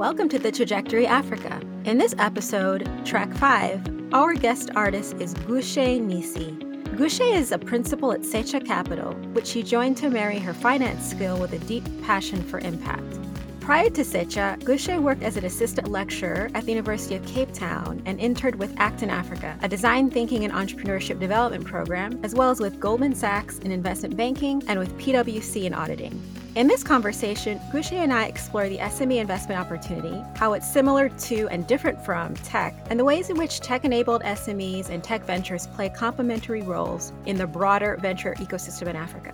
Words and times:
Welcome 0.00 0.30
to 0.30 0.38
the 0.38 0.50
Trajectory 0.50 1.06
Africa. 1.06 1.60
In 1.84 1.98
this 1.98 2.14
episode, 2.16 2.88
track 3.04 3.30
5, 3.34 4.14
our 4.14 4.32
guest 4.32 4.70
artist 4.74 5.16
is 5.20 5.34
Kuhle 5.34 6.00
Mnisi. 6.00 6.58
Kuhle 6.96 7.36
is 7.36 7.52
a 7.52 7.58
principal 7.58 8.10
at 8.10 8.22
Secha 8.22 8.64
Capital, 8.64 9.12
which 9.34 9.46
she 9.46 9.62
joined 9.62 9.98
to 9.98 10.08
marry 10.08 10.38
her 10.38 10.54
finance 10.54 11.04
skill 11.04 11.38
with 11.38 11.52
a 11.52 11.58
deep 11.58 11.84
passion 12.02 12.42
for 12.42 12.60
impact. 12.60 13.18
Prior 13.60 13.90
to 13.90 14.00
Secha, 14.00 14.58
Kuhle 14.60 15.02
worked 15.02 15.22
as 15.22 15.36
an 15.36 15.44
assistant 15.44 15.88
lecturer 15.88 16.48
at 16.54 16.64
the 16.64 16.72
University 16.72 17.14
of 17.14 17.26
Cape 17.26 17.52
Town 17.52 18.00
and 18.06 18.18
interned 18.18 18.56
with 18.56 18.74
ACT 18.80 19.02
in 19.02 19.10
Africa, 19.10 19.58
a 19.60 19.68
design 19.68 20.10
thinking 20.10 20.44
and 20.44 20.54
entrepreneurship 20.54 21.20
development 21.20 21.66
program, 21.66 22.18
as 22.22 22.34
well 22.34 22.48
as 22.48 22.58
with 22.58 22.80
Goldman 22.80 23.14
Sachs 23.14 23.58
in 23.58 23.70
investment 23.70 24.16
banking 24.16 24.62
and 24.66 24.78
with 24.78 24.96
PwC 24.96 25.64
in 25.64 25.74
auditing. 25.74 26.18
In 26.56 26.66
this 26.66 26.82
conversation, 26.82 27.60
Kuhle 27.70 27.92
and 27.92 28.12
I 28.12 28.24
explore 28.24 28.68
the 28.68 28.78
SME 28.78 29.20
investment 29.20 29.60
opportunity, 29.60 30.20
how 30.34 30.54
it's 30.54 30.68
similar 30.68 31.08
to 31.08 31.46
and 31.48 31.64
different 31.64 32.04
from 32.04 32.34
tech, 32.34 32.74
and 32.90 32.98
the 32.98 33.04
ways 33.04 33.30
in 33.30 33.36
which 33.36 33.60
tech 33.60 33.84
enabled 33.84 34.24
SMEs 34.24 34.88
and 34.88 35.02
tech 35.02 35.24
ventures 35.24 35.68
play 35.68 35.88
complementary 35.88 36.62
roles 36.62 37.12
in 37.26 37.36
the 37.36 37.46
broader 37.46 37.96
venture 38.00 38.34
ecosystem 38.40 38.88
in 38.88 38.96
Africa. 38.96 39.32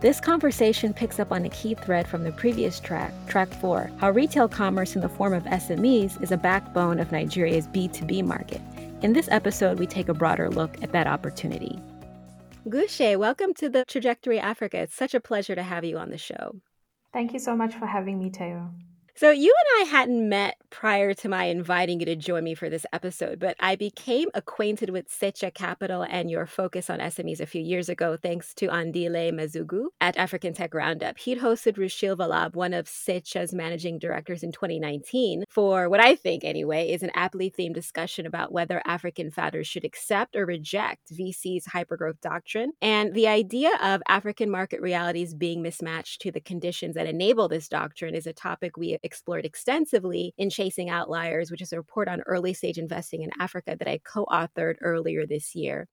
This 0.00 0.18
conversation 0.18 0.92
picks 0.92 1.20
up 1.20 1.30
on 1.30 1.44
a 1.44 1.50
key 1.50 1.74
thread 1.74 2.08
from 2.08 2.24
the 2.24 2.32
previous 2.32 2.80
track, 2.80 3.12
track 3.28 3.48
4, 3.60 3.88
how 3.98 4.10
retail 4.10 4.48
commerce 4.48 4.96
in 4.96 5.02
the 5.02 5.08
form 5.08 5.34
of 5.34 5.44
SMEs 5.44 6.20
is 6.20 6.32
a 6.32 6.36
backbone 6.36 6.98
of 6.98 7.12
Nigeria's 7.12 7.68
B2B 7.68 8.24
market. 8.24 8.60
In 9.02 9.12
this 9.12 9.28
episode, 9.30 9.78
we 9.78 9.86
take 9.86 10.08
a 10.08 10.14
broader 10.14 10.50
look 10.50 10.82
at 10.82 10.90
that 10.90 11.06
opportunity. 11.06 11.80
Kuhle, 12.68 13.16
welcome 13.16 13.54
to 13.54 13.68
the 13.68 13.84
Trajectory 13.84 14.40
Africa. 14.40 14.78
It's 14.78 14.94
such 14.96 15.14
a 15.14 15.20
pleasure 15.20 15.54
to 15.54 15.62
have 15.62 15.84
you 15.84 15.98
on 15.98 16.10
the 16.10 16.18
show. 16.18 16.56
Thank 17.12 17.32
you 17.32 17.38
so 17.38 17.54
much 17.54 17.74
for 17.74 17.86
having 17.86 18.18
me, 18.18 18.28
Teo. 18.28 18.70
So, 19.18 19.30
you 19.30 19.50
and 19.50 19.88
I 19.88 19.90
hadn't 19.90 20.28
met 20.28 20.56
prior 20.68 21.14
to 21.14 21.28
my 21.30 21.44
inviting 21.44 22.00
you 22.00 22.04
to 22.04 22.16
join 22.16 22.44
me 22.44 22.54
for 22.54 22.68
this 22.68 22.84
episode, 22.92 23.38
but 23.38 23.56
I 23.58 23.74
became 23.74 24.28
acquainted 24.34 24.90
with 24.90 25.08
Secha 25.08 25.54
Capital 25.54 26.02
and 26.02 26.30
your 26.30 26.44
focus 26.44 26.90
on 26.90 26.98
SMEs 26.98 27.40
a 27.40 27.46
few 27.46 27.62
years 27.62 27.88
ago, 27.88 28.18
thanks 28.18 28.52
to 28.56 28.68
Andile 28.68 29.32
Masuku 29.32 29.86
at 30.02 30.18
African 30.18 30.52
Tech 30.52 30.74
Roundup. 30.74 31.16
He'd 31.16 31.38
hosted 31.38 31.78
Rushil 31.78 32.14
Vallabh, 32.14 32.54
one 32.54 32.74
of 32.74 32.84
Secha's 32.84 33.54
managing 33.54 33.98
directors 33.98 34.42
in 34.42 34.52
2019, 34.52 35.44
for 35.48 35.88
what 35.88 36.00
I 36.00 36.14
think, 36.14 36.44
anyway, 36.44 36.90
is 36.90 37.02
an 37.02 37.10
aptly 37.14 37.50
themed 37.50 37.72
discussion 37.72 38.26
about 38.26 38.52
whether 38.52 38.82
African 38.84 39.30
founders 39.30 39.66
should 39.66 39.86
accept 39.86 40.36
or 40.36 40.44
reject 40.44 41.10
VC's 41.10 41.64
hypergrowth 41.64 42.20
doctrine 42.20 42.72
and 42.82 43.14
the 43.14 43.28
idea 43.28 43.70
of 43.82 44.02
African 44.10 44.50
market 44.50 44.82
realities 44.82 45.32
being 45.32 45.62
mismatched 45.62 46.20
to 46.20 46.30
the 46.30 46.40
conditions 46.40 46.96
that 46.96 47.06
enable 47.06 47.48
this 47.48 47.66
doctrine 47.66 48.14
is 48.14 48.26
a 48.26 48.34
topic 48.34 48.76
we 48.76 48.98
explored 49.06 49.46
extensively 49.46 50.34
in 50.36 50.50
Chasing 50.50 50.90
Outliers, 50.90 51.50
which 51.50 51.62
is 51.62 51.72
a 51.72 51.78
report 51.78 52.08
on 52.08 52.20
early 52.22 52.52
stage 52.52 52.76
investing 52.76 53.22
in 53.22 53.30
Africa 53.40 53.76
that 53.78 53.88
I 53.88 54.00
co 54.04 54.26
authored 54.26 54.76
earlier 54.82 55.26
this 55.26 55.54
year. 55.54 55.88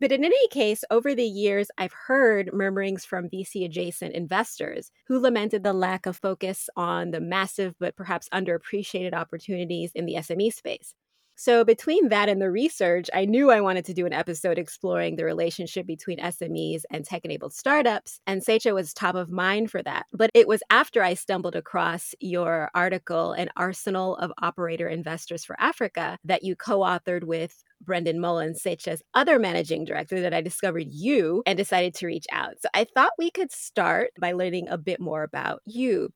But 0.00 0.12
in 0.12 0.24
any 0.24 0.48
case, 0.48 0.82
over 0.90 1.14
the 1.14 1.24
years, 1.24 1.70
I've 1.76 1.92
heard 1.92 2.54
murmurings 2.54 3.04
from 3.04 3.28
VC 3.28 3.66
adjacent 3.66 4.14
investors 4.14 4.90
who 5.06 5.18
lamented 5.18 5.62
the 5.62 5.74
lack 5.74 6.06
of 6.06 6.16
focus 6.16 6.70
on 6.74 7.10
the 7.10 7.20
massive 7.20 7.74
but 7.78 7.96
perhaps 7.96 8.28
underappreciated 8.30 9.12
opportunities 9.12 9.92
in 9.94 10.06
the 10.06 10.14
SME 10.14 10.52
space. 10.52 10.94
So, 11.42 11.64
between 11.64 12.10
that 12.10 12.28
and 12.28 12.38
the 12.38 12.50
research, 12.50 13.08
I 13.14 13.24
knew 13.24 13.50
I 13.50 13.62
wanted 13.62 13.86
to 13.86 13.94
do 13.94 14.04
an 14.04 14.12
episode 14.12 14.58
exploring 14.58 15.16
the 15.16 15.24
relationship 15.24 15.86
between 15.86 16.18
SMEs 16.18 16.82
and 16.90 17.02
tech 17.02 17.24
enabled 17.24 17.54
startups. 17.54 18.20
And 18.26 18.42
Secha 18.44 18.74
was 18.74 18.92
top 18.92 19.14
of 19.14 19.30
mind 19.30 19.70
for 19.70 19.82
that. 19.82 20.04
But 20.12 20.28
it 20.34 20.46
was 20.46 20.62
after 20.68 21.02
I 21.02 21.14
stumbled 21.14 21.56
across 21.56 22.14
your 22.20 22.70
article, 22.74 23.32
An 23.32 23.48
Arsenal 23.56 24.16
of 24.16 24.30
Operator 24.42 24.86
Investors 24.86 25.42
for 25.42 25.58
Africa, 25.58 26.18
that 26.26 26.42
you 26.42 26.56
co 26.56 26.80
authored 26.80 27.24
with 27.24 27.64
Brendan 27.80 28.20
Mullen, 28.20 28.52
Secha's 28.52 29.00
other 29.14 29.38
managing 29.38 29.86
director, 29.86 30.20
that 30.20 30.34
I 30.34 30.42
discovered 30.42 30.88
you 30.90 31.42
and 31.46 31.56
decided 31.56 31.94
to 31.94 32.06
reach 32.06 32.26
out. 32.30 32.60
So 32.60 32.68
I 32.74 32.84
thought 32.84 33.12
we 33.16 33.30
could 33.30 33.50
start 33.50 34.10
by 34.20 34.32
learning 34.32 34.68
a 34.68 34.76
bit 34.76 35.00
more 35.00 35.22
about 35.22 35.62
you. 35.64 36.12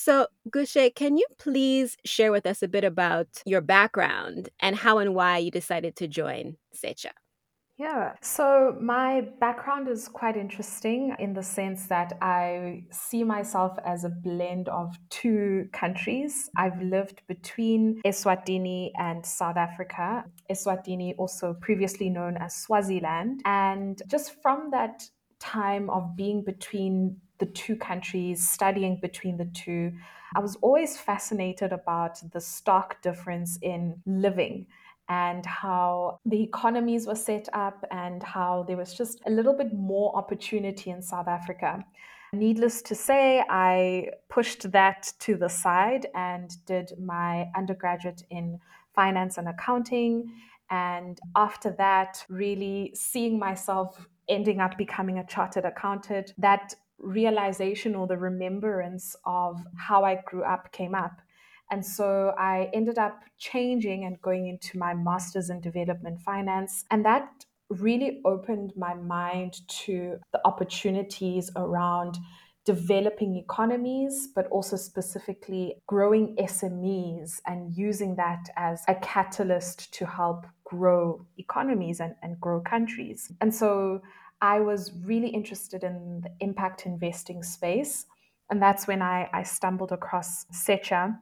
So, 0.00 0.28
Kuhle, 0.50 0.94
can 0.94 1.16
you 1.16 1.26
please 1.38 1.96
share 2.04 2.30
with 2.30 2.46
us 2.46 2.62
a 2.62 2.68
bit 2.68 2.84
about 2.84 3.42
your 3.44 3.60
background 3.60 4.48
and 4.60 4.76
how 4.76 4.98
and 4.98 5.12
why 5.12 5.38
you 5.38 5.50
decided 5.50 5.96
to 5.96 6.06
join 6.06 6.56
Secha? 6.72 7.10
Yeah, 7.76 8.12
so 8.22 8.76
my 8.80 9.22
background 9.40 9.88
is 9.88 10.06
quite 10.06 10.36
interesting 10.36 11.16
in 11.18 11.34
the 11.34 11.42
sense 11.42 11.88
that 11.88 12.12
I 12.22 12.84
see 12.92 13.24
myself 13.24 13.76
as 13.84 14.04
a 14.04 14.08
blend 14.08 14.68
of 14.68 14.96
two 15.10 15.68
countries. 15.72 16.48
I've 16.56 16.80
lived 16.80 17.22
between 17.26 18.00
Eswatini 18.06 18.92
and 18.96 19.26
South 19.26 19.56
Africa, 19.56 20.24
Eswatini, 20.48 21.16
also 21.18 21.54
previously 21.60 22.08
known 22.08 22.36
as 22.36 22.54
Swaziland. 22.54 23.42
And 23.44 24.00
just 24.06 24.40
from 24.42 24.70
that 24.70 25.02
time 25.40 25.90
of 25.90 26.14
being 26.14 26.44
between 26.44 27.16
the 27.38 27.46
two 27.46 27.76
countries, 27.76 28.48
studying 28.48 28.98
between 29.00 29.36
the 29.36 29.46
two, 29.46 29.92
I 30.34 30.40
was 30.40 30.56
always 30.56 30.98
fascinated 30.98 31.72
about 31.72 32.20
the 32.32 32.40
stark 32.40 33.00
difference 33.02 33.58
in 33.62 34.02
living 34.06 34.66
and 35.08 35.46
how 35.46 36.20
the 36.26 36.42
economies 36.42 37.06
were 37.06 37.14
set 37.14 37.48
up 37.54 37.82
and 37.90 38.22
how 38.22 38.64
there 38.68 38.76
was 38.76 38.92
just 38.92 39.20
a 39.26 39.30
little 39.30 39.54
bit 39.54 39.72
more 39.72 40.14
opportunity 40.14 40.90
in 40.90 41.00
South 41.00 41.28
Africa. 41.28 41.82
Needless 42.34 42.82
to 42.82 42.94
say, 42.94 43.42
I 43.48 44.10
pushed 44.28 44.70
that 44.72 45.10
to 45.20 45.36
the 45.36 45.48
side 45.48 46.08
and 46.14 46.50
did 46.66 46.92
my 47.00 47.48
undergraduate 47.56 48.22
in 48.28 48.60
finance 48.94 49.38
and 49.38 49.48
accounting. 49.48 50.30
And 50.68 51.18
after 51.34 51.70
that, 51.78 52.22
really 52.28 52.92
seeing 52.94 53.38
myself 53.38 54.06
ending 54.28 54.60
up 54.60 54.76
becoming 54.76 55.18
a 55.18 55.24
chartered 55.24 55.64
accountant, 55.64 56.34
that 56.36 56.74
realization 56.98 57.94
or 57.94 58.06
the 58.06 58.16
remembrance 58.16 59.16
of 59.24 59.56
how 59.76 60.04
I 60.04 60.20
grew 60.26 60.44
up 60.44 60.72
came 60.72 60.94
up. 60.94 61.20
And 61.70 61.84
so 61.84 62.34
I 62.38 62.70
ended 62.72 62.98
up 62.98 63.20
changing 63.36 64.04
and 64.04 64.20
going 64.22 64.48
into 64.48 64.78
my 64.78 64.94
master's 64.94 65.50
in 65.50 65.60
development 65.60 66.20
finance. 66.20 66.84
And 66.90 67.04
that 67.04 67.28
really 67.68 68.20
opened 68.24 68.72
my 68.76 68.94
mind 68.94 69.60
to 69.68 70.18
the 70.32 70.40
opportunities 70.46 71.50
around 71.56 72.18
developing 72.64 73.36
economies, 73.36 74.28
but 74.34 74.46
also 74.48 74.76
specifically 74.76 75.74
growing 75.86 76.36
SMEs 76.36 77.40
and 77.46 77.72
using 77.74 78.14
that 78.16 78.46
as 78.56 78.82
a 78.88 78.94
catalyst 78.96 79.92
to 79.94 80.04
help 80.04 80.46
grow 80.64 81.24
economies 81.38 82.00
and, 82.00 82.14
and 82.22 82.38
grow 82.40 82.60
countries. 82.60 83.32
And 83.40 83.54
so 83.54 84.02
I 84.40 84.60
was 84.60 84.92
really 85.04 85.28
interested 85.28 85.84
in 85.84 86.22
the 86.22 86.30
impact 86.40 86.86
investing 86.86 87.42
space. 87.42 88.06
And 88.50 88.62
that's 88.62 88.86
when 88.86 89.02
I, 89.02 89.28
I 89.32 89.42
stumbled 89.42 89.92
across 89.92 90.46
Secha 90.52 91.18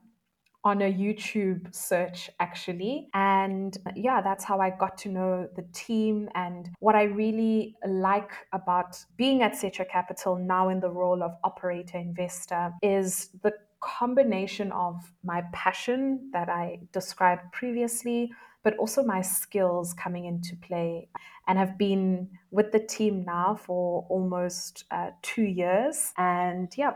on 0.63 0.81
a 0.81 0.91
YouTube 0.91 1.73
search, 1.73 2.29
actually. 2.39 3.09
And 3.13 3.77
yeah, 3.95 4.21
that's 4.21 4.43
how 4.43 4.59
I 4.59 4.69
got 4.69 4.97
to 4.99 5.09
know 5.09 5.47
the 5.55 5.65
team. 5.73 6.29
And 6.35 6.69
what 6.79 6.95
I 6.95 7.03
really 7.03 7.75
like 7.87 8.31
about 8.53 9.03
being 9.17 9.43
at 9.43 9.53
Secha 9.53 9.87
Capital 9.89 10.35
now 10.35 10.69
in 10.69 10.79
the 10.79 10.89
role 10.89 11.23
of 11.23 11.31
operator 11.43 11.97
investor 11.97 12.73
is 12.81 13.29
the 13.43 13.53
combination 13.79 14.71
of 14.71 14.95
my 15.23 15.43
passion 15.53 16.29
that 16.33 16.49
I 16.49 16.79
described 16.91 17.51
previously 17.51 18.31
but 18.63 18.77
also 18.77 19.03
my 19.03 19.21
skills 19.21 19.93
coming 19.93 20.25
into 20.25 20.55
play 20.55 21.09
and 21.47 21.57
have 21.57 21.77
been 21.77 22.29
with 22.51 22.71
the 22.71 22.79
team 22.79 23.23
now 23.25 23.55
for 23.55 24.05
almost 24.09 24.85
uh, 24.91 25.11
two 25.21 25.43
years. 25.43 26.13
And 26.17 26.71
yeah, 26.77 26.93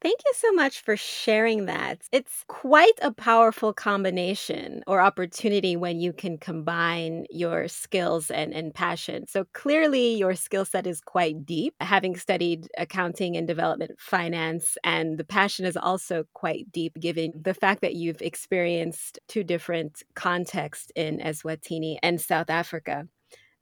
Thank 0.00 0.20
you 0.24 0.32
so 0.36 0.52
much 0.52 0.80
for 0.82 0.96
sharing 0.96 1.66
that. 1.66 2.02
It's 2.12 2.44
quite 2.46 2.92
a 3.02 3.10
powerful 3.10 3.72
combination 3.72 4.84
or 4.86 5.00
opportunity 5.00 5.74
when 5.74 5.98
you 5.98 6.12
can 6.12 6.38
combine 6.38 7.26
your 7.30 7.66
skills 7.66 8.30
and, 8.30 8.54
and 8.54 8.72
passion. 8.72 9.26
So 9.26 9.44
clearly, 9.54 10.14
your 10.14 10.36
skill 10.36 10.64
set 10.64 10.86
is 10.86 11.00
quite 11.00 11.44
deep, 11.44 11.74
having 11.80 12.14
studied 12.14 12.68
accounting 12.78 13.36
and 13.36 13.48
development 13.48 13.98
finance, 13.98 14.78
and 14.84 15.18
the 15.18 15.24
passion 15.24 15.66
is 15.66 15.76
also 15.76 16.22
quite 16.32 16.70
deep, 16.70 16.94
given 17.00 17.32
the 17.34 17.54
fact 17.54 17.80
that 17.80 17.96
you've 17.96 18.22
experienced 18.22 19.18
two 19.26 19.42
different 19.42 20.04
contexts 20.14 20.92
in 20.94 21.18
Eswatini 21.18 21.96
and 22.04 22.20
South 22.20 22.50
Africa. 22.50 23.08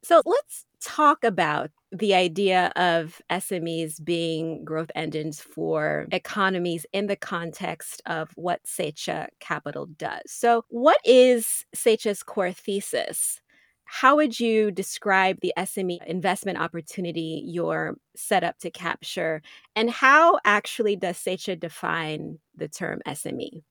So 0.04 0.22
let's 0.26 0.66
talk 0.84 1.24
about 1.24 1.70
the 1.92 2.14
idea 2.14 2.72
of 2.76 3.20
SMEs 3.30 4.04
being 4.04 4.64
growth 4.64 4.90
engines 4.94 5.40
for 5.40 6.06
economies 6.10 6.84
in 6.92 7.06
the 7.06 7.16
context 7.16 8.02
of 8.06 8.30
what 8.34 8.64
Secha 8.64 9.28
Capital 9.40 9.86
does. 9.86 10.22
So, 10.26 10.64
what 10.68 10.98
is 11.04 11.64
Secha's 11.74 12.22
core 12.22 12.52
thesis? 12.52 13.40
How 13.84 14.16
would 14.16 14.40
you 14.40 14.72
describe 14.72 15.38
the 15.40 15.52
SME 15.56 16.04
investment 16.06 16.58
opportunity 16.58 17.44
you're 17.46 17.96
set 18.16 18.42
up 18.42 18.58
to 18.58 18.70
capture? 18.70 19.42
And 19.76 19.88
how 19.88 20.40
actually 20.44 20.96
does 20.96 21.16
Secha 21.16 21.58
define 21.58 22.40
the 22.56 22.66
term 22.66 23.00
SME? 23.06 23.62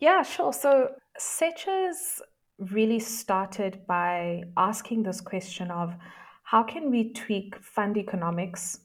Yeah, 0.00 0.22
sure. 0.22 0.52
So 0.52 0.88
Secha's 1.20 2.20
really 2.58 2.98
started 2.98 3.86
by 3.86 4.42
asking 4.56 5.04
this 5.04 5.20
question 5.20 5.70
of 5.70 5.94
how 6.44 6.62
can 6.62 6.90
we 6.90 7.12
tweak 7.12 7.56
fund 7.62 7.96
economics 7.96 8.80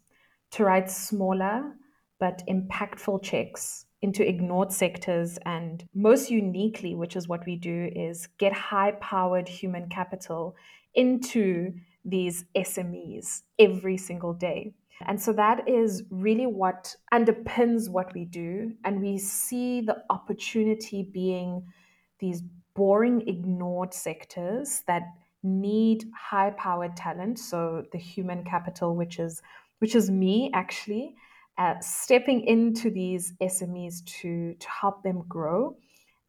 to 0.51 0.63
write 0.65 0.89
smaller 0.89 1.75
but 2.19 2.41
impactful 2.49 3.21
checks 3.23 3.85
into 4.01 4.27
ignored 4.27 4.71
sectors 4.71 5.37
and 5.45 5.85
most 5.93 6.31
uniquely 6.31 6.95
which 6.95 7.15
is 7.15 7.27
what 7.27 7.45
we 7.45 7.55
do 7.55 7.89
is 7.95 8.27
get 8.37 8.53
high 8.53 8.91
powered 8.99 9.47
human 9.47 9.87
capital 9.89 10.55
into 10.95 11.71
these 12.03 12.45
SMEs 12.55 13.41
every 13.59 13.97
single 13.97 14.33
day 14.33 14.73
and 15.05 15.21
so 15.21 15.31
that 15.33 15.67
is 15.67 16.03
really 16.09 16.45
what 16.45 16.95
underpins 17.13 17.89
what 17.89 18.13
we 18.13 18.25
do. 18.25 18.73
And 18.83 19.01
we 19.01 19.17
see 19.17 19.81
the 19.81 20.03
opportunity 20.09 21.03
being 21.03 21.63
these 22.19 22.41
boring, 22.75 23.27
ignored 23.27 23.93
sectors 23.93 24.83
that 24.87 25.03
need 25.43 26.05
high 26.15 26.51
powered 26.51 26.95
talent. 26.95 27.39
So 27.39 27.85
the 27.91 27.97
human 27.97 28.43
capital, 28.43 28.95
which 28.95 29.19
is 29.19 29.41
which 29.79 29.95
is 29.95 30.09
me 30.09 30.51
actually, 30.53 31.15
uh, 31.57 31.75
stepping 31.79 32.41
into 32.45 32.89
these 32.89 33.33
SMEs 33.41 34.03
to 34.21 34.53
to 34.55 34.67
help 34.69 35.03
them 35.03 35.23
grow 35.27 35.77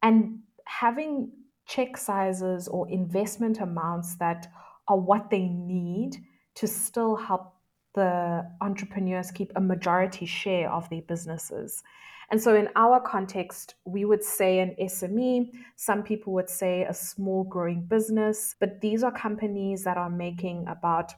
and 0.02 0.38
having 0.64 1.30
check 1.66 1.96
sizes 1.96 2.68
or 2.68 2.88
investment 2.90 3.60
amounts 3.60 4.16
that 4.16 4.48
are 4.88 4.98
what 4.98 5.30
they 5.30 5.48
need 5.48 6.16
to 6.56 6.66
still 6.66 7.16
help 7.16 7.54
the 7.94 8.44
entrepreneurs 8.60 9.30
keep 9.30 9.52
a 9.56 9.60
majority 9.60 10.26
share 10.26 10.70
of 10.70 10.88
their 10.90 11.02
businesses. 11.02 11.82
And 12.30 12.40
so, 12.40 12.54
in 12.54 12.68
our 12.76 13.00
context, 13.00 13.74
we 13.84 14.04
would 14.04 14.22
say 14.22 14.60
an 14.60 14.76
SME, 14.80 15.50
some 15.76 16.04
people 16.04 16.32
would 16.34 16.48
say 16.48 16.84
a 16.84 16.94
small 16.94 17.42
growing 17.42 17.82
business, 17.82 18.54
but 18.60 18.80
these 18.80 19.02
are 19.02 19.10
companies 19.10 19.82
that 19.82 19.96
are 19.96 20.10
making 20.10 20.66
about 20.68 21.12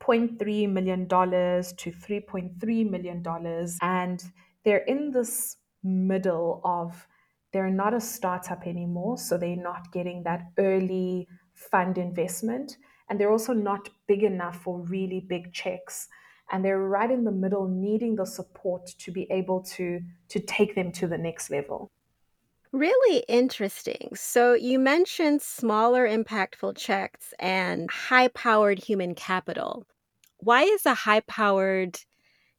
$0.3 0.00 0.70
million 0.70 1.08
to 1.08 1.90
$3.3 1.90 2.90
million. 2.90 3.68
And 3.80 4.22
they're 4.64 4.84
in 4.84 5.10
this 5.10 5.56
middle 5.82 6.60
of 6.64 7.06
they're 7.52 7.70
not 7.70 7.94
a 7.94 8.00
startup 8.00 8.66
anymore, 8.66 9.16
so 9.16 9.38
they're 9.38 9.56
not 9.56 9.90
getting 9.90 10.22
that 10.24 10.50
early 10.58 11.28
fund 11.54 11.96
investment. 11.96 12.76
And 13.08 13.18
they're 13.18 13.32
also 13.32 13.54
not 13.54 13.88
big 14.06 14.22
enough 14.22 14.60
for 14.62 14.80
really 14.80 15.20
big 15.20 15.54
checks 15.54 16.08
and 16.50 16.64
they're 16.64 16.78
right 16.78 17.10
in 17.10 17.24
the 17.24 17.32
middle 17.32 17.68
needing 17.68 18.16
the 18.16 18.26
support 18.26 18.86
to 18.98 19.10
be 19.10 19.26
able 19.30 19.62
to 19.62 20.00
to 20.28 20.40
take 20.40 20.74
them 20.74 20.92
to 20.92 21.06
the 21.06 21.18
next 21.18 21.50
level 21.50 21.90
Really 22.72 23.24
interesting. 23.28 24.10
So, 24.14 24.52
you 24.52 24.78
mentioned 24.78 25.40
smaller, 25.40 26.06
impactful 26.06 26.76
checks 26.76 27.32
and 27.38 27.90
high 27.90 28.28
powered 28.28 28.78
human 28.78 29.14
capital. 29.14 29.86
Why 30.38 30.64
is 30.64 30.84
a 30.84 30.92
high 30.92 31.20
powered 31.20 31.98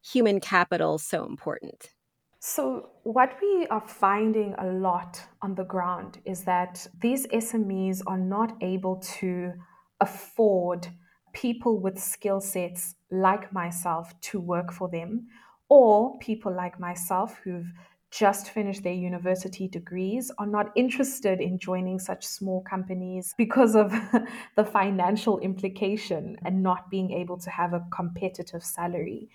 human 0.02 0.40
capital 0.40 0.98
so 0.98 1.26
important? 1.26 1.92
So, 2.40 2.90
what 3.04 3.38
we 3.40 3.68
are 3.68 3.84
finding 3.86 4.56
a 4.58 4.66
lot 4.68 5.22
on 5.44 5.54
the 5.54 5.64
ground 5.64 6.20
is 6.26 6.44
that 6.46 6.88
these 7.02 7.28
SMEs 7.28 8.02
are 8.08 8.18
not 8.18 8.58
able 8.62 8.96
to 9.20 9.54
afford 10.00 10.88
people 11.34 11.80
with 11.80 12.00
skill 12.00 12.42
sets 12.42 12.96
like 13.12 13.52
myself 13.54 14.20
to 14.22 14.40
work 14.40 14.72
for 14.72 14.90
them, 14.90 15.28
or 15.70 16.18
people 16.20 16.54
like 16.54 16.80
myself 16.80 17.40
who've 17.44 17.72
just 18.12 18.50
finished 18.50 18.84
their 18.84 18.94
university 18.94 19.68
degrees 19.68 20.32
are 20.40 20.48
not 20.48 20.72
interested 20.76 21.40
in 21.40 21.60
joining 21.60 22.00
such 22.00 22.26
small 22.26 22.62
companies 22.62 23.36
because 23.38 23.76
of 23.76 23.94
the 24.56 24.66
financial 24.66 25.38
implication 25.40 26.36
and 26.44 26.64
not 26.64 26.90
being 26.90 27.12
able 27.12 27.38
to 27.38 27.50
have 27.52 27.74
a 27.74 27.86
competitive 27.92 28.64
salary. 28.64 29.30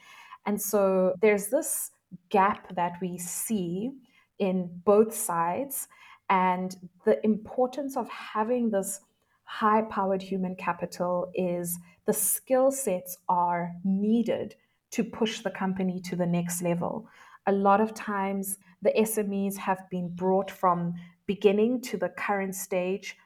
And 0.46 0.60
so 0.60 1.14
there's 1.20 1.48
this 1.48 1.92
gap 2.30 2.74
that 2.74 2.94
we 3.00 3.16
see 3.16 3.92
in 4.38 4.68
both 4.84 5.14
sides 5.14 5.88
and 6.28 6.76
the 7.04 7.24
importance 7.24 7.96
of 7.96 8.08
having 8.08 8.70
this 8.70 9.00
high 9.44 9.82
powered 9.82 10.22
human 10.22 10.56
capital 10.56 11.30
is 11.34 11.78
the 12.06 12.12
skill 12.12 12.70
sets 12.70 13.18
are 13.28 13.72
needed 13.84 14.54
to 14.90 15.04
push 15.04 15.40
the 15.40 15.50
company 15.50 16.00
to 16.00 16.16
the 16.16 16.26
next 16.26 16.62
level. 16.62 17.08
A 17.46 17.52
lot 17.52 17.80
of 17.80 17.94
times, 17.94 18.58
the 18.82 18.92
SMEs 18.96 19.56
have 19.56 19.88
been 19.90 20.08
brought 20.14 20.50
from 20.50 20.94
beginning 21.26 21.80
to 21.82 21.96
the 21.96 22.08
current 22.10 22.54
stage 22.54 23.16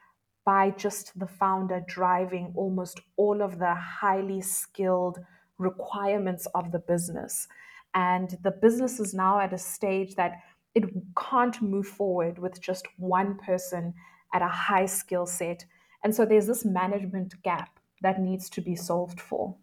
by 0.45 0.71
just 0.71 1.17
the 1.19 1.27
founder 1.27 1.83
driving 1.87 2.51
almost 2.55 3.01
all 3.17 3.41
of 3.41 3.59
the 3.59 3.75
highly 3.75 4.41
skilled 4.41 5.19
requirements 5.57 6.47
of 6.55 6.71
the 6.71 6.79
business. 6.79 7.47
And 7.93 8.37
the 8.43 8.51
business 8.51 8.99
is 8.99 9.13
now 9.13 9.39
at 9.39 9.53
a 9.53 9.57
stage 9.57 10.15
that 10.15 10.39
it 10.75 10.85
can't 11.17 11.61
move 11.61 11.87
forward 11.87 12.39
with 12.39 12.61
just 12.61 12.87
one 12.97 13.37
person 13.37 13.93
at 14.33 14.41
a 14.41 14.47
high 14.47 14.85
skill 14.85 15.25
set 15.25 15.65
and 16.03 16.15
so 16.15 16.25
there's 16.25 16.47
this 16.47 16.65
management 16.65 17.41
gap 17.43 17.79
that 18.01 18.19
needs 18.19 18.49
to 18.51 18.61
be 18.61 18.75
solved 18.75 19.19
for. 19.19 19.55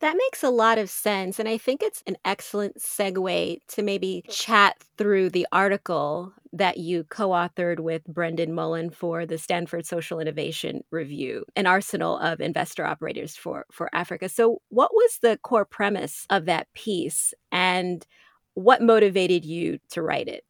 That 0.00 0.16
makes 0.16 0.44
a 0.44 0.50
lot 0.50 0.78
of 0.78 0.88
sense. 0.88 1.40
And 1.40 1.48
I 1.48 1.58
think 1.58 1.82
it's 1.82 2.04
an 2.06 2.16
excellent 2.24 2.78
segue 2.78 3.58
to 3.66 3.82
maybe 3.82 4.22
chat 4.28 4.76
through 4.96 5.30
the 5.30 5.46
article 5.50 6.32
that 6.52 6.76
you 6.76 7.04
co 7.04 7.30
authored 7.30 7.80
with 7.80 8.04
Brendan 8.04 8.54
Mullen 8.54 8.90
for 8.90 9.26
the 9.26 9.38
Stanford 9.38 9.86
Social 9.86 10.20
Innovation 10.20 10.82
Review, 10.92 11.44
an 11.56 11.66
arsenal 11.66 12.16
of 12.18 12.40
investor 12.40 12.86
operators 12.86 13.34
for, 13.34 13.66
for 13.72 13.90
Africa. 13.92 14.28
So, 14.28 14.62
what 14.68 14.94
was 14.94 15.18
the 15.20 15.38
core 15.42 15.64
premise 15.64 16.26
of 16.30 16.44
that 16.44 16.72
piece 16.74 17.34
and 17.50 18.06
what 18.54 18.80
motivated 18.80 19.44
you 19.44 19.78
to 19.90 20.02
write 20.02 20.28
it? 20.28 20.44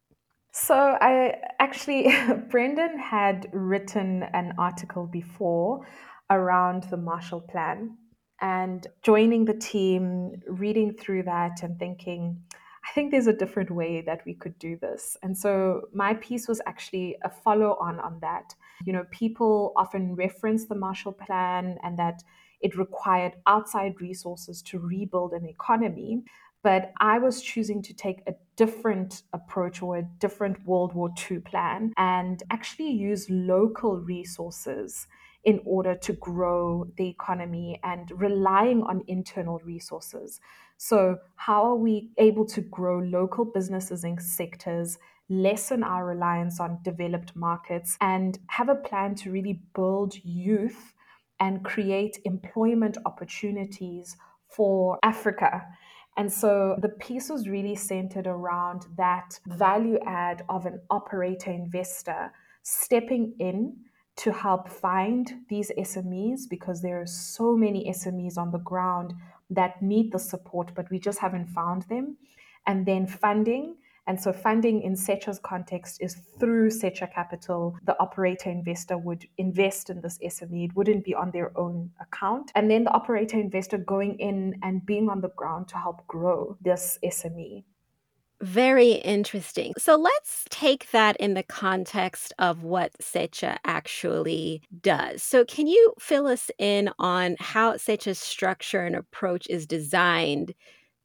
So 0.60 0.74
I 1.00 1.36
actually, 1.60 2.12
Brendan 2.50 2.98
had 2.98 3.48
written 3.52 4.24
an 4.34 4.54
article 4.58 5.06
before 5.06 5.86
around 6.30 6.84
the 6.84 6.96
Marshall 6.96 7.40
Plan 7.40 7.96
and 8.40 8.86
joining 9.02 9.44
the 9.44 9.54
team, 9.54 10.32
reading 10.48 10.94
through 10.94 11.22
that 11.24 11.62
and 11.62 11.78
thinking, 11.78 12.42
I 12.84 12.92
think 12.92 13.12
there's 13.12 13.28
a 13.28 13.32
different 13.32 13.70
way 13.70 14.02
that 14.02 14.22
we 14.26 14.34
could 14.34 14.58
do 14.58 14.76
this. 14.76 15.16
And 15.22 15.36
so 15.36 15.82
my 15.92 16.14
piece 16.14 16.48
was 16.48 16.60
actually 16.66 17.16
a 17.22 17.30
follow 17.30 17.76
on 17.80 18.00
on 18.00 18.18
that. 18.20 18.54
You 18.84 18.92
know, 18.92 19.04
people 19.10 19.72
often 19.76 20.16
reference 20.16 20.66
the 20.66 20.74
Marshall 20.74 21.12
Plan 21.12 21.78
and 21.82 21.98
that 21.98 22.22
it 22.60 22.76
required 22.76 23.34
outside 23.46 24.00
resources 24.00 24.62
to 24.62 24.78
rebuild 24.78 25.32
an 25.32 25.46
economy. 25.46 26.24
But 26.62 26.92
I 27.00 27.18
was 27.18 27.40
choosing 27.40 27.82
to 27.82 27.94
take 27.94 28.20
a 28.26 28.34
different 28.56 29.22
approach 29.32 29.80
or 29.80 29.98
a 29.98 30.08
different 30.18 30.66
World 30.66 30.92
War 30.92 31.10
II 31.30 31.38
plan 31.40 31.92
and 31.96 32.42
actually 32.50 32.90
use 32.90 33.26
local 33.30 33.96
resources 33.96 35.06
in 35.44 35.60
order 35.64 35.94
to 35.94 36.12
grow 36.14 36.86
the 36.96 37.08
economy 37.08 37.78
and 37.84 38.10
relying 38.10 38.82
on 38.82 39.04
internal 39.06 39.60
resources. 39.64 40.40
So, 40.76 41.18
how 41.36 41.64
are 41.64 41.76
we 41.76 42.10
able 42.18 42.44
to 42.46 42.60
grow 42.60 42.98
local 42.98 43.44
businesses 43.44 44.04
and 44.04 44.20
sectors, 44.20 44.98
lessen 45.28 45.82
our 45.82 46.06
reliance 46.06 46.60
on 46.60 46.80
developed 46.82 47.34
markets, 47.36 47.96
and 48.00 48.38
have 48.48 48.68
a 48.68 48.74
plan 48.74 49.14
to 49.16 49.30
really 49.30 49.60
build 49.74 50.14
youth 50.24 50.92
and 51.40 51.64
create 51.64 52.18
employment 52.24 52.98
opportunities 53.06 54.16
for 54.48 54.98
Africa? 55.02 55.64
And 56.18 56.32
so 56.32 56.76
the 56.82 56.88
piece 56.88 57.30
was 57.30 57.48
really 57.48 57.76
centered 57.76 58.26
around 58.26 58.86
that 58.96 59.38
value 59.46 60.00
add 60.04 60.42
of 60.48 60.66
an 60.66 60.80
operator 60.90 61.52
investor 61.52 62.32
stepping 62.62 63.34
in 63.38 63.76
to 64.16 64.32
help 64.32 64.68
find 64.68 65.32
these 65.48 65.70
SMEs 65.78 66.40
because 66.50 66.82
there 66.82 67.00
are 67.00 67.06
so 67.06 67.56
many 67.56 67.88
SMEs 67.88 68.36
on 68.36 68.50
the 68.50 68.58
ground 68.58 69.14
that 69.48 69.80
need 69.80 70.10
the 70.10 70.18
support, 70.18 70.72
but 70.74 70.90
we 70.90 70.98
just 70.98 71.20
haven't 71.20 71.46
found 71.50 71.82
them. 71.82 72.16
And 72.66 72.84
then 72.84 73.06
funding 73.06 73.76
and 74.08 74.18
so 74.18 74.32
funding 74.32 74.80
in 74.80 74.94
Secha's 74.94 75.38
context 75.38 75.98
is 76.00 76.16
through 76.40 76.70
Secha 76.70 77.12
Capital. 77.12 77.76
The 77.84 77.94
operator 78.00 78.48
investor 78.48 78.96
would 78.96 79.26
invest 79.36 79.90
in 79.90 80.00
this 80.00 80.18
SME. 80.24 80.70
It 80.70 80.74
wouldn't 80.74 81.04
be 81.04 81.14
on 81.14 81.30
their 81.30 81.52
own 81.58 81.90
account. 82.00 82.50
And 82.54 82.70
then 82.70 82.84
the 82.84 82.90
operator 82.90 83.38
investor 83.38 83.76
going 83.76 84.18
in 84.18 84.58
and 84.62 84.84
being 84.86 85.10
on 85.10 85.20
the 85.20 85.28
ground 85.28 85.68
to 85.68 85.76
help 85.76 86.06
grow 86.06 86.56
this 86.62 86.98
SME. 87.04 87.64
Very 88.40 88.92
interesting. 88.92 89.74
So 89.76 89.96
let's 89.96 90.46
take 90.48 90.90
that 90.92 91.18
in 91.18 91.34
the 91.34 91.42
context 91.42 92.32
of 92.38 92.62
what 92.62 92.92
Secha 93.02 93.58
actually 93.66 94.62
does. 94.80 95.22
So, 95.22 95.44
can 95.44 95.66
you 95.66 95.92
fill 95.98 96.28
us 96.28 96.50
in 96.56 96.88
on 96.98 97.36
how 97.40 97.74
Secha's 97.74 98.18
structure 98.18 98.86
and 98.86 98.94
approach 98.96 99.48
is 99.50 99.66
designed 99.66 100.54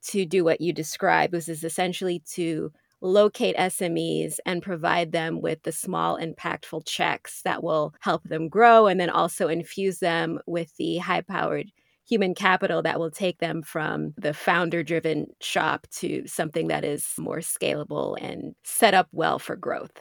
to 0.04 0.26
do 0.26 0.44
what 0.44 0.62
you 0.62 0.74
described, 0.74 1.34
which 1.34 1.50
is 1.50 1.64
essentially 1.64 2.22
to 2.34 2.72
locate 3.04 3.56
SMEs 3.58 4.38
and 4.46 4.64
provide 4.64 5.12
them 5.12 5.42
with 5.42 5.62
the 5.64 5.72
small, 5.72 6.18
impactful 6.18 6.88
checks 6.88 7.42
that 7.44 7.62
will 7.62 7.94
help 8.00 8.24
them 8.24 8.48
grow 8.48 8.88
and 8.88 9.00
then 9.00 9.10
also 9.10 9.50
infuse 9.50 10.00
them 10.00 10.40
with 10.48 10.76
the 10.78 10.98
high 10.98 11.22
powered 11.22 11.72
human 12.08 12.34
capital 12.34 12.82
that 12.82 13.00
will 13.00 13.12
take 13.12 13.40
them 13.40 13.62
from 13.62 14.14
the 14.18 14.34
founder 14.34 14.84
driven 14.84 15.28
shop 15.42 15.86
to 15.92 16.26
something 16.28 16.68
that 16.68 16.84
is 16.84 17.08
more 17.18 17.40
scalable 17.40 18.18
and 18.22 18.56
set 18.64 18.94
up 18.94 19.08
well 19.12 19.38
for 19.38 19.56
growth? 19.56 20.00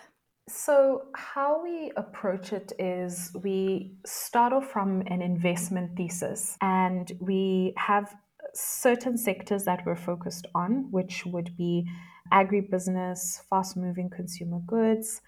So, 0.49 1.05
how 1.15 1.63
we 1.63 1.93
approach 1.97 2.53
it 2.53 2.73
is 2.79 3.31
we 3.43 3.95
start 4.05 4.53
off 4.53 4.71
from 4.71 5.03
an 5.07 5.23
investment 5.23 5.97
thesis 5.97 6.57
and 6.61 7.11
we 7.21 7.75
have 7.77 8.13
certain 8.55 9.17
sectors 9.17 9.65
that 9.65 9.83
we're 9.87 9.97
focused 9.97 10.47
on, 10.55 10.91
which 10.91 11.25
would 11.25 11.57
be 11.57 11.87
agribusiness, 12.31 13.43
fast 13.49 13.76
moving 13.76 14.11
consumer 14.11 14.61
goods, 14.67 15.23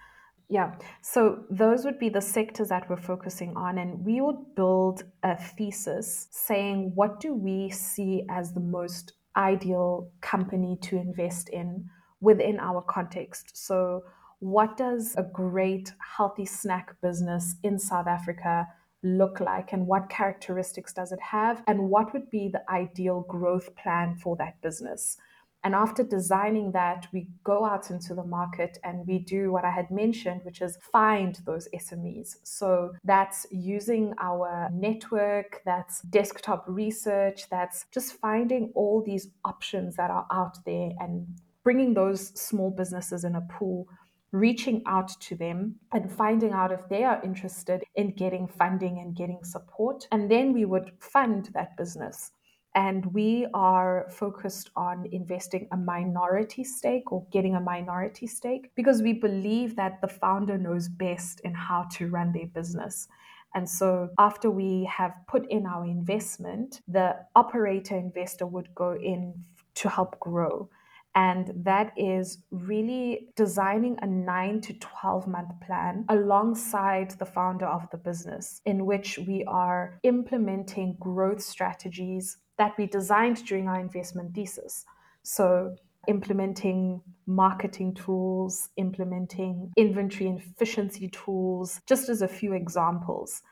yeah. 0.49 0.75
So 1.01 1.45
those 1.51 1.85
would 1.85 1.99
be 1.99 2.11
the 2.11 2.21
sectors 2.21 2.69
that 2.69 2.89
we're 2.89 2.97
focusing 2.97 3.57
on. 3.57 3.79
And 3.79 4.05
we 4.05 4.21
would 4.21 4.55
build 4.55 5.05
a 5.23 5.37
thesis 5.37 6.29
saying, 6.31 6.93
what 6.95 7.21
do 7.21 7.35
we 7.35 7.71
see 7.71 8.25
as 8.31 8.53
the 8.53 8.61
most 8.61 9.15
ideal 9.37 10.11
company 10.21 10.79
to 10.83 10.97
invest 10.97 11.49
in 11.49 11.89
within 12.21 12.61
our 12.61 12.83
context? 12.83 13.57
So, 13.57 14.05
what 14.41 14.77
does 14.77 15.15
a 15.17 15.23
great 15.23 15.93
healthy 16.17 16.45
snack 16.45 16.95
business 17.01 17.57
in 17.63 17.79
South 17.79 18.07
Africa 18.07 18.67
look 19.03 19.41
like? 19.41 19.73
And 19.73 19.87
what 19.87 20.11
characteristics 20.11 20.93
does 20.93 21.13
it 21.13 21.21
have? 21.21 21.63
And 21.67 21.89
what 21.89 22.13
would 22.13 22.31
be 22.31 22.49
the 22.49 22.63
ideal 22.71 23.25
growth 23.27 23.75
plan 23.77 24.17
for 24.17 24.37
that 24.37 24.61
business? 24.61 25.17
And 25.65 25.75
after 25.75 26.05
designing 26.05 26.73
that, 26.73 27.07
we 27.13 27.27
go 27.43 27.65
out 27.65 27.91
into 27.91 28.15
the 28.15 28.23
market 28.23 28.79
and 28.85 29.07
we 29.07 29.19
do 29.19 29.51
what 29.51 29.65
I 29.65 29.71
had 29.71 29.91
mentioned, 29.91 30.43
which 30.45 30.61
is 30.61 30.79
find 30.93 31.41
those 31.47 31.69
SMEs. 31.75 32.37
So 32.43 32.93
that's 33.03 33.47
using 33.51 34.13
our 34.21 34.69
network, 34.73 35.63
that's 35.65 36.03
desktop 36.03 36.65
research, 36.69 37.49
that's 37.51 37.87
just 37.91 38.13
finding 38.13 38.73
all 38.75 39.03
these 39.05 39.29
options 39.45 39.97
that 39.97 40.11
are 40.11 40.27
out 40.31 40.59
there 40.67 40.91
and 41.01 41.27
bringing 41.63 41.95
those 41.95 42.29
small 42.39 42.71
businesses 42.71 43.25
in 43.25 43.35
a 43.35 43.41
pool 43.41 43.89
reaching 44.33 44.83
out 44.85 45.09
to 45.21 45.37
them 45.37 45.77
and 45.93 46.11
finding 46.11 46.51
out 46.53 46.73
if 46.73 46.89
they 46.89 47.05
are 47.05 47.23
interested 47.23 47.85
in 47.95 48.11
getting 48.11 48.49
funding 48.49 48.99
and 48.99 49.15
getting 49.15 49.39
support. 49.45 50.09
And 50.11 50.29
then 50.29 50.53
we 50.53 50.65
would 50.65 50.91
fund 50.99 51.51
that 51.55 51.77
business. 51.77 52.33
And 52.75 53.07
we 53.15 53.47
are 53.55 54.07
focused 54.11 54.71
on 54.75 55.07
investing 55.13 55.69
a 55.71 55.77
minority 55.77 56.65
stake 56.65 57.13
or 57.13 57.25
getting 57.31 57.55
a 57.55 57.61
minority 57.61 58.27
stake 58.27 58.71
because 58.75 59.01
we 59.01 59.13
believe 59.13 59.77
that 59.77 60.01
the 60.01 60.09
founder 60.09 60.59
knows 60.59 60.89
best 60.89 61.41
in 61.41 61.55
how 61.55 61.87
to 61.93 62.09
run 62.09 62.33
their 62.33 62.47
business. 62.49 63.07
And 63.55 63.69
so, 63.69 64.09
after 64.19 64.51
we 64.51 64.85
have 64.93 65.15
put 65.29 65.49
in 65.49 65.65
our 65.67 65.85
investment, 65.85 66.81
the 66.89 67.15
operator 67.37 67.97
investor 67.97 68.47
would 68.47 68.75
go 68.75 68.97
in 68.97 69.45
to 69.77 69.89
help 69.89 70.19
grow. 70.19 70.69
And 71.15 71.53
that 71.65 71.93
is 71.97 72.39
really 72.51 73.29
designing 73.37 73.97
a 74.03 74.07
nine 74.07 74.61
to 74.63 74.73
12 74.75 75.29
month 75.29 75.51
plan 75.65 76.05
alongside 76.09 77.13
the 77.13 77.25
founder 77.25 77.67
of 77.67 77.89
the 77.91 77.97
business, 77.97 78.61
in 78.65 78.85
which 78.85 79.19
we 79.19 79.45
are 79.45 80.01
implementing 80.03 80.97
growth 80.99 81.41
strategies 81.41 82.39
that 82.59 82.77
we 82.79 82.87
designed 82.87 83.45
during 83.45 83.69
our 83.69 83.81
investment 83.81 84.35
thesis. 84.35 84.85
So, 85.23 85.77
implementing 86.07 87.01
marketing 87.27 87.95
tools, 87.95 88.69
implementing 88.77 89.73
inventory 89.77 90.29
efficiency 90.31 91.09
tools, 91.09 91.81
just 91.87 92.09
as 92.09 92.21
a 92.21 92.29
few 92.29 92.53
examples. 92.53 93.43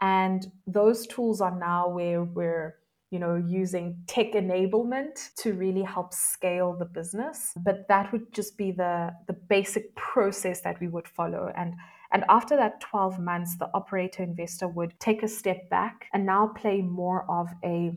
And 0.00 0.50
those 0.66 1.06
tools 1.06 1.40
are 1.40 1.56
now 1.56 1.88
where 1.88 2.24
we're 2.24 2.74
you 3.12 3.18
know 3.18 3.36
using 3.36 4.02
tech 4.06 4.32
enablement 4.32 5.34
to 5.36 5.52
really 5.52 5.82
help 5.82 6.14
scale 6.14 6.72
the 6.72 6.86
business 6.86 7.52
but 7.56 7.86
that 7.86 8.10
would 8.10 8.32
just 8.32 8.56
be 8.56 8.72
the 8.72 9.12
the 9.26 9.34
basic 9.34 9.94
process 9.94 10.62
that 10.62 10.80
we 10.80 10.88
would 10.88 11.06
follow 11.06 11.52
and 11.54 11.74
and 12.10 12.24
after 12.30 12.56
that 12.56 12.80
12 12.80 13.18
months 13.20 13.56
the 13.58 13.68
operator 13.74 14.22
investor 14.22 14.66
would 14.66 14.98
take 14.98 15.22
a 15.22 15.28
step 15.28 15.68
back 15.68 16.06
and 16.14 16.24
now 16.24 16.46
play 16.56 16.80
more 16.80 17.30
of 17.30 17.48
a 17.62 17.92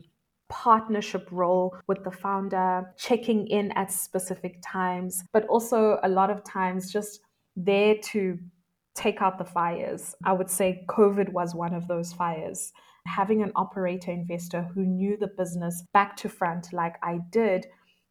partnership 0.48 1.28
role 1.30 1.76
with 1.86 2.04
the 2.04 2.10
founder, 2.10 2.92
checking 2.96 3.46
in 3.48 3.72
at 3.72 3.92
specific 3.92 4.58
times, 4.64 5.24
but 5.32 5.46
also 5.46 5.98
a 6.02 6.08
lot 6.08 6.30
of 6.30 6.44
times 6.44 6.92
just 6.92 7.20
there 7.56 7.96
to 8.02 8.38
take 8.94 9.20
out 9.20 9.38
the 9.38 9.44
fires. 9.44 10.14
I 10.24 10.32
would 10.32 10.50
say 10.50 10.84
COVID 10.88 11.32
was 11.32 11.54
one 11.54 11.74
of 11.74 11.86
those 11.88 12.12
fires. 12.12 12.72
Having 13.06 13.42
an 13.42 13.52
operator 13.54 14.10
investor 14.10 14.62
who 14.62 14.84
knew 14.84 15.16
the 15.16 15.28
business 15.28 15.84
back 15.92 16.16
to 16.18 16.28
front, 16.28 16.72
like 16.72 16.96
I 17.02 17.20
did, 17.30 17.66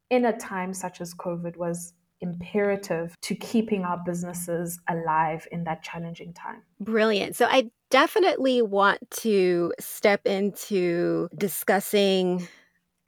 in 0.10 0.26
a 0.26 0.38
time 0.38 0.74
such 0.74 1.02
as 1.02 1.14
COVID 1.14 1.58
was 1.58 1.94
imperative 2.22 3.16
to 3.22 3.36
keeping 3.36 3.84
our 3.84 4.02
businesses 4.06 4.80
alive 4.90 5.48
in 5.52 5.64
that 5.66 5.84
challenging 5.84 6.34
time. 6.34 6.62
Brilliant. 6.80 7.36
So 7.36 7.46
I 7.46 7.70
definitely 7.96 8.62
want 8.62 9.00
to 9.10 9.72
step 9.80 10.28
into 10.28 11.30
discussing 11.34 12.46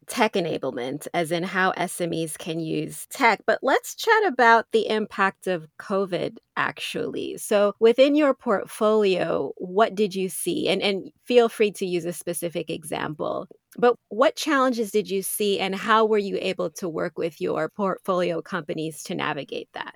tech 0.08 0.36
enablement, 0.36 1.10
as 1.14 1.30
in 1.30 1.44
how 1.44 1.74
SMEs 1.74 2.38
can 2.38 2.62
use 2.62 3.06
tech. 3.08 3.42
But 3.46 3.60
let's 3.62 3.96
chat 3.96 4.26
about 4.26 4.68
the 4.72 4.88
impact 4.88 5.46
of 5.46 5.68
COVID 5.78 6.38
actually. 6.56 7.38
So, 7.38 7.74
within 7.82 8.16
your 8.16 8.34
portfolio, 8.34 9.52
what 9.58 9.94
did 9.94 10.16
you 10.16 10.30
see? 10.30 10.70
And, 10.70 10.82
and 10.82 11.12
feel 11.26 11.50
free 11.50 11.72
to 11.72 11.86
use 11.86 12.06
a 12.06 12.14
specific 12.14 12.70
example. 12.70 13.50
But 13.78 13.98
what 14.08 14.38
challenges 14.38 14.92
did 14.92 15.10
you 15.10 15.22
see, 15.22 15.60
and 15.60 15.76
how 15.76 16.06
were 16.06 16.18
you 16.18 16.38
able 16.40 16.70
to 16.80 16.88
work 16.88 17.18
with 17.18 17.42
your 17.42 17.68
portfolio 17.68 18.42
companies 18.42 19.04
to 19.04 19.16
navigate 19.16 19.68
that? 19.74 19.96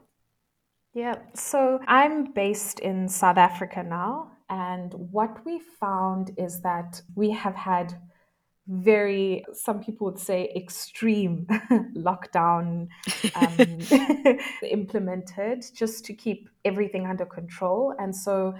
Yeah, 0.94 1.16
so 1.34 1.80
I'm 1.88 2.34
based 2.34 2.82
in 2.82 3.08
South 3.08 3.38
Africa 3.38 3.82
now, 3.82 4.32
and 4.52 4.94
what 4.94 5.46
we 5.46 5.62
found 5.80 6.32
is 6.38 6.60
that 6.60 7.02
we 7.16 7.32
have 7.32 7.56
had 7.56 7.98
very, 8.68 9.46
some 9.54 9.82
people 9.82 10.06
would 10.06 10.20
say, 10.20 10.52
extreme 10.56 11.48
lockdown 11.96 12.90
um, 13.36 14.38
implemented 14.70 15.64
just 15.74 16.04
to 16.06 16.14
keep 16.14 16.50
everything 16.66 17.08
under 17.08 17.26
control. 17.26 17.96
And 17.98 18.14
so, 18.14 18.54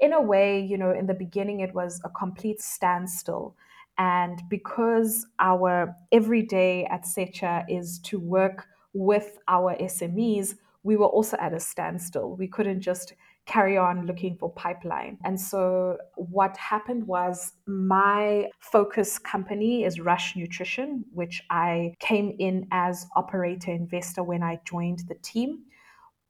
in 0.00 0.12
a 0.12 0.20
way, 0.20 0.60
you 0.60 0.76
know, 0.76 0.92
in 0.92 1.06
the 1.06 1.14
beginning, 1.14 1.60
it 1.60 1.74
was 1.74 2.00
a 2.04 2.10
complete 2.10 2.60
standstill. 2.60 3.56
And 3.96 4.40
because 4.50 5.26
our 5.38 5.96
everyday 6.12 6.84
at 6.84 7.04
SECHA 7.04 7.64
is 7.68 7.98
to 8.00 8.20
work 8.20 8.66
with 8.92 9.38
our 9.48 9.74
SMEs, 9.76 10.54
we 10.82 10.96
were 10.96 11.06
also 11.06 11.36
at 11.38 11.54
a 11.54 11.58
standstill. 11.58 12.36
We 12.36 12.48
couldn't 12.48 12.82
just 12.82 13.14
carry 13.48 13.76
on 13.76 14.06
looking 14.06 14.36
for 14.36 14.52
pipeline. 14.52 15.18
And 15.24 15.40
so 15.40 15.96
what 16.14 16.56
happened 16.56 17.06
was 17.06 17.52
my 17.66 18.48
focus 18.60 19.18
company 19.18 19.84
is 19.84 19.98
Rush 19.98 20.36
Nutrition, 20.36 21.04
which 21.12 21.42
I 21.50 21.94
came 21.98 22.36
in 22.38 22.68
as 22.70 23.06
operator 23.16 23.72
investor 23.72 24.22
when 24.22 24.42
I 24.42 24.60
joined 24.64 25.00
the 25.08 25.16
team. 25.16 25.64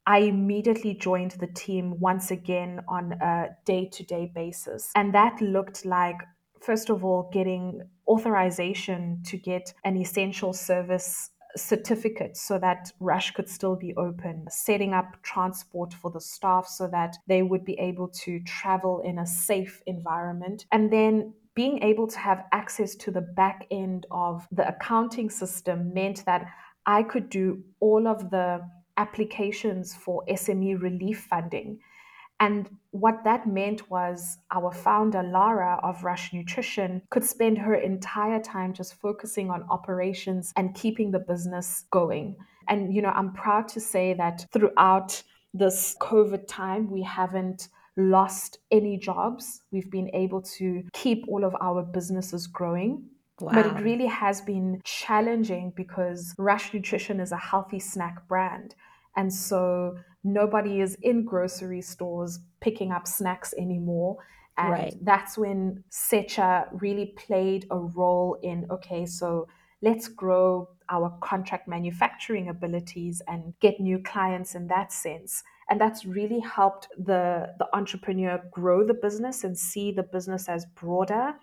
I 0.06 0.20
immediately 0.20 0.94
joined 0.94 1.32
the 1.32 1.48
team 1.48 2.00
once 2.00 2.30
again 2.30 2.80
on 2.88 3.12
a 3.12 3.48
day 3.66 3.90
to 3.92 4.02
day 4.04 4.32
basis. 4.34 4.90
And 4.94 5.12
that 5.12 5.38
looked 5.42 5.84
like 5.84 6.16
first 6.60 6.90
of 6.90 7.04
all, 7.04 7.30
getting 7.32 7.82
authorization 8.06 9.22
to 9.26 9.36
get 9.36 9.72
an 9.84 9.96
essential 9.96 10.52
service 10.52 11.30
certificate 11.56 12.36
so 12.36 12.58
that 12.58 12.92
Rush 13.00 13.30
could 13.32 13.48
still 13.48 13.76
be 13.76 13.94
open, 13.96 14.46
setting 14.50 14.92
up 14.92 15.16
transport 15.22 15.94
for 15.94 16.10
the 16.10 16.20
staff 16.20 16.66
so 16.66 16.86
that 16.88 17.16
they 17.26 17.42
would 17.42 17.64
be 17.64 17.78
able 17.78 18.08
to 18.08 18.40
travel 18.40 19.00
in 19.00 19.18
a 19.18 19.26
safe 19.26 19.82
environment, 19.86 20.66
and 20.72 20.92
then 20.92 21.32
being 21.54 21.82
able 21.82 22.06
to 22.06 22.18
have 22.18 22.44
access 22.52 22.94
to 22.94 23.10
the 23.10 23.20
back 23.20 23.66
end 23.70 24.06
of 24.10 24.46
the 24.52 24.68
accounting 24.68 25.28
system 25.28 25.92
meant 25.92 26.24
that 26.24 26.46
I 26.86 27.02
could 27.02 27.28
do 27.28 27.64
all 27.80 28.06
of 28.06 28.30
the 28.30 28.60
applications 28.96 29.94
for 29.94 30.24
SME 30.28 30.80
relief 30.80 31.26
funding. 31.28 31.80
And 32.40 32.68
what 32.92 33.24
that 33.24 33.46
meant 33.46 33.90
was 33.90 34.38
our 34.52 34.72
founder, 34.72 35.22
Lara 35.22 35.80
of 35.82 36.04
Rush 36.04 36.32
Nutrition, 36.32 37.02
could 37.10 37.24
spend 37.24 37.58
her 37.58 37.74
entire 37.74 38.40
time 38.40 38.72
just 38.72 38.94
focusing 38.94 39.50
on 39.50 39.64
operations 39.70 40.52
and 40.56 40.74
keeping 40.74 41.10
the 41.10 41.18
business 41.18 41.84
going. 41.90 42.36
And, 42.68 42.94
you 42.94 43.02
know, 43.02 43.10
I'm 43.10 43.32
proud 43.32 43.66
to 43.68 43.80
say 43.80 44.14
that 44.14 44.46
throughout 44.52 45.22
this 45.52 45.96
COVID 46.00 46.46
time, 46.46 46.90
we 46.90 47.02
haven't 47.02 47.68
lost 47.96 48.58
any 48.70 48.96
jobs. 48.98 49.62
We've 49.72 49.90
been 49.90 50.10
able 50.14 50.42
to 50.58 50.84
keep 50.92 51.24
all 51.26 51.44
of 51.44 51.56
our 51.60 51.82
businesses 51.82 52.46
growing. 52.46 53.02
Wow. 53.40 53.52
But 53.54 53.66
it 53.66 53.82
really 53.82 54.06
has 54.06 54.40
been 54.40 54.80
challenging 54.84 55.72
because 55.76 56.34
Rush 56.38 56.74
Nutrition 56.74 57.20
is 57.20 57.32
a 57.32 57.36
healthy 57.36 57.78
snack 57.78 58.26
brand. 58.28 58.74
And 59.18 59.34
so 59.34 59.98
nobody 60.22 60.80
is 60.80 60.96
in 61.02 61.24
grocery 61.24 61.82
stores 61.82 62.38
picking 62.60 62.92
up 62.92 63.08
snacks 63.08 63.52
anymore. 63.58 64.18
And 64.56 64.70
right. 64.70 64.94
that's 65.02 65.36
when 65.36 65.82
Secha 65.90 66.68
really 66.70 67.06
played 67.16 67.66
a 67.72 67.78
role 67.78 68.38
in 68.42 68.66
okay, 68.70 69.06
so 69.06 69.48
let's 69.82 70.06
grow 70.06 70.68
our 70.88 71.18
contract 71.20 71.66
manufacturing 71.66 72.48
abilities 72.48 73.20
and 73.26 73.54
get 73.60 73.80
new 73.80 73.98
clients 73.98 74.54
in 74.54 74.68
that 74.68 74.92
sense. 74.92 75.42
And 75.68 75.80
that's 75.80 76.04
really 76.04 76.40
helped 76.40 76.86
the, 76.96 77.54
the 77.58 77.66
entrepreneur 77.72 78.40
grow 78.52 78.86
the 78.86 78.94
business 78.94 79.42
and 79.42 79.58
see 79.58 79.90
the 79.90 80.04
business 80.04 80.48
as 80.48 80.64
broader, 80.76 81.34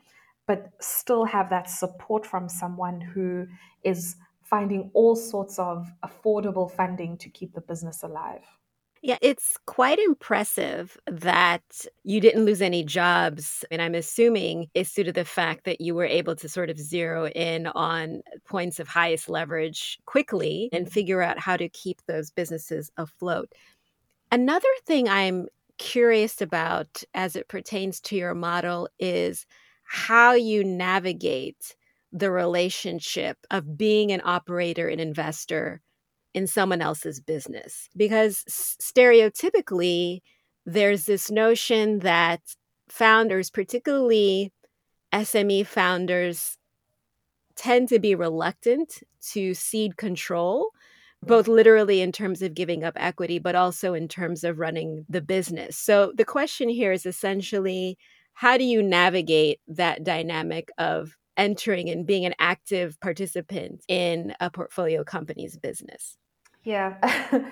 but 0.48 0.72
still 0.80 1.26
have 1.26 1.50
that 1.50 1.70
support 1.70 2.26
from 2.26 2.48
someone 2.48 3.02
who 3.02 3.48
is 3.84 4.16
finding 4.46 4.92
all 4.94 5.16
sorts 5.16 5.58
of 5.60 5.92
affordable 6.04 6.70
funding 6.72 7.18
to 7.18 7.30
keep 7.30 7.54
the 7.54 7.62
business 7.62 8.04
alive. 8.04 8.44
Yeah, 9.02 9.18
it's 9.22 9.58
quite 9.68 10.00
impressive 10.00 10.98
that 11.06 11.86
you 12.04 12.20
didn't 12.20 12.46
lose 12.46 12.62
any 12.62 12.84
jobs. 12.84 13.64
And 13.70 13.82
I'm 13.82 13.94
assuming 13.94 14.68
it's 14.74 14.94
due 14.94 15.04
to 15.04 15.12
the 15.12 15.26
fact 15.26 15.66
that 15.66 15.80
you 15.80 15.94
were 15.94 16.06
able 16.06 16.36
to 16.38 16.50
sort 16.50 16.70
of 16.72 16.80
zero 16.80 17.28
in 17.28 17.68
on 17.68 18.22
points 18.48 18.80
of 18.80 18.88
highest 18.88 19.30
leverage 19.30 20.00
quickly 20.06 20.70
and 20.72 20.92
figure 20.92 21.22
out 21.22 21.38
how 21.38 21.56
to 21.56 21.70
keep 21.70 22.02
those 22.08 22.32
businesses 22.32 22.90
afloat. 22.98 23.52
Another 24.32 24.70
thing 24.86 25.08
I'm 25.08 25.48
curious 25.78 26.42
about 26.42 27.04
as 27.14 27.36
it 27.36 27.48
pertains 27.48 28.00
to 28.02 28.16
your 28.16 28.34
model 28.34 28.90
is 28.98 29.46
how 29.84 30.34
you 30.34 30.64
navigate 30.64 31.76
the 32.16 32.32
relationship 32.32 33.38
of 33.52 33.78
being 33.78 34.14
an 34.14 34.22
operator 34.24 34.88
and 34.88 35.02
investor 35.02 35.82
in 36.34 36.48
someone 36.48 36.82
else's 36.82 37.20
business. 37.20 37.90
Because 37.96 38.44
stereotypically, 38.82 40.22
there's 40.66 41.06
this 41.06 41.30
notion 41.30 42.00
that 42.00 42.40
founders, 42.88 43.50
particularly 43.50 44.54
SME 45.14 45.68
founders, 45.68 46.58
tend 47.58 47.90
to 47.90 48.00
be 48.00 48.16
reluctant 48.16 49.04
to 49.32 49.54
cede 49.54 49.98
control, 49.98 50.70
mm. 51.24 51.28
both 51.28 51.50
literally 51.50 52.00
in 52.00 52.14
terms 52.14 52.42
of 52.42 52.54
giving 52.54 52.86
up 52.86 52.94
equity, 52.96 53.40
but 53.40 53.56
also 53.56 53.94
in 53.94 54.08
terms 54.08 54.46
of 54.46 54.58
running 54.58 55.06
the 55.10 55.22
business. 55.22 55.76
So 55.76 56.14
the 56.16 56.26
question 56.26 56.70
here 56.70 56.94
is 56.94 57.06
essentially 57.06 57.98
how 58.34 58.58
do 58.58 58.64
you 58.64 58.82
navigate 58.82 59.60
that 59.68 60.06
dynamic 60.06 60.70
of 60.78 61.18
entering 61.38 61.90
and 61.90 62.06
being 62.06 62.26
an 62.26 62.34
active 62.40 63.00
participant 63.00 63.84
in 63.88 64.34
a 64.40 64.50
portfolio 64.50 65.04
company's 65.04 65.58
business? 65.58 66.18
Yeah, 66.64 66.96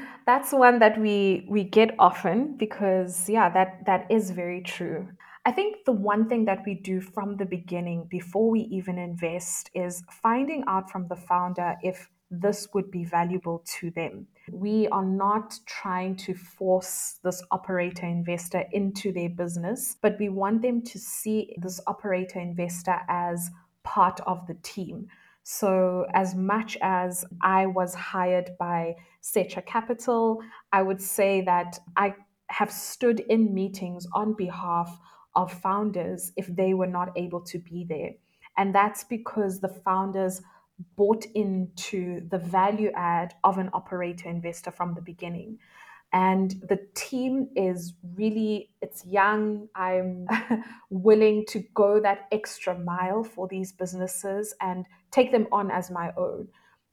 that's 0.25 0.51
one 0.51 0.79
that 0.79 0.99
we 0.99 1.45
we 1.47 1.63
get 1.63 1.93
often 1.99 2.57
because 2.57 3.29
yeah, 3.29 3.49
that 3.49 3.85
that 3.85 4.09
is 4.09 4.31
very 4.31 4.61
true. 4.61 5.07
I 5.45 5.51
think 5.51 5.85
the 5.85 5.91
one 5.91 6.29
thing 6.29 6.45
that 6.45 6.63
we 6.65 6.73
do 6.73 7.01
from 7.01 7.35
the 7.37 7.45
beginning 7.45 8.07
before 8.09 8.49
we 8.49 8.61
even 8.61 8.97
invest 8.97 9.69
is 9.73 10.01
finding 10.09 10.63
out 10.67 10.89
from 10.89 11.07
the 11.09 11.17
founder 11.17 11.75
if 11.83 12.09
this 12.31 12.67
would 12.73 12.89
be 12.89 13.03
valuable 13.03 13.63
to 13.79 13.91
them. 13.91 14.25
We 14.51 14.87
are 14.87 15.05
not 15.05 15.59
trying 15.65 16.15
to 16.17 16.33
force 16.33 17.19
this 17.23 17.43
operator 17.51 18.07
investor 18.07 18.63
into 18.71 19.11
their 19.11 19.29
business, 19.29 19.97
but 20.01 20.17
we 20.19 20.29
want 20.29 20.61
them 20.61 20.81
to 20.81 20.97
see 20.97 21.55
this 21.57 21.79
operator 21.87 22.39
investor 22.39 22.99
as 23.07 23.51
part 23.83 24.19
of 24.21 24.45
the 24.47 24.55
team. 24.55 25.07
So, 25.43 26.05
as 26.13 26.35
much 26.35 26.77
as 26.81 27.25
I 27.41 27.65
was 27.65 27.93
hired 27.93 28.51
by 28.57 28.95
Secha 29.21 29.65
Capital, 29.65 30.41
I 30.71 30.81
would 30.81 31.01
say 31.01 31.41
that 31.41 31.79
I 31.97 32.15
have 32.47 32.71
stood 32.71 33.19
in 33.21 33.53
meetings 33.53 34.07
on 34.13 34.35
behalf 34.35 34.97
of 35.35 35.51
founders 35.51 36.31
if 36.37 36.47
they 36.47 36.73
were 36.73 36.87
not 36.87 37.09
able 37.17 37.41
to 37.41 37.59
be 37.59 37.85
there. 37.87 38.11
And 38.57 38.73
that's 38.73 39.03
because 39.03 39.59
the 39.59 39.67
founders 39.67 40.41
bought 40.95 41.25
into 41.35 42.27
the 42.29 42.37
value 42.37 42.91
add 42.95 43.33
of 43.43 43.57
an 43.57 43.69
operator 43.73 44.29
investor 44.29 44.71
from 44.71 44.93
the 44.93 45.01
beginning 45.01 45.57
and 46.13 46.51
the 46.69 46.79
team 46.93 47.49
is 47.55 47.93
really 48.15 48.69
it's 48.81 49.03
young. 49.05 49.67
I'm 49.75 50.27
willing 50.91 51.45
to 51.47 51.63
go 51.73 51.99
that 51.99 52.27
extra 52.31 52.77
mile 52.77 53.23
for 53.23 53.47
these 53.47 53.71
businesses 53.71 54.53
and 54.61 54.85
take 55.09 55.31
them 55.31 55.47
on 55.51 55.71
as 55.71 55.89
my 55.89 56.13
own. 56.15 56.47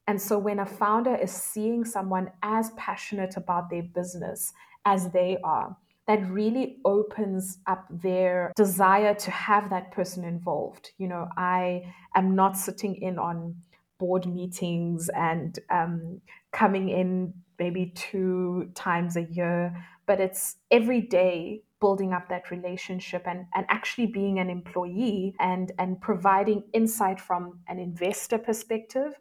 And 0.07 0.21
so 0.21 0.39
when 0.39 0.59
a 0.59 0.67
founder 0.67 1.15
is 1.15 1.31
seeing 1.31 1.85
someone 1.85 2.31
as 2.43 2.71
passionate 2.79 3.37
about 3.37 3.69
their 3.69 3.83
business 3.83 4.53
as 4.87 5.11
they 5.11 5.37
are 5.45 5.77
that 6.07 6.29
really 6.29 6.79
opens 6.85 7.59
up 7.67 7.87
their 7.91 8.53
desire 8.57 9.15
to 9.15 9.31
have 9.31 9.71
that 9.71 9.93
person 9.93 10.25
involved. 10.25 10.91
You 10.97 11.09
know 11.09 11.29
i 11.37 11.83
am 12.15 12.35
not 12.35 12.57
sitting 12.57 12.97
in 12.97 13.19
on 13.19 13.55
board 13.99 14.27
meetings 14.27 15.11
and 15.15 15.59
um, 15.71 16.21
coming 16.53 16.89
in 16.89 17.35
maybe 17.61 17.93
two 17.95 18.71
times 18.75 19.17
a 19.17 19.29
year, 19.31 19.73
but 20.07 20.19
it's 20.21 20.57
every 20.73 21.03
day 21.03 21.63
building 21.81 22.13
up 22.13 22.29
that 22.29 22.51
relationship 22.51 23.23
and, 23.27 23.47
and 23.55 23.65
actually 23.69 24.07
being 24.07 24.39
an 24.41 24.51
employee 24.51 25.35
and, 25.39 25.71
and 25.79 26.01
providing 26.01 26.65
insight 26.73 27.21
from 27.21 27.61
an 27.69 27.79
investor 27.79 28.39
perspective. 28.39 29.13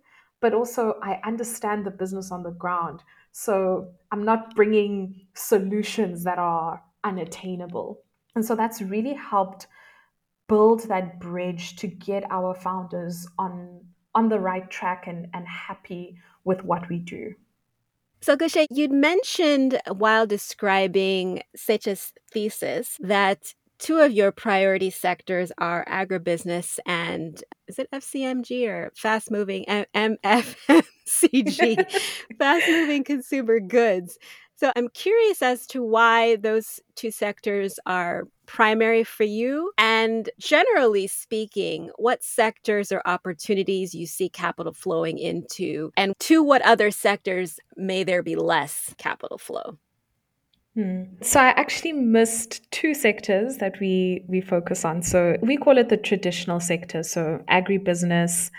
But 0.41 0.54
also, 0.54 0.95
I 1.04 1.19
understand 1.25 1.86
the 1.86 1.91
business 1.91 2.32
on 2.32 2.43
the 2.43 2.52
ground. 2.52 3.04
So 3.34 3.89
I'm 4.12 4.23
not 4.23 4.56
bringing 4.56 5.28
solutions 5.36 6.23
that 6.23 6.39
are 6.39 6.82
unattainable. 7.04 8.02
And 8.36 8.43
so 8.43 8.56
that's 8.56 8.82
really 8.82 9.13
helped 9.13 9.67
build 10.47 10.88
that 10.88 11.19
bridge 11.19 11.75
to 11.75 11.88
get 11.88 12.23
our 12.32 12.56
founders 12.56 13.28
on 13.38 13.82
on 14.15 14.28
the 14.28 14.39
right 14.39 14.69
track 14.71 15.06
and, 15.08 15.28
and 15.34 15.47
happy 15.47 16.17
with 16.43 16.63
what 16.63 16.89
we 16.89 16.97
do. 16.97 17.34
So, 18.21 18.36
Kuhle, 18.36 18.65
you'd 18.69 18.91
mentioned 18.91 19.79
while 19.88 20.27
describing 20.27 21.41
Secha's 21.58 22.12
thesis 22.32 22.97
that 22.99 23.53
two 23.79 23.99
of 23.99 24.12
your 24.12 24.32
priority 24.32 24.89
sectors 24.89 25.51
are 25.58 25.86
agribusiness 25.86 26.79
and 26.86 27.41
is 27.67 27.79
it 27.79 27.89
FCMG 27.93 28.67
or 28.67 28.91
fast 28.95 29.32
moving 29.32 29.63
MFMCG, 29.95 30.82
fast 32.39 32.67
moving 32.67 33.03
consumer 33.05 33.60
goods. 33.62 34.17
So 34.55 34.71
I'm 34.75 34.89
curious 34.89 35.41
as 35.41 35.65
to 35.67 35.82
why 35.82 36.36
those 36.36 36.82
two 36.95 37.12
sectors 37.12 37.79
are 37.86 38.25
primary 38.50 39.04
for 39.04 39.24
you. 39.24 39.72
And 39.78 40.28
generally 40.40 41.06
speaking, 41.06 41.92
what 41.98 42.24
sectors 42.24 42.92
or 42.92 43.02
opportunities 43.06 43.94
you 43.94 44.08
see 44.08 44.28
capital 44.28 44.74
flowing 44.74 45.20
into, 45.20 45.92
and 45.96 46.14
to 46.22 46.42
what 46.42 46.64
other 46.64 46.90
sectors 46.90 47.60
may 47.78 48.04
there 48.04 48.24
be 48.24 48.36
less 48.36 48.96
capital 48.98 49.38
flow? 49.38 49.78
Hmm. 50.74 51.04
So 51.22 51.40
I 51.40 51.50
actually 51.50 51.94
missed 51.94 52.70
two 52.72 52.96
sectors 52.96 53.58
that 53.58 53.80
we 53.80 54.24
we 54.28 54.42
focus 54.42 54.84
on. 54.84 55.04
So 55.04 55.38
we 55.42 55.56
call 55.56 55.78
it 55.78 55.90
the 55.90 55.98
traditional 55.98 56.60
sector, 56.60 57.04
so 57.04 57.44
agribusiness, 57.50 58.50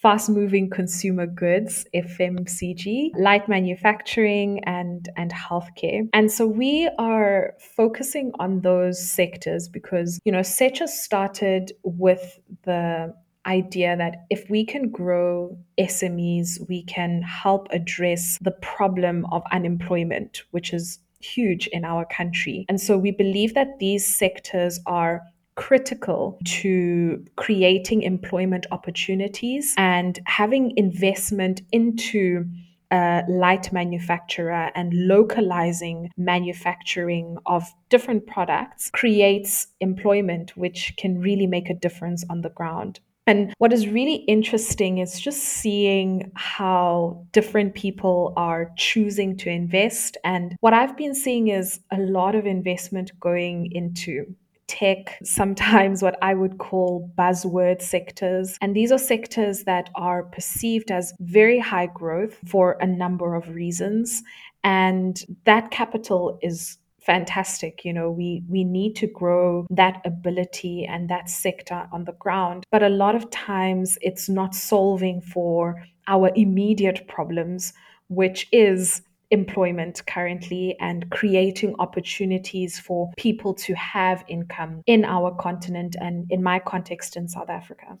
fast 0.00 0.30
moving 0.30 0.70
consumer 0.70 1.26
goods, 1.26 1.84
FMCG, 1.94 3.10
light 3.16 3.48
manufacturing, 3.48 4.62
and, 4.64 5.08
and 5.16 5.32
healthcare. 5.32 6.08
And 6.12 6.30
so 6.30 6.46
we 6.46 6.88
are 6.98 7.54
focusing 7.76 8.32
on 8.38 8.60
those 8.60 9.10
sectors 9.10 9.68
because, 9.68 10.20
you 10.24 10.30
know, 10.30 10.40
Secha 10.40 10.86
started 10.88 11.72
with 11.82 12.38
the 12.64 13.12
idea 13.46 13.96
that 13.96 14.26
if 14.30 14.48
we 14.48 14.64
can 14.64 14.90
grow 14.90 15.58
SMEs, 15.80 16.68
we 16.68 16.84
can 16.84 17.22
help 17.22 17.66
address 17.72 18.38
the 18.40 18.50
problem 18.50 19.26
of 19.32 19.42
unemployment, 19.50 20.42
which 20.52 20.72
is 20.72 20.98
huge 21.20 21.66
in 21.68 21.84
our 21.84 22.04
country. 22.04 22.64
And 22.68 22.80
so 22.80 22.96
we 22.96 23.10
believe 23.10 23.54
that 23.54 23.78
these 23.80 24.06
sectors 24.06 24.78
are 24.86 25.22
critical 25.58 26.38
to 26.44 27.24
creating 27.34 28.02
employment 28.02 28.64
opportunities 28.70 29.74
and 29.76 30.20
having 30.24 30.72
investment 30.76 31.62
into 31.72 32.44
a 32.92 33.24
light 33.28 33.72
manufacturer 33.72 34.70
and 34.76 34.92
localizing 34.94 36.10
manufacturing 36.16 37.36
of 37.46 37.64
different 37.88 38.24
products 38.24 38.88
creates 38.92 39.66
employment, 39.80 40.56
which 40.56 40.94
can 40.96 41.20
really 41.20 41.48
make 41.48 41.68
a 41.68 41.74
difference 41.74 42.24
on 42.30 42.40
the 42.42 42.50
ground. 42.50 43.00
And 43.26 43.52
what 43.58 43.72
is 43.72 43.88
really 43.88 44.14
interesting 44.28 44.98
is 44.98 45.20
just 45.20 45.42
seeing 45.42 46.30
how 46.34 47.26
different 47.32 47.74
people 47.74 48.32
are 48.36 48.70
choosing 48.76 49.36
to 49.38 49.50
invest. 49.50 50.16
And 50.22 50.56
what 50.60 50.72
I've 50.72 50.96
been 50.96 51.16
seeing 51.16 51.48
is 51.48 51.80
a 51.90 51.98
lot 51.98 52.36
of 52.36 52.46
investment 52.46 53.10
going 53.18 53.72
into 53.72 54.34
tech, 54.68 55.18
sometimes 55.24 56.02
what 56.02 56.16
I 56.22 56.34
would 56.34 56.58
call 56.58 57.10
buzzword 57.18 57.82
sectors. 57.82 58.56
And 58.60 58.76
these 58.76 58.92
are 58.92 58.98
sectors 58.98 59.64
that 59.64 59.90
are 59.94 60.22
perceived 60.22 60.90
as 60.90 61.12
very 61.20 61.58
high 61.58 61.86
growth 61.86 62.38
for 62.46 62.76
a 62.80 62.86
number 62.86 63.34
of 63.34 63.48
reasons. 63.48 64.22
And 64.62 65.20
that 65.44 65.70
capital 65.70 66.38
is 66.42 66.78
fantastic 67.00 67.86
you 67.86 67.92
know 67.92 68.10
we 68.10 68.42
we 68.50 68.64
need 68.64 68.94
to 68.94 69.06
grow 69.06 69.66
that 69.70 69.98
ability 70.04 70.84
and 70.84 71.08
that 71.08 71.30
sector 71.30 71.88
on 71.90 72.04
the 72.04 72.12
ground 72.12 72.66
but 72.70 72.82
a 72.82 72.88
lot 72.90 73.14
of 73.14 73.30
times 73.30 73.96
it's 74.02 74.28
not 74.28 74.54
solving 74.54 75.18
for 75.22 75.82
our 76.06 76.30
immediate 76.34 77.08
problems 77.08 77.72
which 78.08 78.46
is 78.52 79.00
employment 79.30 80.02
currently 80.06 80.76
and 80.80 81.10
creating 81.10 81.74
opportunities 81.78 82.78
for 82.78 83.10
people 83.16 83.54
to 83.54 83.74
have 83.74 84.24
income 84.28 84.82
in 84.86 85.04
our 85.04 85.34
continent 85.34 85.96
and 86.00 86.26
in 86.30 86.42
my 86.42 86.58
context 86.58 87.16
in 87.16 87.28
South 87.28 87.50
Africa. 87.50 87.98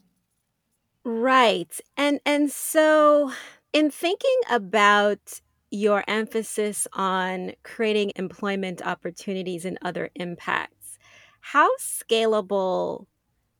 Right. 1.04 1.78
And 1.96 2.20
and 2.26 2.50
so 2.50 3.32
in 3.72 3.90
thinking 3.90 4.40
about 4.50 5.40
your 5.70 6.02
emphasis 6.08 6.86
on 6.94 7.52
creating 7.62 8.12
employment 8.16 8.80
opportunities 8.84 9.64
and 9.64 9.78
other 9.82 10.10
impacts, 10.14 10.98
how 11.40 11.70
scalable 11.76 13.06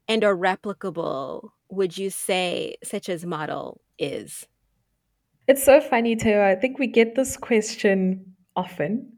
and 0.09 0.24
or 0.24 0.37
replicable 0.37 1.50
would 1.70 1.98
you 1.98 2.11
say 2.11 2.76
Secha's 2.83 3.26
model 3.26 3.81
is? 3.98 4.46
It's 5.48 5.64
so 5.64 5.80
funny, 5.80 6.14
Teo. 6.14 6.44
I 6.44 6.54
think 6.54 6.78
we 6.78 6.87
get 6.87 7.14
this 7.14 7.38
question 7.38 8.34
often 8.54 9.11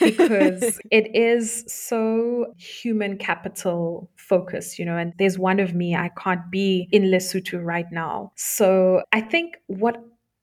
because 0.00 0.78
it 0.90 1.14
is 1.16 1.64
so 1.66 2.52
human 2.58 3.16
capital 3.16 4.10
focused, 4.16 4.78
you 4.78 4.84
know, 4.84 4.98
and 4.98 5.14
there's 5.18 5.38
one 5.38 5.58
of 5.60 5.74
me, 5.74 5.96
I 5.96 6.10
can't 6.22 6.50
be 6.50 6.88
in 6.92 7.04
Lesotho 7.04 7.64
right 7.64 7.90
now. 7.90 8.32
So 8.36 9.02
I 9.12 9.22
think 9.22 9.56
what 9.68 9.96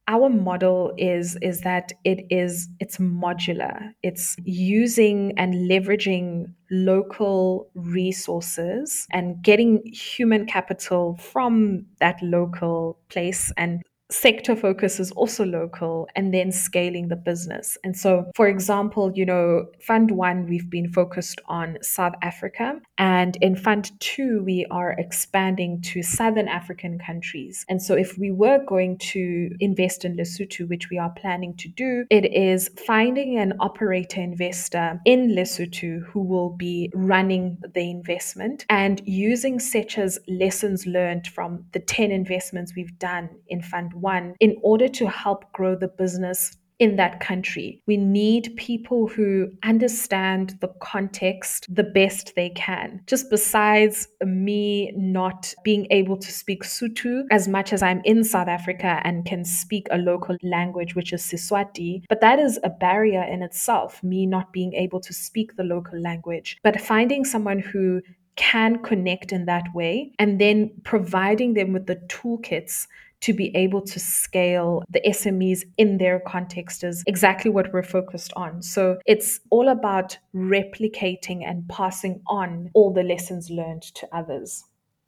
our 0.08 0.30
model 0.30 0.94
is 0.98 1.36
is 1.42 1.62
that 1.62 1.92
it 2.04 2.28
is 2.30 2.70
it's 2.80 2.98
modular 2.98 3.92
it's 4.04 4.36
using 4.44 5.34
and 5.36 5.56
leveraging 5.68 6.46
local 6.70 7.68
resources 7.74 9.08
and 9.12 9.42
getting 9.42 9.82
human 9.88 10.46
capital 10.46 11.18
from 11.18 11.84
that 12.00 12.22
local 12.22 13.00
place 13.10 13.52
and 13.58 13.82
sector 14.12 14.56
focus 14.56 15.00
is 15.00 15.12
also 15.12 15.46
local 15.46 16.08
and 16.16 16.34
then 16.34 16.52
scaling 16.52 17.08
the 17.08 17.16
business. 17.16 17.78
And 17.84 17.98
so, 17.98 18.26
for 18.36 18.48
example, 18.48 19.12
you 19.16 19.26
know, 19.26 19.66
Fund 19.82 20.12
One, 20.12 20.48
we've 20.48 20.70
been 20.70 20.92
focused 20.92 21.42
on 21.48 21.78
South 21.82 22.14
Africa. 22.22 22.80
And 22.98 23.38
in 23.42 23.56
Fund 23.56 23.92
Two, 24.00 24.44
we 24.44 24.66
are 24.70 24.92
expanding 24.92 25.82
to 25.82 26.04
Southern 26.04 26.48
African 26.48 27.00
countries. 27.00 27.66
And 27.68 27.82
so, 27.82 27.96
if 27.96 28.18
we 28.18 28.32
were 28.32 28.64
going 28.66 28.98
to 29.00 29.50
invest 29.60 30.06
in 30.06 30.16
Lesotho, 30.16 30.68
which 30.70 30.90
we 30.90 30.98
are 30.98 31.12
planning 31.12 31.56
to 31.58 31.68
do, 31.68 32.06
it 32.10 32.32
is 32.34 32.70
finding 32.86 33.40
an 33.40 33.54
operator 33.60 34.22
investor 34.22 35.02
in 35.06 35.36
Lesotho 35.36 36.06
who 36.06 36.22
will 36.22 36.52
be 36.52 36.92
running 36.94 37.58
the 37.74 37.90
investment 37.90 38.66
and 38.70 39.02
using 39.06 39.58
SECHA's 39.60 40.20
lessons 40.28 40.86
learned 40.86 41.28
from 41.28 41.66
the 41.72 41.80
10 41.80 42.12
investments 42.12 42.74
we've 42.76 42.98
done 43.00 43.30
in 43.48 43.62
Fund 43.62 43.94
one, 43.96 44.36
in 44.40 44.58
order 44.62 44.88
to 44.90 45.08
help 45.08 45.52
grow 45.54 45.76
the 45.76 45.88
business 45.88 46.58
in 46.80 46.98
that 46.98 47.20
country. 47.20 47.82
We 47.88 47.98
need 47.98 48.56
people 48.58 49.08
who 49.08 49.50
understand 49.64 50.58
the 50.60 50.74
context 50.82 51.66
the 51.74 51.84
best 51.84 52.34
they 52.36 52.50
can. 52.50 53.02
Just 53.08 53.30
besides 53.30 54.08
me 54.24 54.92
not 54.96 55.54
being 55.64 55.88
able 55.90 56.18
to 56.18 56.32
speak 56.32 56.64
Sotho 56.64 57.24
as 57.32 57.48
much 57.48 57.72
as 57.72 57.82
I'm 57.82 58.02
in 58.04 58.24
South 58.24 58.48
Africa 58.48 59.02
and 59.04 59.26
can 59.26 59.46
speak 59.46 59.88
a 59.92 59.98
local 59.98 60.36
language, 60.44 60.96
which 60.96 61.14
is 61.14 61.22
Siswati, 61.22 62.04
but 62.10 62.22
that 62.22 62.40
is 62.40 62.60
a 62.64 62.70
barrier 62.70 63.24
in 63.24 63.42
itself, 63.42 64.04
me 64.04 64.26
not 64.26 64.52
being 64.52 64.74
able 64.74 65.00
to 65.00 65.14
speak 65.14 65.56
the 65.56 65.64
local 65.64 66.00
language. 66.00 66.58
But 66.64 66.82
finding 66.82 67.24
someone 67.24 67.60
who 67.60 68.02
can 68.36 68.84
connect 68.84 69.32
in 69.32 69.46
that 69.46 69.64
way 69.74 70.12
and 70.20 70.42
then 70.42 70.70
providing 70.84 71.54
them 71.54 71.72
with 71.72 71.86
the 71.86 71.96
toolkits 72.08 72.88
to 73.22 73.34
be 73.34 73.56
able 73.56 73.82
to 73.82 74.00
scale 74.00 74.84
the 74.90 75.02
SMEs 75.08 75.64
in 75.78 75.98
their 75.98 76.20
context 76.20 76.84
is 76.84 77.04
exactly 77.08 77.50
what 77.50 77.72
we're 77.74 77.84
focused 77.84 78.32
on. 78.36 78.62
So 78.62 78.98
it's 79.06 79.40
all 79.50 79.70
about 79.70 80.18
replicating 80.36 81.48
and 81.48 81.68
passing 81.68 82.22
on 82.28 82.70
all 82.74 82.94
the 82.94 83.04
lessons 83.04 83.50
learned 83.50 83.84
to 83.96 84.08
others. 84.16 84.64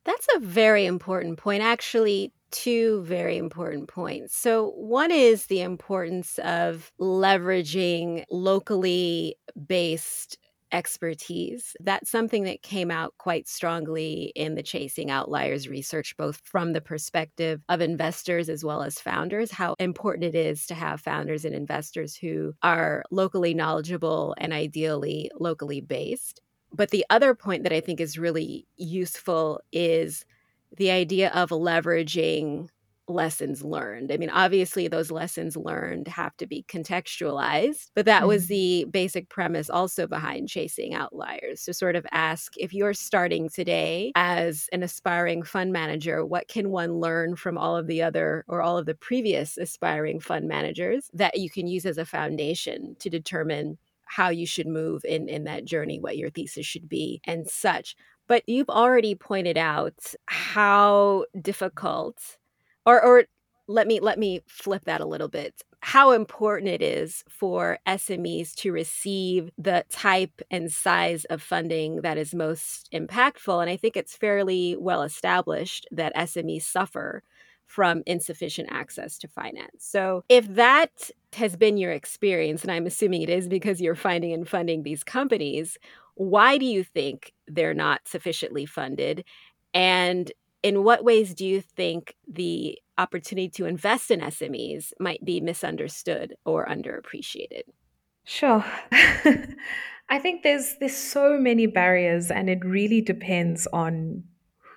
That's 0.05 0.27
a 0.35 0.39
very 0.39 0.85
important 0.85 1.37
point. 1.37 1.63
Actually, 1.63 2.31
two 2.51 3.03
very 3.03 3.37
important 3.37 3.89
points. 3.89 4.37
So, 4.37 4.71
one 4.71 5.11
is 5.11 5.47
the 5.47 5.61
importance 5.61 6.39
of 6.39 6.91
leveraging 6.99 8.23
locally 8.31 9.35
based 9.67 10.37
expertise. 10.71 11.75
That's 11.79 12.09
something 12.09 12.43
that 12.43 12.61
came 12.61 12.91
out 12.91 13.13
quite 13.17 13.47
strongly 13.47 14.31
in 14.35 14.55
the 14.55 14.63
Chasing 14.63 15.11
Outliers 15.11 15.67
research, 15.67 16.15
both 16.17 16.41
from 16.43 16.73
the 16.73 16.81
perspective 16.81 17.61
of 17.69 17.81
investors 17.81 18.49
as 18.49 18.63
well 18.63 18.83
as 18.83 18.99
founders, 18.99 19.51
how 19.51 19.75
important 19.79 20.23
it 20.25 20.35
is 20.35 20.65
to 20.67 20.75
have 20.75 21.01
founders 21.01 21.45
and 21.45 21.55
investors 21.55 22.15
who 22.15 22.53
are 22.63 23.03
locally 23.11 23.53
knowledgeable 23.53 24.35
and 24.37 24.53
ideally 24.53 25.31
locally 25.39 25.81
based. 25.81 26.41
But 26.73 26.91
the 26.91 27.05
other 27.09 27.33
point 27.33 27.63
that 27.63 27.73
I 27.73 27.79
think 27.79 27.99
is 27.99 28.17
really 28.17 28.67
useful 28.75 29.61
is 29.71 30.25
the 30.75 30.91
idea 30.91 31.29
of 31.29 31.49
leveraging 31.49 32.69
lessons 33.07 33.63
learned. 33.63 34.11
I 34.11 34.17
mean, 34.17 34.29
obviously, 34.29 34.87
those 34.87 35.11
lessons 35.11 35.55
learned 35.55 36.07
have 36.07 36.35
to 36.37 36.47
be 36.47 36.65
contextualized, 36.67 37.91
but 37.95 38.05
that 38.05 38.19
mm-hmm. 38.19 38.27
was 38.27 38.47
the 38.47 38.85
basic 38.91 39.29
premise 39.29 39.69
also 39.69 40.07
behind 40.07 40.49
chasing 40.49 40.93
outliers 40.93 41.63
to 41.63 41.73
sort 41.73 41.95
of 41.95 42.05
ask 42.11 42.53
if 42.57 42.73
you're 42.73 42.93
starting 42.93 43.49
today 43.49 44.11
as 44.15 44.67
an 44.71 44.83
aspiring 44.83 45.43
fund 45.43 45.71
manager, 45.71 46.25
what 46.25 46.47
can 46.47 46.69
one 46.69 46.95
learn 46.99 47.35
from 47.35 47.57
all 47.57 47.75
of 47.75 47.87
the 47.87 48.01
other 48.01 48.43
or 48.47 48.61
all 48.61 48.77
of 48.77 48.85
the 48.85 48.95
previous 48.95 49.57
aspiring 49.57 50.19
fund 50.19 50.47
managers 50.47 51.09
that 51.13 51.37
you 51.37 51.49
can 51.49 51.67
use 51.67 51.85
as 51.85 51.97
a 51.97 52.05
foundation 52.05 52.95
to 52.99 53.09
determine 53.09 53.77
how 54.05 54.29
you 54.29 54.45
should 54.45 54.67
move 54.67 55.03
in 55.03 55.27
in 55.27 55.43
that 55.43 55.65
journey 55.65 55.99
what 55.99 56.17
your 56.17 56.29
thesis 56.29 56.65
should 56.65 56.87
be 56.87 57.19
and 57.25 57.47
such 57.49 57.95
but 58.27 58.43
you've 58.47 58.69
already 58.69 59.15
pointed 59.15 59.57
out 59.57 60.13
how 60.27 61.25
difficult 61.41 62.37
or 62.87 63.03
or 63.03 63.25
let 63.67 63.87
me 63.87 63.99
let 63.99 64.17
me 64.17 64.41
flip 64.47 64.85
that 64.85 65.01
a 65.01 65.05
little 65.05 65.27
bit 65.27 65.63
how 65.81 66.11
important 66.11 66.71
it 66.71 66.81
is 66.81 67.23
for 67.29 67.77
SMEs 67.85 68.55
to 68.55 68.71
receive 68.71 69.51
the 69.57 69.85
type 69.89 70.41
and 70.49 70.71
size 70.71 71.25
of 71.25 71.41
funding 71.41 72.01
that 72.01 72.17
is 72.17 72.33
most 72.33 72.89
impactful 72.93 73.61
and 73.61 73.69
I 73.69 73.77
think 73.77 73.97
it's 73.97 74.15
fairly 74.15 74.75
well 74.79 75.03
established 75.03 75.87
that 75.91 76.15
SMEs 76.15 76.63
suffer 76.63 77.23
from 77.67 78.01
insufficient 78.05 78.69
access 78.71 79.17
to 79.19 79.27
finance. 79.27 79.85
So, 79.85 80.23
if 80.29 80.47
that 80.55 81.11
has 81.33 81.57
been 81.57 81.77
your 81.77 81.91
experience, 81.91 82.63
and 82.63 82.71
I'm 82.71 82.85
assuming 82.85 83.23
it 83.23 83.29
is 83.29 83.49
because 83.49 83.81
you're 83.81 83.95
finding 83.95 84.33
and 84.33 84.47
funding 84.47 84.83
these 84.83 85.03
companies, 85.03 85.77
why 86.15 86.57
do 86.57 86.65
you 86.65 86.83
think 86.85 87.33
they're 87.47 87.73
not 87.73 88.07
sufficiently 88.07 88.65
funded? 88.65 89.25
And 89.73 90.31
in 90.63 90.83
what 90.83 91.03
ways 91.03 91.33
do 91.33 91.45
you 91.45 91.61
think 91.61 92.15
the 92.27 92.77
opportunity 92.97 93.49
to 93.49 93.65
invest 93.65 94.11
in 94.11 94.21
SMEs 94.21 94.91
might 94.99 95.23
be 95.23 95.39
misunderstood 95.39 96.35
or 96.45 96.65
underappreciated? 96.65 97.63
Sure. 98.23 98.63
I 100.09 100.19
think 100.19 100.43
there's 100.43 100.75
there's 100.79 100.95
so 100.95 101.37
many 101.37 101.65
barriers 101.65 102.31
and 102.31 102.49
it 102.49 102.63
really 102.63 103.01
depends 103.01 103.67
on 103.73 104.23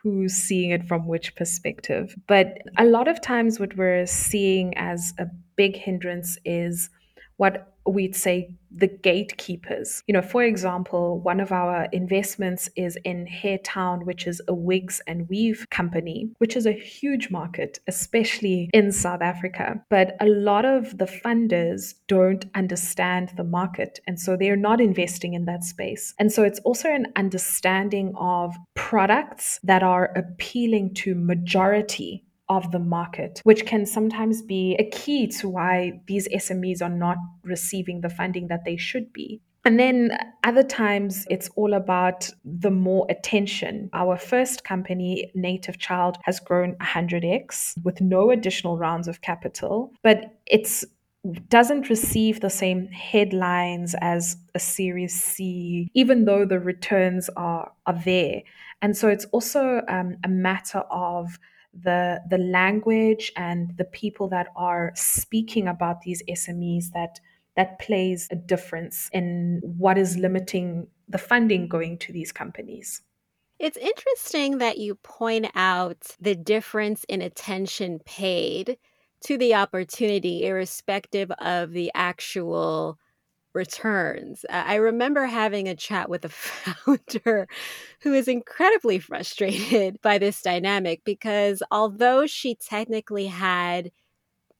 who's 0.02 0.34
seeing 0.34 0.70
it 0.70 0.86
from 0.86 1.06
which 1.06 1.34
perspective. 1.36 2.14
But 2.26 2.58
a 2.78 2.84
lot 2.84 3.06
of 3.06 3.20
times 3.20 3.60
what 3.60 3.76
we're 3.76 4.06
seeing 4.06 4.76
as 4.76 5.12
a 5.18 5.26
big 5.56 5.76
hindrance 5.76 6.38
is 6.44 6.90
what 7.36 7.74
we'd 7.90 8.16
say 8.16 8.54
the 8.70 8.86
gatekeepers. 8.86 10.02
You 10.06 10.14
know, 10.14 10.22
for 10.22 10.42
example, 10.42 11.20
one 11.20 11.40
of 11.40 11.52
our 11.52 11.88
investments 11.92 12.70
is 12.76 12.96
in 13.04 13.26
Hairtown, 13.26 14.04
which 14.04 14.26
is 14.26 14.40
a 14.48 14.54
wigs 14.54 15.00
and 15.06 15.28
weave 15.28 15.66
company, 15.70 16.30
which 16.38 16.56
is 16.56 16.66
a 16.66 16.72
huge 16.72 17.30
market, 17.30 17.80
especially 17.88 18.70
in 18.72 18.92
South 18.92 19.22
Africa. 19.22 19.82
But 19.90 20.16
a 20.20 20.26
lot 20.26 20.64
of 20.64 20.98
the 20.98 21.06
funders 21.06 21.94
don't 22.06 22.44
understand 22.54 23.32
the 23.36 23.44
market. 23.44 24.00
And 24.06 24.20
so 24.20 24.36
they're 24.36 24.56
not 24.56 24.80
investing 24.80 25.34
in 25.34 25.46
that 25.46 25.64
space. 25.64 26.14
And 26.18 26.30
so 26.30 26.44
it's 26.44 26.60
also 26.60 26.88
an 26.88 27.06
understanding 27.16 28.14
of 28.16 28.54
products 28.74 29.58
that 29.64 29.82
are 29.82 30.12
appealing 30.16 30.94
to 30.94 31.14
majority 31.14 32.24
of 32.50 32.70
the 32.72 32.78
market, 32.78 33.40
which 33.44 33.64
can 33.64 33.86
sometimes 33.86 34.42
be 34.42 34.76
a 34.78 34.90
key 34.90 35.26
to 35.28 35.48
why 35.48 35.92
these 36.06 36.28
SMEs 36.28 36.82
are 36.82 36.90
not 36.90 37.16
receiving 37.44 38.02
the 38.02 38.10
funding 38.10 38.48
that 38.48 38.64
they 38.66 38.76
should 38.76 39.10
be. 39.12 39.40
And 39.64 39.78
then 39.78 40.18
other 40.42 40.62
times 40.62 41.26
it's 41.30 41.48
all 41.54 41.74
about 41.74 42.28
the 42.44 42.70
more 42.70 43.06
attention. 43.08 43.90
Our 43.92 44.16
first 44.16 44.64
company, 44.64 45.30
Native 45.34 45.78
Child, 45.78 46.16
has 46.24 46.40
grown 46.40 46.74
100x 46.76 47.82
with 47.84 48.00
no 48.00 48.30
additional 48.30 48.78
rounds 48.78 49.06
of 49.06 49.20
capital, 49.20 49.92
but 50.02 50.38
it's 50.46 50.84
doesn't 51.50 51.90
receive 51.90 52.40
the 52.40 52.48
same 52.48 52.86
headlines 52.86 53.94
as 54.00 54.38
a 54.54 54.58
Series 54.58 55.22
C, 55.22 55.90
even 55.92 56.24
though 56.24 56.46
the 56.46 56.58
returns 56.58 57.28
are, 57.36 57.70
are 57.86 58.02
there. 58.04 58.40
And 58.80 58.96
so 58.96 59.08
it's 59.08 59.26
also 59.26 59.82
um, 59.88 60.16
a 60.24 60.28
matter 60.28 60.78
of 60.90 61.38
the 61.72 62.20
the 62.28 62.38
language 62.38 63.32
and 63.36 63.76
the 63.76 63.84
people 63.84 64.28
that 64.28 64.48
are 64.56 64.92
speaking 64.94 65.68
about 65.68 66.02
these 66.02 66.22
SMEs 66.28 66.90
that 66.92 67.20
that 67.56 67.78
plays 67.78 68.28
a 68.30 68.36
difference 68.36 69.08
in 69.12 69.60
what 69.62 69.98
is 69.98 70.16
limiting 70.16 70.86
the 71.08 71.18
funding 71.18 71.68
going 71.68 71.98
to 71.98 72.12
these 72.12 72.32
companies. 72.32 73.02
It's 73.58 73.76
interesting 73.76 74.58
that 74.58 74.78
you 74.78 74.94
point 74.94 75.46
out 75.54 76.16
the 76.20 76.34
difference 76.34 77.04
in 77.04 77.20
attention 77.20 78.00
paid 78.06 78.78
to 79.24 79.36
the 79.36 79.54
opportunity, 79.54 80.46
irrespective 80.46 81.30
of 81.32 81.72
the 81.72 81.90
actual 81.94 82.98
returns. 83.52 84.44
I 84.50 84.76
remember 84.76 85.26
having 85.26 85.68
a 85.68 85.74
chat 85.74 86.08
with 86.08 86.24
a 86.24 86.28
founder 86.28 87.48
who 88.00 88.12
is 88.12 88.28
incredibly 88.28 88.98
frustrated 88.98 90.00
by 90.02 90.18
this 90.18 90.42
dynamic 90.42 91.02
because 91.04 91.62
although 91.70 92.26
she 92.26 92.54
technically 92.54 93.26
had 93.26 93.90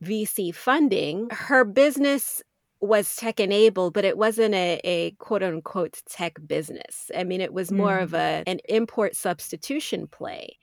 VC 0.03 0.55
funding, 0.55 1.29
her 1.31 1.64
business 1.64 2.42
was 2.81 3.14
tech 3.14 3.38
enabled, 3.38 3.92
but 3.92 4.07
it 4.07 4.16
wasn't 4.16 4.55
a, 4.55 4.81
a, 4.85 5.11
quote 5.12 5.42
unquote 5.42 6.00
tech 6.09 6.38
business. 6.46 7.11
I 7.16 7.24
mean, 7.24 7.42
it 7.42 7.53
was 7.53 7.70
more 7.70 7.98
mm. 7.98 8.03
of 8.03 8.14
a 8.14 8.42
an 8.46 8.61
import 8.68 9.14
substitution 9.14 10.07
play. 10.07 10.57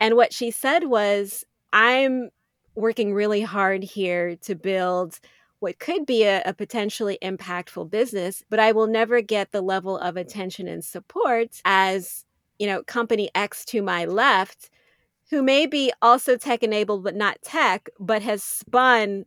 And 0.00 0.14
what 0.14 0.32
she 0.32 0.52
said 0.52 0.84
was, 0.84 1.44
I'm 1.72 2.30
working 2.76 3.12
really 3.12 3.42
hard 3.42 3.82
here 3.82 4.36
to 4.36 4.54
build 4.54 5.18
what 5.60 5.78
could 5.78 6.06
be 6.06 6.24
a, 6.24 6.42
a, 6.44 6.54
potentially 6.54 7.18
impactful 7.22 7.90
business, 7.90 8.42
but 8.48 8.60
I 8.60 8.72
will 8.72 8.86
never 8.86 9.20
get 9.20 9.52
the 9.52 9.60
level 9.60 9.98
of 9.98 10.16
attention 10.16 10.68
and 10.68 10.84
support 10.84 11.60
as, 11.64 12.24
you 12.58 12.66
know, 12.66 12.82
company 12.84 13.30
X 13.34 13.64
to 13.66 13.82
my 13.82 14.04
left, 14.04 14.70
who 15.30 15.42
may 15.42 15.66
be 15.66 15.92
also 16.00 16.36
tech 16.36 16.62
enabled, 16.62 17.04
but 17.04 17.16
not 17.16 17.42
tech, 17.42 17.88
but 17.98 18.22
has 18.22 18.42
spun 18.42 19.24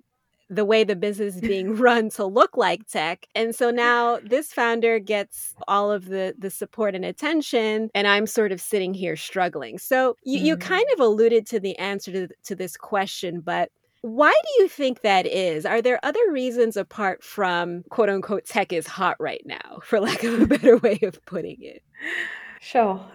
the 0.52 0.66
way 0.66 0.84
the 0.84 0.98
business 0.98 1.36
is 1.36 1.42
being 1.42 1.76
run 1.78 2.10
to 2.10 2.26
look 2.26 2.58
like 2.58 2.86
tech. 2.88 3.26
And 3.34 3.56
so 3.56 3.72
now 3.72 4.20
this 4.24 4.52
founder 4.52 5.00
gets 5.00 5.56
all 5.68 5.92
of 5.92 6.06
the 6.06 6.36
the 6.38 6.50
support 6.50 6.94
and 6.94 7.06
attention 7.06 7.90
and 7.96 8.06
I'm 8.06 8.28
sort 8.28 8.52
of 8.52 8.60
sitting 8.60 8.94
here 8.94 9.16
struggling. 9.16 9.80
So 9.80 10.18
you, 10.24 10.40
mm. 10.40 10.44
you 10.44 10.58
kind 10.58 10.86
of 10.94 11.00
alluded 11.00 11.48
to 11.48 11.60
the 11.60 11.78
answer 11.80 12.12
to, 12.12 12.28
to 12.44 12.56
this 12.56 12.76
question, 12.76 13.40
but 13.40 13.72
why 14.02 14.32
do 14.32 14.64
you 14.64 14.68
think 14.68 15.02
that 15.02 15.28
is? 15.28 15.66
Are 15.66 15.82
there 15.82 16.00
other 16.04 16.32
reasons 16.32 16.76
apart 16.76 17.24
from 17.24 17.84
quote 17.90 18.10
unquote 18.10 18.46
tech 18.46 18.74
is 18.74 18.88
hot 18.88 19.16
right 19.20 19.44
now, 19.46 19.80
for 19.84 20.00
lack 20.00 20.24
of 20.24 20.42
a 20.42 20.48
better 20.48 20.78
way 20.78 21.00
of 21.04 21.24
putting 21.26 21.58
it? 21.62 21.84
Sure. 22.60 23.06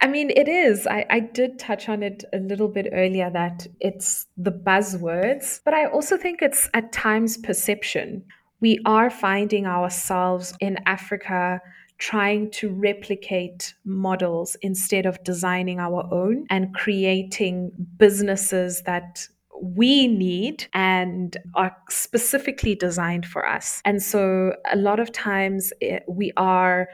I 0.00 0.08
mean, 0.08 0.30
it 0.30 0.46
is. 0.46 0.86
I, 0.86 1.06
I 1.08 1.20
did 1.20 1.58
touch 1.58 1.88
on 1.88 2.02
it 2.02 2.22
a 2.32 2.38
little 2.38 2.68
bit 2.68 2.88
earlier 2.92 3.30
that 3.30 3.66
it's 3.80 4.26
the 4.36 4.52
buzzwords, 4.52 5.60
but 5.64 5.72
I 5.72 5.86
also 5.86 6.18
think 6.18 6.42
it's 6.42 6.68
at 6.74 6.92
times 6.92 7.38
perception. 7.38 8.22
We 8.60 8.78
are 8.84 9.08
finding 9.08 9.66
ourselves 9.66 10.54
in 10.60 10.78
Africa 10.84 11.60
trying 11.98 12.50
to 12.50 12.68
replicate 12.68 13.74
models 13.86 14.54
instead 14.60 15.06
of 15.06 15.22
designing 15.24 15.80
our 15.80 16.06
own 16.12 16.46
and 16.50 16.74
creating 16.74 17.72
businesses 17.96 18.82
that 18.82 19.26
we 19.62 20.06
need 20.06 20.66
and 20.72 21.36
are 21.54 21.76
specifically 21.88 22.74
designed 22.74 23.26
for 23.26 23.46
us. 23.46 23.80
And 23.84 24.02
so 24.02 24.54
a 24.70 24.76
lot 24.76 25.00
of 25.00 25.12
times 25.12 25.72
it, 25.80 25.86
eh, 25.86 25.98
we 26.08 26.32
are 26.36 26.88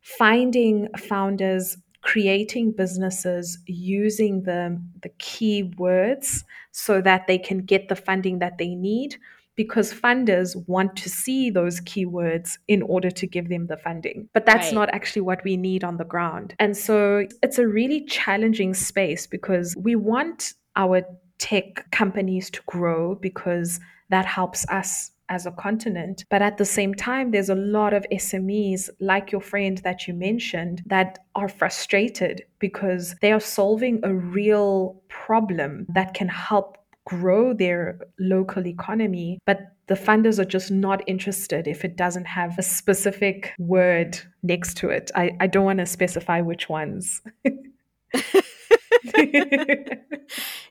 finding 0.00 0.88
founders 0.96 1.76
creating 2.00 2.72
businesses 2.72 3.58
using 3.66 4.42
the, 4.44 4.80
the 5.02 5.10
key 5.18 5.74
words 5.76 6.44
so 6.70 7.00
that 7.00 7.26
they 7.26 7.38
can 7.38 7.58
get 7.58 7.88
the 7.88 7.96
funding 7.96 8.38
that 8.38 8.56
they 8.58 8.74
need 8.74 9.16
because 9.56 9.92
funders 9.92 10.54
want 10.68 10.94
to 10.94 11.10
see 11.10 11.50
those 11.50 11.80
keywords 11.80 12.58
in 12.68 12.80
order 12.82 13.10
to 13.10 13.26
give 13.26 13.48
them 13.48 13.66
the 13.66 13.76
funding. 13.76 14.28
But 14.32 14.46
that's 14.46 14.66
right. 14.66 14.74
not 14.74 14.88
actually 14.90 15.22
what 15.22 15.42
we 15.42 15.56
need 15.56 15.82
on 15.82 15.96
the 15.96 16.04
ground. 16.04 16.54
And 16.60 16.76
so 16.76 17.26
it's 17.42 17.58
a 17.58 17.66
really 17.66 18.06
challenging 18.06 18.72
space 18.72 19.26
because 19.26 19.74
we 19.76 19.96
want 19.96 20.54
our 20.76 21.02
tech 21.38 21.90
companies 21.90 22.50
to 22.50 22.60
grow 22.66 23.14
because 23.14 23.80
that 24.10 24.26
helps 24.26 24.68
us 24.68 25.12
as 25.28 25.46
a 25.46 25.50
continent. 25.52 26.24
But 26.30 26.42
at 26.42 26.58
the 26.58 26.64
same 26.64 26.94
time, 26.94 27.30
there's 27.30 27.50
a 27.50 27.54
lot 27.54 27.92
of 27.92 28.06
SMEs, 28.12 28.88
like 29.00 29.30
your 29.30 29.40
friend 29.40 29.78
that 29.78 30.08
you 30.08 30.14
mentioned, 30.14 30.82
that 30.86 31.18
are 31.34 31.48
frustrated 31.48 32.44
because 32.58 33.14
they 33.20 33.32
are 33.32 33.40
solving 33.40 34.00
a 34.02 34.14
real 34.14 35.00
problem 35.08 35.86
that 35.90 36.14
can 36.14 36.28
help 36.28 36.78
grow 37.04 37.54
their 37.54 37.98
local 38.18 38.66
economy. 38.66 39.38
But 39.46 39.72
the 39.86 39.94
funders 39.94 40.38
are 40.38 40.44
just 40.44 40.70
not 40.70 41.02
interested 41.06 41.66
if 41.66 41.84
it 41.84 41.96
doesn't 41.96 42.26
have 42.26 42.58
a 42.58 42.62
specific 42.62 43.52
word 43.58 44.18
next 44.42 44.76
to 44.78 44.90
it. 44.90 45.10
I, 45.14 45.30
I 45.40 45.46
don't 45.46 45.64
want 45.64 45.78
to 45.78 45.86
specify 45.86 46.40
which 46.42 46.68
ones. 46.68 47.22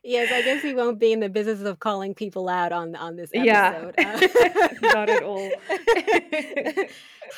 yes, 0.03 0.31
I 0.31 0.41
guess 0.41 0.63
we 0.63 0.73
won't 0.73 0.99
be 0.99 1.11
in 1.11 1.19
the 1.19 1.29
business 1.29 1.61
of 1.61 1.79
calling 1.79 2.15
people 2.15 2.49
out 2.49 2.71
on 2.71 2.95
on 2.95 3.15
this 3.15 3.29
episode. 3.33 3.93
Yeah, 3.97 4.67
not 4.81 5.09
at 5.09 5.23
all. 5.23 5.49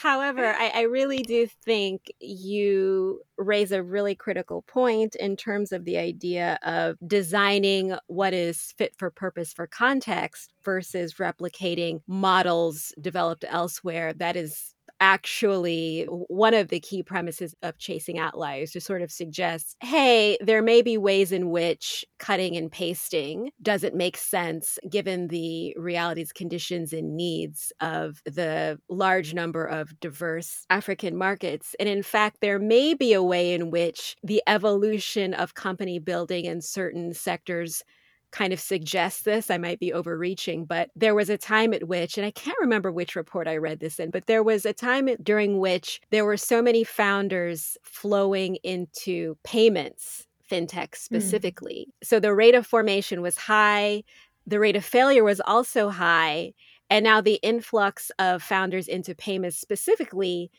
However, 0.01 0.45
I, 0.45 0.71
I 0.75 0.81
really 0.81 1.23
do 1.23 1.47
think 1.65 2.11
you 2.19 3.21
raise 3.37 3.71
a 3.71 3.81
really 3.81 4.15
critical 4.15 4.61
point 4.61 5.15
in 5.15 5.35
terms 5.35 5.71
of 5.71 5.83
the 5.83 5.97
idea 5.97 6.59
of 6.63 6.95
designing 7.05 7.97
what 8.07 8.33
is 8.33 8.73
fit 8.77 8.93
for 8.97 9.09
purpose 9.09 9.51
for 9.51 9.65
context 9.65 10.53
versus 10.63 11.15
replicating 11.15 12.01
models 12.07 12.93
developed 13.01 13.45
elsewhere 13.47 14.13
that 14.13 14.35
is 14.35 14.75
actually 14.99 16.03
one 16.09 16.53
of 16.53 16.69
the 16.69 16.79
key 16.79 17.03
premises 17.03 17.55
of 17.61 17.77
chasing 17.77 18.19
outliers 18.19 18.71
to 18.71 18.81
sort 18.81 19.01
of 19.01 19.11
suggest 19.11 19.75
hey, 19.81 20.37
there 20.41 20.61
may 20.61 20.81
be 20.81 20.97
ways 20.97 21.31
in 21.31 21.49
which 21.49 22.05
cutting 22.19 22.55
and 22.55 22.71
pasting 22.71 23.51
doesn't 23.61 23.95
make 23.95 24.17
sense 24.17 24.77
given 24.89 25.27
the 25.27 25.73
realities, 25.77 26.31
conditions, 26.31 26.93
and 26.93 27.15
needs 27.15 27.71
of 27.81 28.21
the 28.25 28.79
large 28.89 29.33
number 29.33 29.65
of 29.65 29.99
diverse 29.99 30.65
African 30.69 31.15
markets. 31.17 31.75
And 31.79 31.87
in 31.89 32.03
fact, 32.03 32.37
there 32.41 32.59
may 32.59 32.93
be 32.93 33.13
a 33.13 33.23
way 33.23 33.53
in 33.53 33.71
which 33.71 34.15
the 34.23 34.41
evolution 34.47 35.33
of 35.33 35.55
company 35.55 35.99
building 35.99 36.45
in 36.45 36.61
certain 36.61 37.13
sectors 37.13 37.83
kind 38.31 38.53
of 38.53 38.59
suggest 38.59 39.25
this. 39.25 39.49
I 39.49 39.57
might 39.57 39.79
be 39.79 39.93
overreaching, 39.93 40.65
but 40.65 40.89
there 40.95 41.15
was 41.15 41.29
a 41.29 41.37
time 41.37 41.73
at 41.73 41.87
which, 41.87 42.17
and 42.17 42.25
I 42.25 42.31
can't 42.31 42.59
remember 42.59 42.91
which 42.91 43.15
report 43.15 43.47
I 43.47 43.57
read 43.57 43.79
this 43.79 43.99
in, 43.99 44.11
but 44.11 44.27
there 44.27 44.43
was 44.43 44.65
a 44.65 44.73
time 44.73 45.09
during 45.21 45.59
which 45.59 46.01
there 46.11 46.25
were 46.25 46.37
so 46.37 46.61
many 46.61 46.83
founders 46.83 47.77
flowing 47.83 48.55
into 48.63 49.37
payments, 49.43 50.27
fintech 50.49 50.89
hmm. 50.89 50.95
specifically. 50.95 51.87
Mm. 51.89 52.07
So 52.07 52.19
the 52.19 52.35
rate 52.35 52.55
of 52.55 52.67
formation 52.67 53.21
was 53.21 53.37
high, 53.37 54.03
the 54.45 54.59
rate 54.59 54.75
of 54.75 54.85
failure 54.85 55.23
was 55.23 55.41
also 55.41 55.89
high. 55.89 56.53
And 56.89 57.03
now 57.03 57.21
the 57.21 57.39
influx 57.43 58.11
of 58.17 58.41
founders 58.41 58.87
into 58.87 59.13
payments 59.13 59.59
specifically 59.59 60.49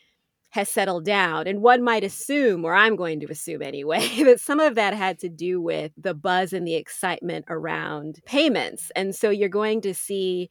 has 0.51 0.69
settled 0.69 1.05
down. 1.05 1.47
And 1.47 1.61
one 1.61 1.83
might 1.83 2.03
assume, 2.03 2.63
or 2.65 2.75
I'm 2.75 2.95
going 2.95 3.19
to 3.21 3.31
assume 3.31 3.61
anyway, 3.61 4.07
that 4.23 4.39
some 4.39 4.59
of 4.59 4.75
that 4.75 4.93
had 4.93 5.19
to 5.19 5.29
do 5.29 5.61
with 5.61 5.91
the 5.97 6.13
buzz 6.13 6.53
and 6.53 6.67
the 6.67 6.75
excitement 6.75 7.45
around 7.49 8.19
payments. 8.25 8.91
And 8.95 9.15
so 9.15 9.29
you're 9.29 9.49
going 9.49 9.81
to 9.81 9.93
see 9.93 10.49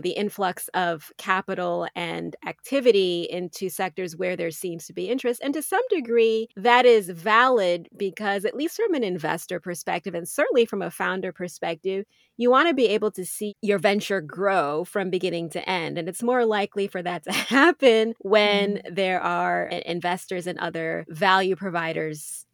the 0.00 0.10
influx 0.10 0.68
of 0.74 1.12
capital 1.18 1.86
and 1.94 2.36
activity 2.46 3.28
into 3.30 3.68
sectors 3.68 4.16
where 4.16 4.36
there 4.36 4.50
seems 4.50 4.86
to 4.86 4.92
be 4.92 5.08
interest. 5.08 5.40
And 5.42 5.54
to 5.54 5.62
some 5.62 5.82
degree, 5.90 6.48
that 6.56 6.84
is 6.84 7.08
valid 7.08 7.88
because, 7.96 8.44
at 8.44 8.56
least 8.56 8.76
from 8.76 8.94
an 8.94 9.04
investor 9.04 9.60
perspective, 9.60 10.14
and 10.14 10.28
certainly 10.28 10.64
from 10.66 10.82
a 10.82 10.90
founder 10.90 11.32
perspective, 11.32 12.04
you 12.36 12.50
want 12.50 12.68
to 12.68 12.74
be 12.74 12.88
able 12.88 13.10
to 13.12 13.24
see 13.24 13.54
your 13.62 13.78
venture 13.78 14.20
grow 14.20 14.84
from 14.84 15.10
beginning 15.10 15.50
to 15.50 15.68
end. 15.68 15.98
And 15.98 16.08
it's 16.08 16.22
more 16.22 16.44
likely 16.44 16.88
for 16.88 17.02
that 17.02 17.24
to 17.24 17.32
happen 17.32 18.14
when 18.18 18.76
mm. 18.76 18.94
there 18.94 19.20
are 19.20 19.66
investors 19.66 20.46
and 20.46 20.58
other 20.58 21.04
value 21.08 21.56
providers 21.56 22.46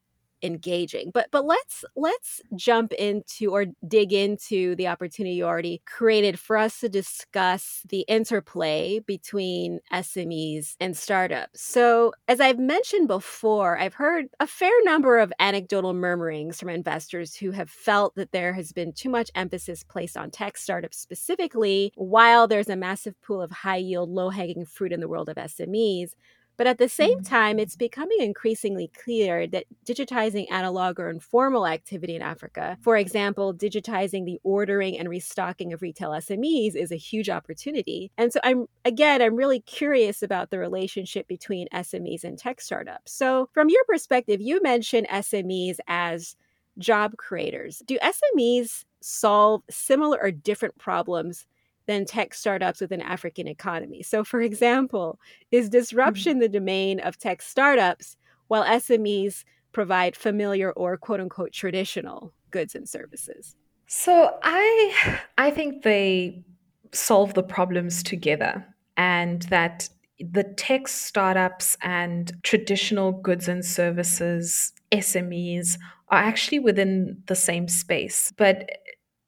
engaging. 0.42 1.10
But 1.12 1.28
but 1.30 1.44
let's 1.44 1.84
let's 1.96 2.40
jump 2.56 2.92
into 2.92 3.52
or 3.52 3.66
dig 3.86 4.12
into 4.12 4.74
the 4.76 4.88
opportunity 4.88 5.34
you 5.36 5.44
already 5.44 5.82
created 5.86 6.38
for 6.38 6.56
us 6.56 6.80
to 6.80 6.88
discuss 6.88 7.82
the 7.88 8.00
interplay 8.08 9.00
between 9.00 9.80
SMEs 9.92 10.74
and 10.80 10.96
startups. 10.96 11.60
So, 11.62 12.12
as 12.28 12.40
I've 12.40 12.58
mentioned 12.58 13.08
before, 13.08 13.78
I've 13.78 13.94
heard 13.94 14.26
a 14.38 14.46
fair 14.46 14.72
number 14.84 15.18
of 15.18 15.32
anecdotal 15.38 15.92
murmurings 15.94 16.58
from 16.60 16.68
investors 16.68 17.34
who 17.36 17.50
have 17.52 17.70
felt 17.70 18.14
that 18.16 18.32
there 18.32 18.52
has 18.52 18.72
been 18.72 18.92
too 18.92 19.10
much 19.10 19.30
emphasis 19.34 19.82
placed 19.84 20.16
on 20.16 20.30
tech 20.30 20.56
startups 20.56 20.98
specifically, 20.98 21.92
while 21.96 22.46
there's 22.46 22.68
a 22.68 22.76
massive 22.76 23.20
pool 23.22 23.42
of 23.42 23.50
high 23.50 23.76
yield, 23.76 24.10
low 24.10 24.30
hanging 24.30 24.64
fruit 24.64 24.92
in 24.92 25.00
the 25.00 25.08
world 25.08 25.28
of 25.28 25.36
SMEs. 25.36 26.10
But 26.60 26.66
at 26.66 26.76
the 26.76 26.90
same 26.90 27.20
mm-hmm. 27.20 27.34
time, 27.34 27.58
it's 27.58 27.74
becoming 27.74 28.18
increasingly 28.20 28.88
clear 28.88 29.46
that 29.46 29.64
digitizing 29.86 30.44
analog 30.52 31.00
or 31.00 31.08
informal 31.08 31.66
activity 31.66 32.14
in 32.14 32.20
Africa, 32.20 32.76
for 32.82 32.98
example, 32.98 33.54
digitizing 33.54 34.26
the 34.26 34.38
ordering 34.42 34.98
and 34.98 35.08
restocking 35.08 35.72
of 35.72 35.80
retail 35.80 36.10
SMEs, 36.10 36.76
is 36.76 36.92
a 36.92 36.96
huge 36.96 37.30
opportunity. 37.30 38.12
And 38.18 38.30
so 38.30 38.40
I'm, 38.44 38.66
again, 38.84 39.22
I'm 39.22 39.36
really 39.36 39.60
curious 39.60 40.22
about 40.22 40.50
the 40.50 40.58
relationship 40.58 41.26
between 41.28 41.66
SMEs 41.72 42.24
and 42.24 42.36
tech 42.36 42.60
startups. 42.60 43.10
So, 43.10 43.48
from 43.54 43.70
your 43.70 43.84
perspective, 43.84 44.42
you 44.42 44.60
mentioned 44.60 45.08
SMEs 45.08 45.78
as 45.88 46.36
job 46.76 47.16
creators. 47.16 47.82
Do 47.86 47.96
SMEs 48.00 48.84
solve 49.00 49.62
similar 49.70 50.18
or 50.20 50.30
different 50.30 50.76
problems 50.76 51.46
than 51.90 52.04
tech 52.04 52.34
startups 52.34 52.80
within 52.80 53.00
an 53.00 53.06
African 53.06 53.48
economy. 53.48 54.02
So, 54.02 54.22
for 54.22 54.40
example, 54.40 55.18
is 55.50 55.68
disruption 55.68 56.34
mm-hmm. 56.34 56.42
the 56.42 56.48
domain 56.48 57.00
of 57.00 57.18
tech 57.18 57.42
startups 57.42 58.16
while 58.46 58.64
SMEs 58.64 59.44
provide 59.72 60.14
familiar 60.16 60.72
or 60.72 60.96
quote 60.96 61.20
unquote 61.20 61.52
traditional 61.52 62.32
goods 62.52 62.74
and 62.76 62.88
services? 62.88 63.56
So, 63.88 64.38
I 64.42 65.18
I 65.36 65.50
think 65.50 65.82
they 65.82 66.44
solve 66.92 67.34
the 67.34 67.42
problems 67.42 68.02
together 68.04 68.64
and 68.96 69.42
that 69.42 69.88
the 70.20 70.44
tech 70.44 70.86
startups 70.86 71.76
and 71.82 72.32
traditional 72.44 73.12
goods 73.12 73.48
and 73.48 73.64
services 73.64 74.72
SMEs 74.92 75.76
are 76.08 76.18
actually 76.18 76.58
within 76.58 77.22
the 77.26 77.36
same 77.36 77.66
space. 77.68 78.32
But 78.36 78.68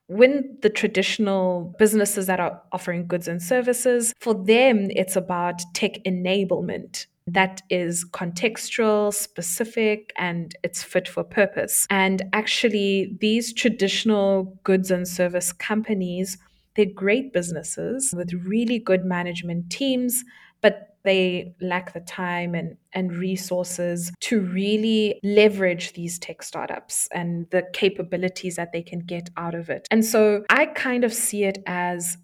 when 0.08 0.58
the 0.62 0.70
traditional 0.70 1.74
businesses 1.78 2.26
that 2.26 2.40
are 2.40 2.60
offering 2.72 3.06
goods 3.06 3.28
and 3.28 3.42
services, 3.42 4.12
for 4.20 4.34
them, 4.34 4.88
it's 4.90 5.16
about 5.16 5.62
tech 5.74 6.02
enablement 6.04 7.06
that 7.26 7.62
is 7.70 8.04
contextual, 8.04 9.14
specific, 9.14 10.12
and 10.16 10.54
it's 10.64 10.82
fit 10.82 11.06
for 11.06 11.22
purpose. 11.22 11.86
And 11.88 12.22
actually, 12.32 13.16
these 13.20 13.52
traditional 13.52 14.58
goods 14.64 14.90
and 14.90 15.06
service 15.06 15.52
companies, 15.52 16.38
they're 16.74 16.86
great 16.86 17.32
businesses 17.32 18.12
with 18.16 18.32
really 18.32 18.78
good 18.78 19.04
management 19.04 19.70
teams, 19.70 20.24
but 20.62 20.91
they 21.04 21.54
lack 21.60 21.92
the 21.92 22.00
time 22.00 22.54
and, 22.54 22.76
and 22.92 23.16
resources 23.16 24.12
to 24.20 24.40
really 24.40 25.18
leverage 25.22 25.92
these 25.92 26.18
tech 26.18 26.42
startups 26.42 27.08
and 27.12 27.46
the 27.50 27.64
capabilities 27.72 28.56
that 28.56 28.72
they 28.72 28.82
can 28.82 29.00
get 29.00 29.30
out 29.36 29.54
of 29.54 29.70
it. 29.70 29.86
And 29.90 30.04
so 30.04 30.44
I 30.50 30.66
kind 30.66 31.04
of 31.04 31.12
see 31.12 31.44
it 31.44 31.58
as 31.66 32.16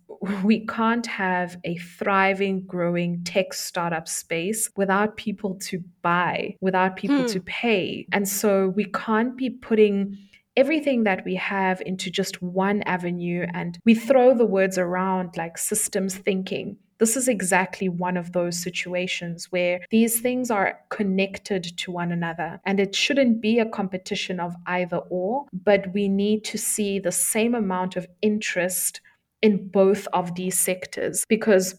we 0.42 0.66
can't 0.66 1.06
have 1.06 1.56
a 1.64 1.76
thriving, 1.76 2.64
growing 2.66 3.22
tech 3.24 3.52
startup 3.52 4.08
space 4.08 4.68
without 4.76 5.16
people 5.16 5.56
to 5.60 5.82
buy, 6.02 6.56
without 6.60 6.96
people 6.96 7.20
hmm. 7.20 7.26
to 7.26 7.40
pay. 7.40 8.06
And 8.12 8.28
so 8.28 8.68
we 8.68 8.84
can't 8.86 9.36
be 9.36 9.50
putting 9.50 10.16
everything 10.56 11.04
that 11.04 11.24
we 11.24 11.36
have 11.36 11.80
into 11.86 12.10
just 12.10 12.42
one 12.42 12.82
avenue 12.82 13.46
and 13.54 13.78
we 13.84 13.94
throw 13.94 14.34
the 14.34 14.44
words 14.44 14.76
around 14.76 15.36
like 15.36 15.56
systems 15.56 16.16
thinking 16.16 16.76
this 16.98 17.16
is 17.16 17.28
exactly 17.28 17.88
one 17.88 18.16
of 18.16 18.32
those 18.32 18.58
situations 18.58 19.46
where 19.50 19.80
these 19.90 20.20
things 20.20 20.50
are 20.50 20.80
connected 20.90 21.64
to 21.78 21.90
one 21.90 22.12
another. 22.12 22.60
And 22.64 22.80
it 22.80 22.94
shouldn't 22.94 23.40
be 23.40 23.58
a 23.58 23.66
competition 23.66 24.40
of 24.40 24.54
either 24.66 24.98
or, 25.08 25.46
but 25.52 25.92
we 25.94 26.08
need 26.08 26.44
to 26.44 26.58
see 26.58 26.98
the 26.98 27.12
same 27.12 27.54
amount 27.54 27.96
of 27.96 28.06
interest 28.22 29.00
in 29.40 29.68
both 29.68 30.06
of 30.12 30.34
these 30.34 30.58
sectors 30.58 31.24
because 31.28 31.76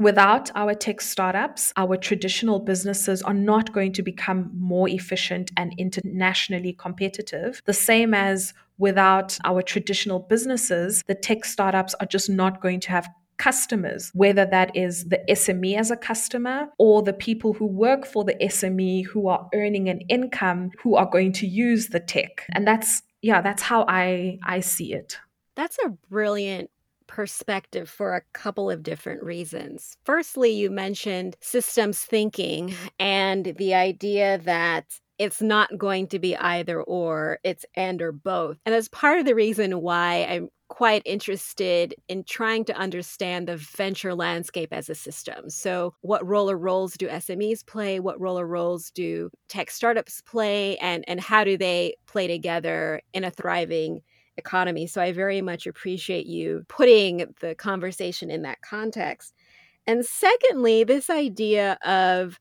Without 0.00 0.50
our 0.54 0.72
tech 0.72 1.02
startups, 1.02 1.74
our 1.76 1.94
traditional 1.98 2.58
businesses 2.58 3.20
are 3.20 3.34
not 3.34 3.74
going 3.74 3.92
to 3.92 4.02
become 4.02 4.50
more 4.54 4.88
efficient 4.88 5.50
and 5.58 5.74
internationally 5.76 6.72
competitive. 6.72 7.60
The 7.66 7.74
same 7.74 8.14
as 8.14 8.54
without 8.78 9.36
our 9.44 9.60
traditional 9.60 10.18
businesses, 10.18 11.02
the 11.06 11.14
tech 11.14 11.44
startups 11.44 11.94
are 12.00 12.06
just 12.06 12.30
not 12.30 12.62
going 12.62 12.80
to 12.80 12.90
have 12.92 13.10
customers, 13.40 14.10
whether 14.12 14.44
that 14.44 14.70
is 14.76 15.06
the 15.06 15.20
SME 15.30 15.78
as 15.78 15.90
a 15.90 15.96
customer 15.96 16.68
or 16.78 17.02
the 17.02 17.14
people 17.14 17.54
who 17.54 17.66
work 17.66 18.04
for 18.04 18.22
the 18.22 18.34
SME 18.34 19.06
who 19.06 19.28
are 19.28 19.48
earning 19.54 19.88
an 19.88 20.00
income 20.10 20.70
who 20.82 20.94
are 20.94 21.08
going 21.10 21.32
to 21.32 21.46
use 21.46 21.88
the 21.88 22.00
tech. 22.00 22.46
And 22.52 22.66
that's 22.66 23.02
yeah, 23.22 23.40
that's 23.40 23.62
how 23.62 23.86
I 23.88 24.38
I 24.44 24.60
see 24.60 24.92
it. 24.92 25.18
That's 25.56 25.78
a 25.84 25.88
brilliant 26.10 26.70
perspective 27.06 27.88
for 27.88 28.14
a 28.14 28.22
couple 28.34 28.70
of 28.70 28.82
different 28.82 29.22
reasons. 29.22 29.96
Firstly, 30.04 30.50
you 30.50 30.70
mentioned 30.70 31.36
systems 31.40 32.00
thinking 32.00 32.74
and 32.98 33.46
the 33.58 33.74
idea 33.74 34.38
that 34.44 34.84
it's 35.18 35.42
not 35.42 35.76
going 35.76 36.06
to 36.08 36.18
be 36.18 36.36
either 36.36 36.80
or, 36.80 37.40
it's 37.42 37.66
and 37.74 38.00
or 38.00 38.12
both. 38.12 38.58
And 38.64 38.74
that's 38.74 38.88
part 38.88 39.18
of 39.18 39.26
the 39.26 39.34
reason 39.34 39.82
why 39.82 40.26
I'm 40.30 40.48
quite 40.70 41.02
interested 41.04 41.94
in 42.08 42.22
trying 42.24 42.64
to 42.64 42.72
understand 42.76 43.48
the 43.48 43.56
venture 43.56 44.14
landscape 44.14 44.72
as 44.72 44.88
a 44.88 44.94
system. 44.94 45.50
So, 45.50 45.94
what 46.00 46.26
role 46.26 46.48
or 46.50 46.56
roles 46.56 46.96
do 46.96 47.08
SMEs 47.08 47.66
play? 47.66 48.00
What 48.00 48.18
role 48.20 48.38
or 48.38 48.46
roles 48.46 48.90
do 48.92 49.30
tech 49.48 49.70
startups 49.70 50.22
play? 50.22 50.78
And, 50.78 51.04
and 51.08 51.20
how 51.20 51.44
do 51.44 51.58
they 51.58 51.96
play 52.06 52.28
together 52.28 53.02
in 53.12 53.24
a 53.24 53.30
thriving 53.30 54.00
economy? 54.36 54.86
So, 54.86 55.02
I 55.02 55.12
very 55.12 55.42
much 55.42 55.66
appreciate 55.66 56.26
you 56.26 56.64
putting 56.68 57.34
the 57.40 57.54
conversation 57.56 58.30
in 58.30 58.42
that 58.42 58.62
context. 58.62 59.34
And 59.88 60.06
secondly, 60.06 60.84
this 60.84 61.10
idea 61.10 61.78
of 61.84 62.38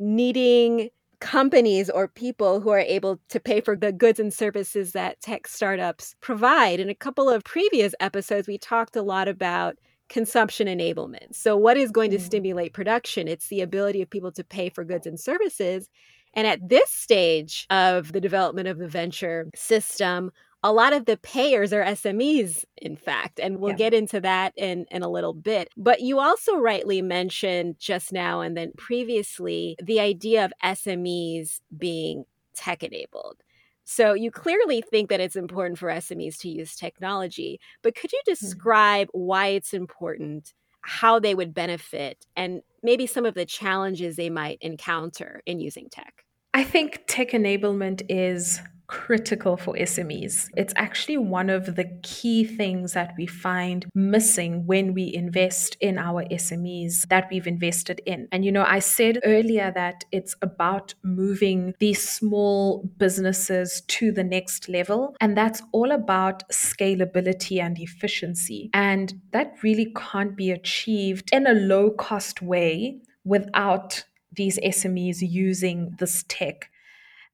needing 0.00 0.90
companies 1.20 1.88
or 1.90 2.08
people 2.08 2.60
who 2.60 2.70
are 2.70 2.78
able 2.78 3.20
to 3.28 3.38
pay 3.38 3.60
for 3.60 3.76
the 3.76 3.92
goods 3.92 4.18
and 4.18 4.32
services 4.32 4.92
that 4.92 5.20
tech 5.20 5.46
startups 5.46 6.14
provide. 6.20 6.80
In 6.80 6.88
a 6.88 6.94
couple 6.94 7.28
of 7.28 7.44
previous 7.44 7.94
episodes, 8.00 8.48
we 8.48 8.58
talked 8.58 8.96
a 8.96 9.02
lot 9.02 9.28
about 9.28 9.76
consumption 10.08 10.66
enablement. 10.66 11.34
So, 11.34 11.56
what 11.56 11.76
is 11.76 11.90
going 11.90 12.10
to 12.10 12.18
mm. 12.18 12.22
stimulate 12.22 12.72
production? 12.72 13.28
It's 13.28 13.48
the 13.48 13.60
ability 13.60 14.02
of 14.02 14.10
people 14.10 14.32
to 14.32 14.44
pay 14.44 14.68
for 14.68 14.84
goods 14.84 15.06
and 15.06 15.18
services. 15.18 15.88
And 16.34 16.46
at 16.46 16.68
this 16.68 16.90
stage 16.90 17.66
of 17.70 18.12
the 18.12 18.20
development 18.20 18.68
of 18.68 18.78
the 18.78 18.88
venture 18.88 19.50
system, 19.54 20.30
a 20.62 20.72
lot 20.72 20.92
of 20.92 21.06
the 21.06 21.16
payers 21.16 21.72
are 21.72 21.82
SMEs, 21.82 22.64
in 22.76 22.96
fact, 22.96 23.40
and 23.40 23.58
we'll 23.58 23.70
yeah. 23.70 23.76
get 23.76 23.94
into 23.94 24.20
that 24.20 24.52
in, 24.56 24.86
in 24.90 25.02
a 25.02 25.08
little 25.08 25.32
bit. 25.32 25.68
But 25.76 26.00
you 26.00 26.20
also 26.20 26.56
rightly 26.56 27.00
mentioned 27.00 27.76
just 27.78 28.12
now 28.12 28.40
and 28.40 28.56
then 28.56 28.72
previously 28.76 29.76
the 29.82 30.00
idea 30.00 30.44
of 30.44 30.52
SMEs 30.62 31.60
being 31.76 32.24
tech 32.54 32.82
enabled. 32.82 33.42
So 33.84 34.12
you 34.12 34.30
clearly 34.30 34.82
think 34.82 35.08
that 35.08 35.20
it's 35.20 35.34
important 35.34 35.78
for 35.78 35.88
SMEs 35.88 36.38
to 36.40 36.48
use 36.48 36.76
technology, 36.76 37.58
but 37.82 37.94
could 37.96 38.12
you 38.12 38.20
hmm. 38.24 38.30
describe 38.30 39.08
mm-hmm. 39.08 39.18
why 39.18 39.46
it's 39.48 39.72
important, 39.72 40.52
how 40.82 41.18
they 41.18 41.34
would 41.34 41.54
benefit, 41.54 42.26
and 42.36 42.60
maybe 42.82 43.06
some 43.06 43.24
of 43.24 43.34
the 43.34 43.46
challenges 43.46 44.16
they 44.16 44.30
might 44.30 44.58
encounter 44.60 45.42
in 45.46 45.58
using 45.58 45.88
tech? 45.90 46.24
I 46.52 46.64
think 46.64 47.04
tech 47.06 47.30
enablement 47.30 48.02
is 48.08 48.60
critical 48.90 49.56
for 49.56 49.74
SMEs. 49.74 50.48
It's 50.56 50.74
actually 50.76 51.16
one 51.16 51.48
of 51.48 51.76
the 51.76 51.84
key 52.02 52.44
things 52.44 52.92
that 52.94 53.14
we 53.16 53.24
find 53.24 53.86
missing 53.94 54.66
when 54.66 54.94
we 54.94 55.14
invest 55.14 55.76
in 55.80 55.96
our 55.96 56.24
SMEs 56.24 57.06
that 57.06 57.28
we've 57.30 57.46
invested 57.46 58.02
in. 58.04 58.26
And, 58.32 58.44
you 58.44 58.50
know, 58.50 58.64
I 58.66 58.80
said 58.80 59.20
earlier 59.24 59.70
that 59.76 60.04
it's 60.10 60.34
about 60.42 60.94
moving 61.04 61.72
these 61.78 62.06
small 62.06 62.82
businesses 62.98 63.82
to 63.82 64.10
the 64.10 64.24
next 64.24 64.68
level. 64.68 65.14
And 65.20 65.36
that's 65.36 65.62
all 65.70 65.92
about 65.92 66.48
scalability 66.50 67.62
and 67.62 67.78
efficiency. 67.78 68.70
And 68.74 69.14
that 69.30 69.54
really 69.62 69.94
can't 69.94 70.36
be 70.36 70.50
achieved 70.50 71.30
in 71.32 71.46
a 71.46 71.54
low 71.54 71.90
cost 71.90 72.42
way 72.42 72.98
without 73.24 74.04
these 74.32 74.58
SMEs 74.58 75.18
using 75.20 75.94
this 75.98 76.24
tech. 76.28 76.69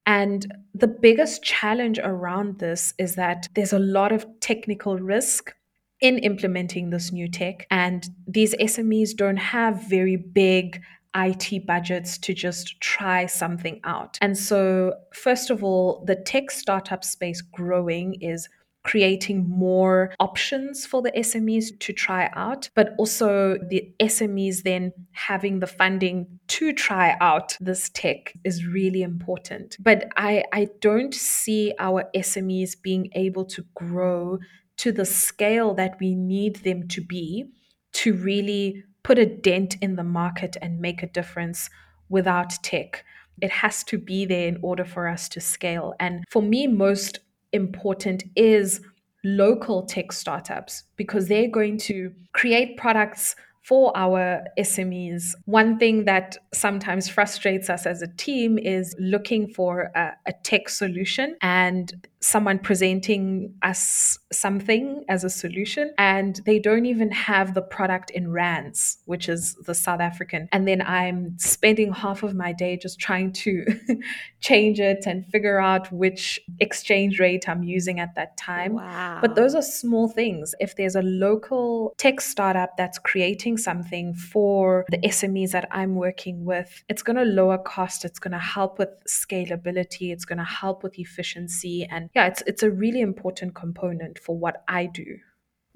And 0.06 0.54
the 0.74 0.86
biggest 0.86 1.42
challenge 1.42 1.98
around 1.98 2.60
this 2.60 2.94
is 2.98 3.16
that 3.16 3.48
there's 3.54 3.72
a 3.72 3.78
lot 3.78 4.12
of 4.12 4.26
technical 4.40 4.98
risk 4.98 5.54
in 6.00 6.18
implementing 6.18 6.90
this 6.90 7.10
new 7.10 7.28
tech. 7.28 7.66
And 7.70 8.08
these 8.26 8.54
SMEs 8.54 9.16
don't 9.16 9.38
have 9.38 9.88
very 9.88 10.16
big 10.16 10.80
IT 11.14 11.66
budgets 11.66 12.18
to 12.18 12.34
just 12.34 12.80
try 12.80 13.26
something 13.26 13.80
out. 13.84 14.18
And 14.20 14.36
so, 14.36 14.94
first 15.14 15.50
of 15.50 15.64
all, 15.64 16.04
the 16.06 16.16
tech 16.16 16.50
startup 16.50 17.02
space 17.02 17.40
growing 17.40 18.14
is 18.20 18.48
creating 18.86 19.44
more 19.48 20.14
options 20.20 20.86
for 20.86 21.02
the 21.02 21.10
SMEs 21.10 21.76
to 21.80 21.92
try 21.92 22.30
out, 22.34 22.70
but 22.76 22.94
also 22.98 23.58
the 23.68 23.92
SMEs 23.98 24.62
then 24.62 24.92
having 25.10 25.58
the 25.58 25.66
funding 25.66 26.24
to 26.46 26.72
try 26.72 27.16
out 27.20 27.56
this 27.60 27.90
tech 27.90 28.32
is 28.44 28.64
really 28.64 29.02
important. 29.02 29.76
But 29.80 30.06
I, 30.16 30.44
I 30.52 30.68
don't 30.80 31.12
see 31.12 31.74
our 31.80 32.04
SMEs 32.14 32.80
being 32.80 33.10
able 33.16 33.44
to 33.46 33.64
grow 33.74 34.38
to 34.76 34.92
the 34.92 35.04
scale 35.04 35.74
that 35.74 35.96
we 35.98 36.14
need 36.14 36.56
them 36.56 36.86
to 36.88 37.00
be 37.00 37.46
to 37.94 38.14
really 38.14 38.84
put 39.02 39.18
a 39.18 39.26
dent 39.26 39.76
in 39.82 39.96
the 39.96 40.04
market 40.04 40.56
and 40.62 40.80
make 40.80 41.02
a 41.02 41.08
difference 41.08 41.70
without 42.08 42.50
tech. 42.62 43.04
It 43.42 43.50
has 43.50 43.82
to 43.84 43.98
be 43.98 44.26
there 44.26 44.46
in 44.46 44.58
order 44.62 44.84
for 44.84 45.08
us 45.08 45.28
to 45.30 45.40
scale. 45.40 45.94
And 45.98 46.24
for 46.30 46.40
me, 46.40 46.68
most 46.68 47.18
important 47.56 48.22
is 48.36 48.80
local 49.24 49.84
tech 49.84 50.12
startups 50.12 50.84
because 50.94 51.26
they're 51.26 51.50
going 51.50 51.78
to 51.78 52.12
create 52.32 52.76
products 52.76 53.34
for 53.66 53.90
our 53.96 54.44
SMEs. 54.56 55.34
One 55.46 55.76
thing 55.76 56.04
that 56.04 56.36
sometimes 56.54 57.08
frustrates 57.08 57.68
us 57.68 57.84
as 57.84 58.00
a 58.00 58.06
team 58.06 58.58
is 58.58 58.94
looking 59.00 59.48
for 59.48 59.90
a, 59.96 60.12
a 60.26 60.32
tech 60.44 60.68
solution 60.68 61.34
and 61.42 62.06
someone 62.26 62.58
presenting 62.58 63.54
us 63.62 64.18
something 64.32 65.04
as 65.08 65.22
a 65.22 65.30
solution 65.30 65.94
and 65.96 66.40
they 66.44 66.58
don't 66.58 66.86
even 66.86 67.10
have 67.10 67.54
the 67.54 67.62
product 67.62 68.10
in 68.10 68.32
rands 68.32 68.98
which 69.04 69.28
is 69.28 69.54
the 69.66 69.74
south 69.74 70.00
african. 70.00 70.48
And 70.52 70.66
then 70.66 70.82
i'm 70.82 71.38
spending 71.38 71.92
half 71.92 72.22
of 72.22 72.34
my 72.34 72.52
day 72.52 72.76
just 72.76 72.98
trying 72.98 73.32
to 73.44 73.64
change 74.40 74.80
it 74.80 75.04
and 75.06 75.24
figure 75.26 75.60
out 75.60 75.90
which 75.92 76.40
exchange 76.58 77.20
rate 77.20 77.48
i'm 77.48 77.62
using 77.62 78.00
at 78.00 78.14
that 78.16 78.36
time. 78.36 78.74
Wow. 78.74 79.18
but 79.20 79.36
those 79.36 79.54
are 79.54 79.62
small 79.62 80.08
things. 80.08 80.54
If 80.58 80.76
there's 80.76 80.96
a 80.96 81.02
local 81.02 81.94
tech 81.96 82.20
startup 82.20 82.76
that's 82.76 82.98
creating 82.98 83.56
something 83.58 84.14
for 84.14 84.84
the 84.90 84.98
smes 84.98 85.52
that 85.52 85.68
i'm 85.70 85.94
working 85.94 86.44
with 86.44 86.82
it's 86.88 87.02
going 87.02 87.16
to 87.16 87.24
lower 87.24 87.58
cost. 87.58 88.04
It's 88.04 88.18
going 88.18 88.32
to 88.32 88.38
help 88.38 88.78
with 88.78 88.88
scalability. 89.06 90.12
It's 90.12 90.24
going 90.24 90.38
to 90.38 90.44
help 90.44 90.82
with 90.82 90.98
efficiency. 90.98 91.86
And 91.90 92.10
yeah, 92.16 92.26
it's 92.26 92.42
it's 92.46 92.62
a 92.64 92.70
really 92.70 93.00
important 93.00 93.54
component 93.54 94.18
for 94.18 94.36
what 94.36 94.64
I 94.66 94.86
do. 94.86 95.18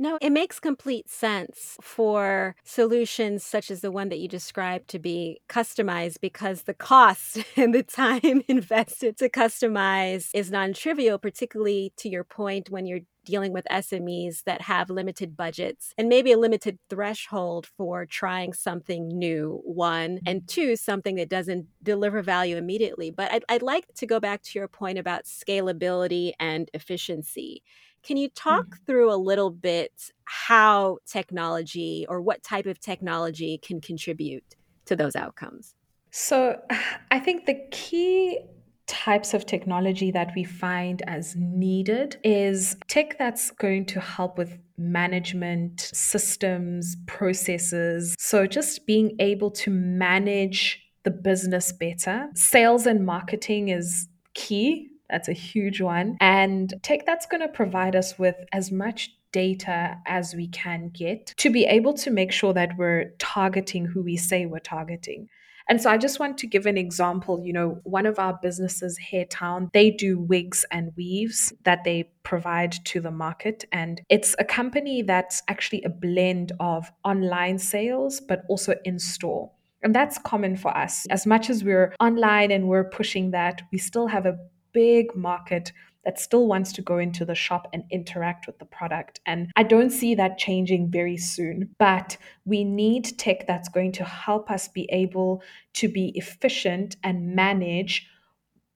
No, 0.03 0.17
it 0.23 0.31
makes 0.31 0.59
complete 0.59 1.11
sense 1.11 1.77
for 1.83 2.57
solutions 2.65 3.45
such 3.45 3.71
as 3.71 3.83
the 3.83 3.91
one 3.91 4.09
that 4.09 4.19
you 4.19 4.29
described 4.29 4.89
to 4.89 4.99
be 4.99 5.43
customized 5.47 6.23
because 6.23 6.63
the 6.63 6.73
cost 6.73 7.45
and 7.57 7.75
the 7.75 7.83
time 7.83 8.41
invested 8.49 9.19
to 9.19 9.29
customize 9.29 10.31
is 10.33 10.51
non 10.51 10.73
trivial, 10.73 11.19
particularly 11.19 11.93
to 11.99 12.09
your 12.09 12.25
point 12.25 12.71
when 12.71 12.87
you're 12.87 13.01
dealing 13.27 13.53
with 13.53 13.67
SMEs 13.71 14.45
that 14.45 14.63
have 14.63 14.89
limited 14.89 15.37
budgets 15.37 15.93
and 15.99 16.09
maybe 16.09 16.33
a 16.33 16.39
limited 16.39 16.79
threshold 16.89 17.67
for 17.77 18.07
trying 18.07 18.55
something 18.55 19.07
new, 19.07 19.61
one, 19.65 20.21
and 20.25 20.49
two, 20.49 20.77
something 20.77 21.17
that 21.17 21.29
doesn't 21.29 21.67
deliver 21.83 22.23
value 22.23 22.57
immediately. 22.57 23.11
But 23.11 23.31
I'd, 23.31 23.45
I'd 23.51 23.63
like 23.63 23.85
to 23.97 24.07
go 24.07 24.19
back 24.19 24.41
to 24.45 24.59
your 24.59 24.69
point 24.69 24.97
about 24.97 25.25
scalability 25.25 26.33
and 26.41 26.71
efficiency 26.73 27.63
can 28.03 28.17
you 28.17 28.29
talk 28.29 28.67
mm-hmm. 28.67 28.85
through 28.87 29.13
a 29.13 29.17
little 29.17 29.51
bit 29.51 29.93
how 30.25 30.99
technology 31.07 32.07
or 32.09 32.21
what 32.21 32.43
type 32.43 32.67
of 32.67 32.81
technology 32.81 33.59
can 33.59 33.81
contribute 33.81 34.57
to 34.87 34.97
those 34.97 35.17
outcomes? 35.17 35.75
So, 36.11 36.61
I 37.11 37.19
think 37.21 37.47
the 37.47 37.61
key 37.71 38.39
types 38.87 39.35
of 39.35 39.47
technology 39.47 40.11
that 40.11 40.33
we 40.35 40.43
find 40.43 41.01
as 41.07 41.37
needed 41.37 42.17
is 42.25 42.77
tech 42.89 43.17
that's 43.19 43.53
going 43.53 43.87
to 43.87 44.01
help 44.01 44.37
with 44.37 44.59
management, 44.77 45.81
systems, 45.81 46.97
processes. 47.07 48.17
So, 48.19 48.47
just 48.47 48.87
being 48.87 49.17
able 49.21 49.51
to 49.53 49.71
manage 49.71 50.83
the 51.05 51.11
business 51.11 51.73
better. 51.73 52.29
Sales 52.35 52.87
and 52.87 53.07
marketing 53.07 53.69
is 53.69 54.09
key 54.35 54.91
that's 55.11 55.29
a 55.29 55.33
huge 55.33 55.81
one. 55.81 56.17
And 56.21 56.73
tech 56.83 57.07
that's 57.07 57.27
going 57.27 57.41
to 57.41 57.49
provide 57.49 57.97
us 57.97 58.19
with 58.19 58.37
as 58.53 58.71
much 58.71 59.11
data 59.33 59.97
as 60.07 60.35
we 60.35 60.49
can 60.49 60.89
get 60.89 61.35
to 61.37 61.51
be 61.51 61.65
able 61.65 61.95
to 61.95 62.11
make 62.11 62.33
sure 62.33 62.53
that 62.53 62.77
we're 62.77 63.13
targeting 63.19 63.87
who 63.87 64.03
we 64.03 64.17
say 64.17 64.47
we're 64.47 64.59
targeting. 64.59 65.29
And 65.69 65.81
so 65.81 65.89
I 65.89 65.99
just 65.99 66.19
want 66.19 66.37
to 66.39 66.49
give 66.49 66.67
an 66.67 66.77
example. 66.77 67.41
You 67.45 67.53
know, 67.53 67.81
one 67.85 68.05
of 68.05 68.19
our 68.19 68.37
businesses, 68.43 68.99
Hairtown, 69.13 69.73
they 69.73 69.93
do 69.93 70.19
wigs 70.19 70.65
and 70.73 70.91
weaves 70.97 71.53
that 71.63 71.85
they 71.85 72.11
provide 72.25 72.73
to 72.87 73.01
the 73.01 73.13
market. 73.13 73.65
And 73.71 74.01
it's 74.09 74.35
a 74.41 74.45
company 74.45 75.03
that's 75.03 75.43
actually 75.47 75.85
a 75.85 75.89
blend 75.89 76.51
of 76.59 76.91
online 77.05 77.59
sales, 77.59 78.21
but 78.21 78.43
also 78.49 78.75
in 78.85 78.99
store. 78.99 79.53
And 79.83 79.95
that's 79.95 80.19
common 80.19 80.57
for 80.57 80.77
us. 80.77 81.07
As 81.09 81.25
much 81.25 81.49
as 81.49 81.63
we're 81.63 81.95
online 82.01 82.51
and 82.51 82.67
we're 82.67 82.91
pushing 82.91 83.31
that, 83.31 83.63
we 83.71 83.79
still 83.79 84.09
have 84.09 84.27
a 84.27 84.39
big 84.73 85.15
market 85.15 85.73
that 86.05 86.19
still 86.19 86.47
wants 86.47 86.73
to 86.73 86.83
go 86.83 86.99
into 86.99 87.25
the 87.25 87.35
shop 87.35 87.69
and 87.73 87.85
interact 87.91 88.47
with 88.47 88.59
the 88.59 88.65
product. 88.65 89.21
And 89.27 89.51
I 89.57 89.63
don't 89.63 89.91
see 89.91 90.15
that 90.15 90.39
changing 90.39 90.91
very 90.91 91.17
soon. 91.17 91.75
But 91.79 92.17
we 92.45 92.65
need 92.65 93.19
tech 93.19 93.47
that's 93.47 93.69
going 93.69 93.93
to 93.93 94.05
help 94.05 94.51
us 94.51 94.69
be 94.69 94.89
able 94.91 95.43
to 95.75 95.89
be 95.89 96.13
efficient 96.15 96.97
and 97.05 97.35
manage 97.35 98.07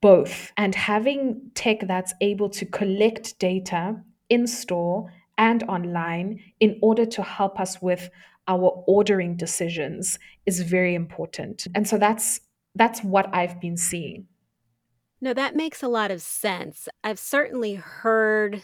both. 0.03 0.53
And 0.59 0.75
having 0.75 1.51
tech 1.55 1.81
that's 1.87 2.13
able 2.21 2.51
to 2.51 2.67
collect 2.67 3.39
data 3.39 3.97
in 4.29 4.47
store 4.47 5.11
and 5.39 5.63
online 5.65 6.41
in 6.61 6.79
order 6.83 7.07
to 7.07 7.23
help 7.23 7.59
us 7.59 7.81
with 7.81 8.11
our 8.47 8.85
ordering 8.87 9.37
decisions 9.37 10.19
is 10.45 10.61
very 10.61 10.95
important. 10.95 11.67
And 11.75 11.89
so 11.89 11.97
that's 11.97 12.41
that's 12.75 13.03
what 13.03 13.35
I've 13.35 13.61
been 13.61 13.77
seeing. 13.77 14.27
No, 15.25 15.33
that 15.33 15.57
makes 15.57 15.83
a 15.83 15.89
lot 15.89 16.11
of 16.11 16.21
sense. 16.21 16.87
I've 17.03 17.19
certainly 17.19 17.77
heard 17.77 18.63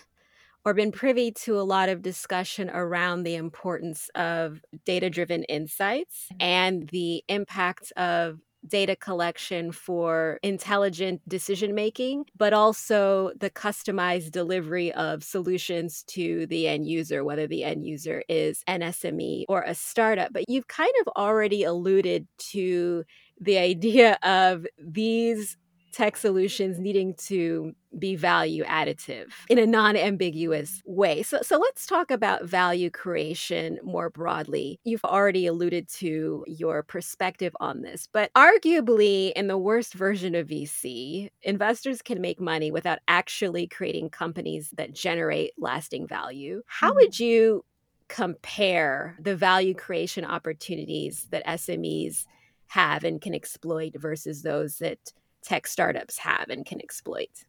or 0.62 0.74
been 0.74 0.92
privy 0.92 1.32
to 1.32 1.58
a 1.58 1.62
lot 1.62 1.88
of 1.88 2.02
discussion 2.02 2.68
around 2.68 3.22
the 3.22 3.34
importance 3.34 4.10
of 4.14 4.60
data 4.84 5.08
driven 5.08 5.44
insights 5.44 6.26
mm-hmm. 6.30 6.42
and 6.42 6.88
the 6.90 7.24
impact 7.28 7.92
of 7.96 8.40
data 8.68 8.94
collection 8.94 9.72
for 9.72 10.38
intelligent 10.42 11.26
decision 11.26 11.74
making, 11.74 12.26
but 12.36 12.52
also 12.52 13.32
the 13.40 13.48
customized 13.48 14.30
delivery 14.30 14.92
of 14.92 15.24
solutions 15.24 16.02
to 16.08 16.44
the 16.48 16.68
end 16.68 16.86
user, 16.86 17.24
whether 17.24 17.46
the 17.46 17.64
end 17.64 17.86
user 17.86 18.22
is 18.28 18.62
an 18.66 18.82
SME 18.82 19.44
or 19.48 19.62
a 19.62 19.74
startup. 19.74 20.30
But 20.30 20.44
you've 20.46 20.68
kind 20.68 20.92
of 21.00 21.08
already 21.16 21.64
alluded 21.64 22.28
to 22.50 23.04
the 23.40 23.56
idea 23.70 24.18
of 24.22 24.66
these 24.78 25.56
tech 25.92 26.16
solutions 26.16 26.78
needing 26.78 27.14
to 27.14 27.72
be 27.98 28.14
value 28.14 28.64
additive 28.64 29.26
in 29.48 29.58
a 29.58 29.66
non-ambiguous 29.66 30.80
way. 30.86 31.22
So 31.22 31.40
so 31.42 31.58
let's 31.58 31.86
talk 31.86 32.10
about 32.10 32.44
value 32.44 32.90
creation 32.90 33.78
more 33.82 34.10
broadly. 34.10 34.78
You've 34.84 35.04
already 35.04 35.46
alluded 35.46 35.88
to 35.94 36.44
your 36.46 36.82
perspective 36.82 37.52
on 37.60 37.82
this, 37.82 38.08
but 38.12 38.30
arguably 38.34 39.32
in 39.32 39.48
the 39.48 39.58
worst 39.58 39.94
version 39.94 40.34
of 40.34 40.48
VC, 40.48 41.30
investors 41.42 42.02
can 42.02 42.20
make 42.20 42.40
money 42.40 42.70
without 42.70 43.00
actually 43.08 43.66
creating 43.66 44.10
companies 44.10 44.72
that 44.76 44.92
generate 44.92 45.52
lasting 45.58 46.06
value. 46.06 46.62
How 46.66 46.94
would 46.94 47.12
mm-hmm. 47.12 47.24
you 47.24 47.64
compare 48.08 49.16
the 49.20 49.36
value 49.36 49.74
creation 49.74 50.24
opportunities 50.24 51.26
that 51.30 51.46
SMEs 51.46 52.26
have 52.66 53.04
and 53.04 53.20
can 53.20 53.34
exploit 53.34 53.92
versus 53.96 54.42
those 54.42 54.78
that 54.78 54.98
tech 55.42 55.66
startups 55.66 56.18
have 56.18 56.48
and 56.48 56.64
can 56.64 56.80
exploit? 56.80 57.44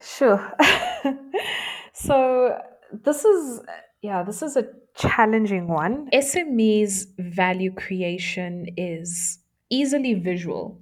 Sure. 0.00 0.52
so 1.92 2.58
this 2.92 3.24
is 3.24 3.60
yeah, 4.02 4.22
this 4.22 4.42
is 4.42 4.56
a 4.56 4.68
challenging 4.94 5.68
one. 5.68 6.08
SME's 6.12 7.08
value 7.18 7.72
creation 7.72 8.66
is 8.76 9.38
easily 9.70 10.14
visual 10.14 10.80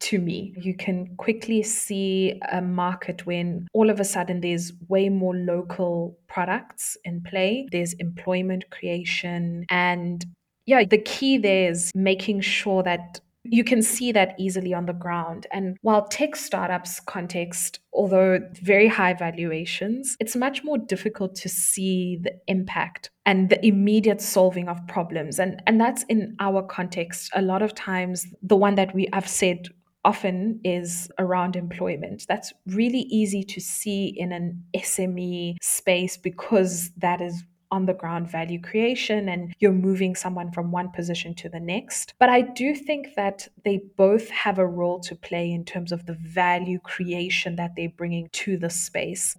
to 0.00 0.18
me. 0.18 0.54
You 0.60 0.74
can 0.74 1.16
quickly 1.16 1.62
see 1.62 2.40
a 2.52 2.60
market 2.60 3.26
when 3.26 3.66
all 3.72 3.90
of 3.90 4.00
a 4.00 4.04
sudden 4.04 4.40
there's 4.40 4.72
way 4.88 5.08
more 5.08 5.34
local 5.34 6.16
products 6.28 6.96
in 7.04 7.22
play. 7.22 7.66
There's 7.72 7.94
employment 7.94 8.70
creation. 8.70 9.64
And 9.70 10.24
yeah, 10.66 10.84
the 10.84 10.98
key 10.98 11.38
there 11.38 11.70
is 11.70 11.90
making 11.94 12.42
sure 12.42 12.82
that 12.82 13.20
you 13.50 13.64
can 13.64 13.82
see 13.82 14.12
that 14.12 14.34
easily 14.38 14.74
on 14.74 14.86
the 14.86 14.92
ground. 14.92 15.46
And 15.52 15.76
while 15.82 16.06
tech 16.06 16.36
startups 16.36 17.00
context, 17.00 17.80
although 17.92 18.40
very 18.62 18.88
high 18.88 19.14
valuations, 19.14 20.16
it's 20.20 20.36
much 20.36 20.64
more 20.64 20.78
difficult 20.78 21.34
to 21.36 21.48
see 21.48 22.18
the 22.22 22.32
impact 22.46 23.10
and 23.26 23.50
the 23.50 23.64
immediate 23.66 24.20
solving 24.20 24.68
of 24.68 24.86
problems. 24.86 25.38
And, 25.38 25.62
and 25.66 25.80
that's 25.80 26.04
in 26.04 26.36
our 26.40 26.62
context. 26.62 27.30
A 27.34 27.42
lot 27.42 27.62
of 27.62 27.74
times, 27.74 28.26
the 28.42 28.56
one 28.56 28.74
that 28.76 28.94
we 28.94 29.08
have 29.12 29.28
said 29.28 29.68
often 30.04 30.60
is 30.64 31.10
around 31.18 31.56
employment. 31.56 32.24
That's 32.28 32.52
really 32.66 33.00
easy 33.10 33.42
to 33.44 33.60
see 33.60 34.14
in 34.16 34.32
an 34.32 34.64
SME 34.76 35.56
space 35.60 36.16
because 36.16 36.90
that 36.96 37.20
is 37.20 37.44
on 37.70 37.86
the 37.86 37.94
ground 37.94 38.30
value 38.30 38.60
creation 38.60 39.28
and 39.28 39.54
you're 39.58 39.72
moving 39.72 40.14
someone 40.14 40.50
from 40.52 40.70
one 40.70 40.90
position 40.90 41.34
to 41.34 41.48
the 41.48 41.60
next. 41.60 42.14
But 42.18 42.28
I 42.28 42.42
do 42.42 42.74
think 42.74 43.14
that 43.16 43.48
they 43.64 43.82
both 43.96 44.30
have 44.30 44.58
a 44.58 44.66
role 44.66 45.00
to 45.00 45.14
play 45.14 45.50
in 45.50 45.64
terms 45.64 45.92
of 45.92 46.06
the 46.06 46.14
value 46.14 46.78
creation 46.78 47.56
that 47.56 47.72
they're 47.76 47.88
bringing 47.88 48.28
to 48.32 48.56
the 48.56 48.70
space. 48.70 49.36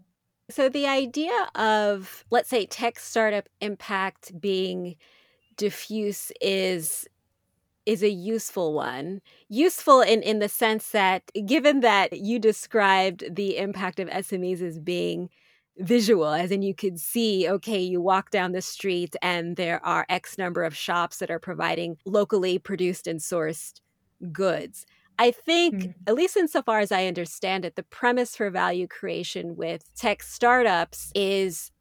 So, 0.51 0.67
the 0.67 0.88
idea 0.88 1.47
of, 1.53 2.25
let's 2.32 2.49
say, 2.49 2.65
tech 2.65 2.99
startup 2.99 3.47
impact 3.61 4.39
being 4.39 4.95
diffuse 5.57 6.32
is 6.41 7.07
is 7.86 8.03
a 8.03 8.09
useful 8.09 8.73
one. 8.73 9.21
Useful 9.47 10.01
in, 10.01 10.21
in 10.21 10.39
the 10.39 10.49
sense 10.49 10.91
that, 10.91 11.32
given 11.45 11.80
that 11.80 12.19
you 12.19 12.38
described 12.38 13.36
the 13.36 13.57
impact 13.57 13.99
of 13.99 14.07
SMEs 14.09 14.61
as 14.61 14.77
being 14.80 15.30
visual, 15.80 16.34
as 16.34 16.51
in 16.51 16.61
you 16.61 16.73
could 16.73 16.99
see, 16.99 17.49
okay, 17.49 17.80
you 17.80 18.01
walk 18.01 18.32
down 18.32 18.51
the 18.51 18.61
street 18.61 19.15
and 19.21 19.55
there 19.55 19.84
are 19.86 20.05
X 20.09 20.38
number 20.38 20.63
of 20.63 20.75
shops 20.75 21.17
that 21.17 21.32
are 21.32 21.39
providing 21.39 21.97
locally 22.05 22.59
produced 22.59 23.07
and 23.07 23.19
sourced 23.19 23.80
goods. 24.32 24.86
I 25.17 25.32
think, 25.32 25.75
mm. 25.75 25.93
at 26.07 26.15
least 26.15 26.38
insofar 26.38 26.80
as 26.80 26.91
I 26.91 27.05
understand 27.05 27.65
it, 27.65 27.75
the 27.75 27.84
premise 27.84 28.36
for 28.36 28.49
value 28.49 28.88
creation 28.88 29.55
with 29.57 29.84
tech 29.95 30.23
startups 30.23 31.11
is 31.13 31.71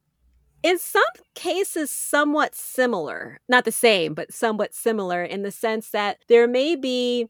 in 0.63 0.79
some 0.79 1.03
cases 1.35 1.91
somewhat 1.91 2.55
similar. 2.55 3.39
Not 3.49 3.65
the 3.65 3.73
same, 3.73 4.15
but 4.15 4.33
somewhat 4.33 4.75
similar 4.75 5.23
in 5.23 5.43
the 5.43 5.53
sense 5.53 5.91
that 5.91 6.19
there 6.29 6.49
may 6.49 6.75
be 6.75 7.29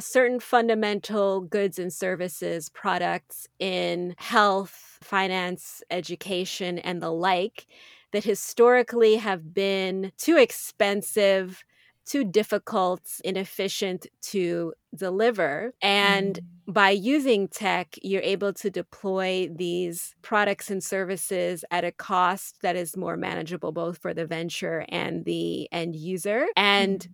certain 0.00 0.40
fundamental 0.40 1.40
goods 1.40 1.78
and 1.78 1.92
services 1.92 2.68
products 2.70 3.48
in 3.58 4.14
health, 4.18 4.89
finance, 5.02 5.82
education, 5.90 6.78
and 6.78 7.02
the 7.02 7.10
like 7.10 7.66
that 8.12 8.24
historically 8.24 9.16
have 9.16 9.54
been 9.54 10.12
too 10.18 10.36
expensive, 10.36 11.64
too 12.06 12.24
difficult, 12.24 13.02
inefficient 13.24 14.06
to 14.20 14.72
deliver. 14.94 15.72
And 15.80 16.40
mm. 16.40 16.74
by 16.74 16.90
using 16.90 17.46
tech, 17.48 17.94
you're 18.02 18.22
able 18.22 18.52
to 18.54 18.70
deploy 18.70 19.48
these 19.54 20.14
products 20.22 20.70
and 20.70 20.82
services 20.82 21.64
at 21.70 21.84
a 21.84 21.92
cost 21.92 22.62
that 22.62 22.74
is 22.74 22.96
more 22.96 23.16
manageable 23.16 23.70
both 23.70 23.98
for 23.98 24.12
the 24.12 24.26
venture 24.26 24.84
and 24.88 25.24
the 25.24 25.68
end 25.72 25.94
user. 25.94 26.46
And 26.56 27.00
mm 27.00 27.08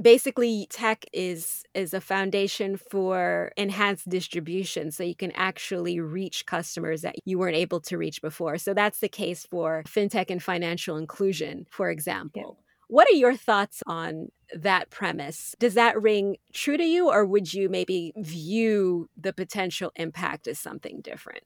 basically 0.00 0.66
tech 0.70 1.04
is 1.12 1.64
is 1.74 1.94
a 1.94 2.00
foundation 2.00 2.76
for 2.76 3.52
enhanced 3.56 4.08
distribution 4.08 4.90
so 4.90 5.02
you 5.02 5.14
can 5.14 5.32
actually 5.32 6.00
reach 6.00 6.46
customers 6.46 7.02
that 7.02 7.16
you 7.24 7.38
weren't 7.38 7.56
able 7.56 7.80
to 7.80 7.98
reach 7.98 8.20
before. 8.22 8.58
So 8.58 8.74
that's 8.74 9.00
the 9.00 9.08
case 9.08 9.46
for 9.50 9.82
fintech 9.86 10.30
and 10.30 10.42
financial 10.42 10.96
inclusion 10.96 11.66
for 11.70 11.90
example. 11.90 12.58
Yeah. 12.58 12.64
what 12.88 13.08
are 13.08 13.14
your 13.14 13.36
thoughts 13.36 13.82
on 13.86 14.28
that 14.54 14.90
premise? 14.90 15.54
Does 15.58 15.74
that 15.74 16.00
ring 16.00 16.36
true 16.52 16.76
to 16.76 16.84
you 16.84 17.10
or 17.10 17.24
would 17.24 17.52
you 17.52 17.68
maybe 17.68 18.12
view 18.16 19.08
the 19.16 19.32
potential 19.32 19.92
impact 19.96 20.46
as 20.46 20.58
something 20.58 21.00
different? 21.00 21.44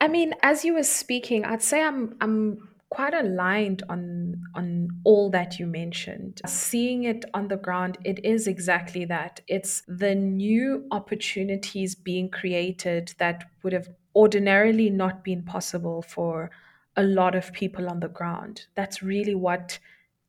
I 0.00 0.08
mean, 0.08 0.34
as 0.42 0.64
you 0.64 0.74
were 0.74 0.82
speaking, 0.82 1.44
I'd 1.44 1.62
say 1.62 1.82
I'm 1.82 2.16
I'm 2.20 2.68
quite 2.90 3.14
aligned 3.14 3.82
on 3.88 4.42
on 4.54 4.88
all 5.04 5.30
that 5.30 5.58
you 5.58 5.66
mentioned. 5.66 6.40
Seeing 6.46 7.04
it 7.04 7.24
on 7.34 7.48
the 7.48 7.56
ground 7.56 7.98
it 8.04 8.24
is 8.24 8.46
exactly 8.46 9.04
that. 9.06 9.40
It's 9.48 9.82
the 9.88 10.14
new 10.14 10.86
opportunities 10.90 11.94
being 11.94 12.30
created 12.30 13.14
that 13.18 13.44
would 13.62 13.72
have 13.72 13.88
ordinarily 14.14 14.88
not 14.88 15.24
been 15.24 15.42
possible 15.42 16.02
for 16.02 16.50
a 16.96 17.02
lot 17.02 17.34
of 17.34 17.52
people 17.52 17.88
on 17.88 18.00
the 18.00 18.08
ground. 18.08 18.66
That's 18.74 19.02
really 19.02 19.34
what 19.34 19.78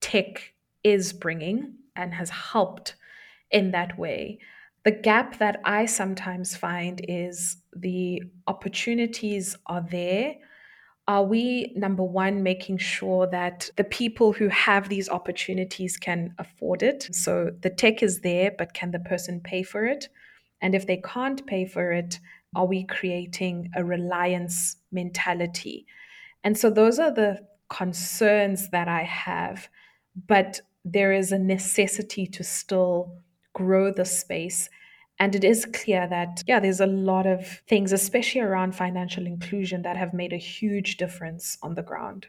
tech 0.02 0.54
is 0.84 1.14
bringing 1.14 1.76
and 1.96 2.14
has 2.14 2.30
helped 2.30 2.96
in 3.52 3.72
that 3.72 3.98
way. 3.98 4.40
The 4.84 4.92
gap 4.92 5.38
that 5.40 5.60
i 5.66 5.86
sometimes 5.86 6.56
find 6.56 7.02
is 7.08 7.58
the 7.76 8.24
opportunities 8.48 9.56
are 9.66 9.86
there 9.90 10.36
are 11.08 11.24
we, 11.24 11.72
number 11.76 12.04
one, 12.04 12.44
making 12.44 12.80
sure 12.80 13.28
that 13.28 13.70
the 13.78 13.84
people 13.84 14.34
who 14.34 14.50
have 14.50 14.90
these 14.90 15.08
opportunities 15.08 15.96
can 15.96 16.36
afford 16.38 16.84
it? 16.84 17.08
So 17.12 17.52
the 17.62 17.70
tech 17.70 18.04
is 18.04 18.22
there, 18.22 18.52
but 18.58 18.74
can 18.74 18.92
the 18.92 19.00
person 19.00 19.40
pay 19.40 19.64
for 19.64 19.86
it? 19.86 20.10
And 20.62 20.76
if 20.76 20.86
they 20.86 20.98
can't 20.98 21.46
pay 21.48 21.66
for 21.66 21.92
it, 21.92 22.20
are 22.56 22.66
we 22.66 22.84
creating 22.84 23.72
a 23.76 23.86
reliance 23.86 24.78
mentality? 24.92 25.86
And 26.44 26.58
so 26.58 26.70
those 26.70 27.00
are 27.00 27.12
the 27.12 27.40
concerns 27.70 28.70
that 28.72 28.88
I 28.90 29.04
have. 29.04 29.70
But 30.28 30.62
there 30.84 31.14
is 31.14 31.32
a 31.32 31.40
necessity 31.40 32.28
to 32.28 32.44
still 32.44 33.22
grow 33.54 33.92
the 33.92 34.06
space 34.06 34.70
and 35.20 35.36
it 35.36 35.44
is 35.44 35.66
clear 35.66 36.08
that, 36.08 36.44
yeah, 36.48 36.60
there's 36.60 36.80
a 36.80 36.88
lot 36.88 37.26
of 37.26 37.48
things, 37.68 37.92
especially 37.92 38.42
around 38.42 38.76
financial 38.76 39.26
inclusion, 39.26 39.82
that 39.82 39.98
have 39.98 40.14
made 40.14 40.34
a 40.34 40.38
huge 40.38 40.98
difference 40.98 41.58
on 41.62 41.76
the 41.76 41.84
ground. 41.84 42.28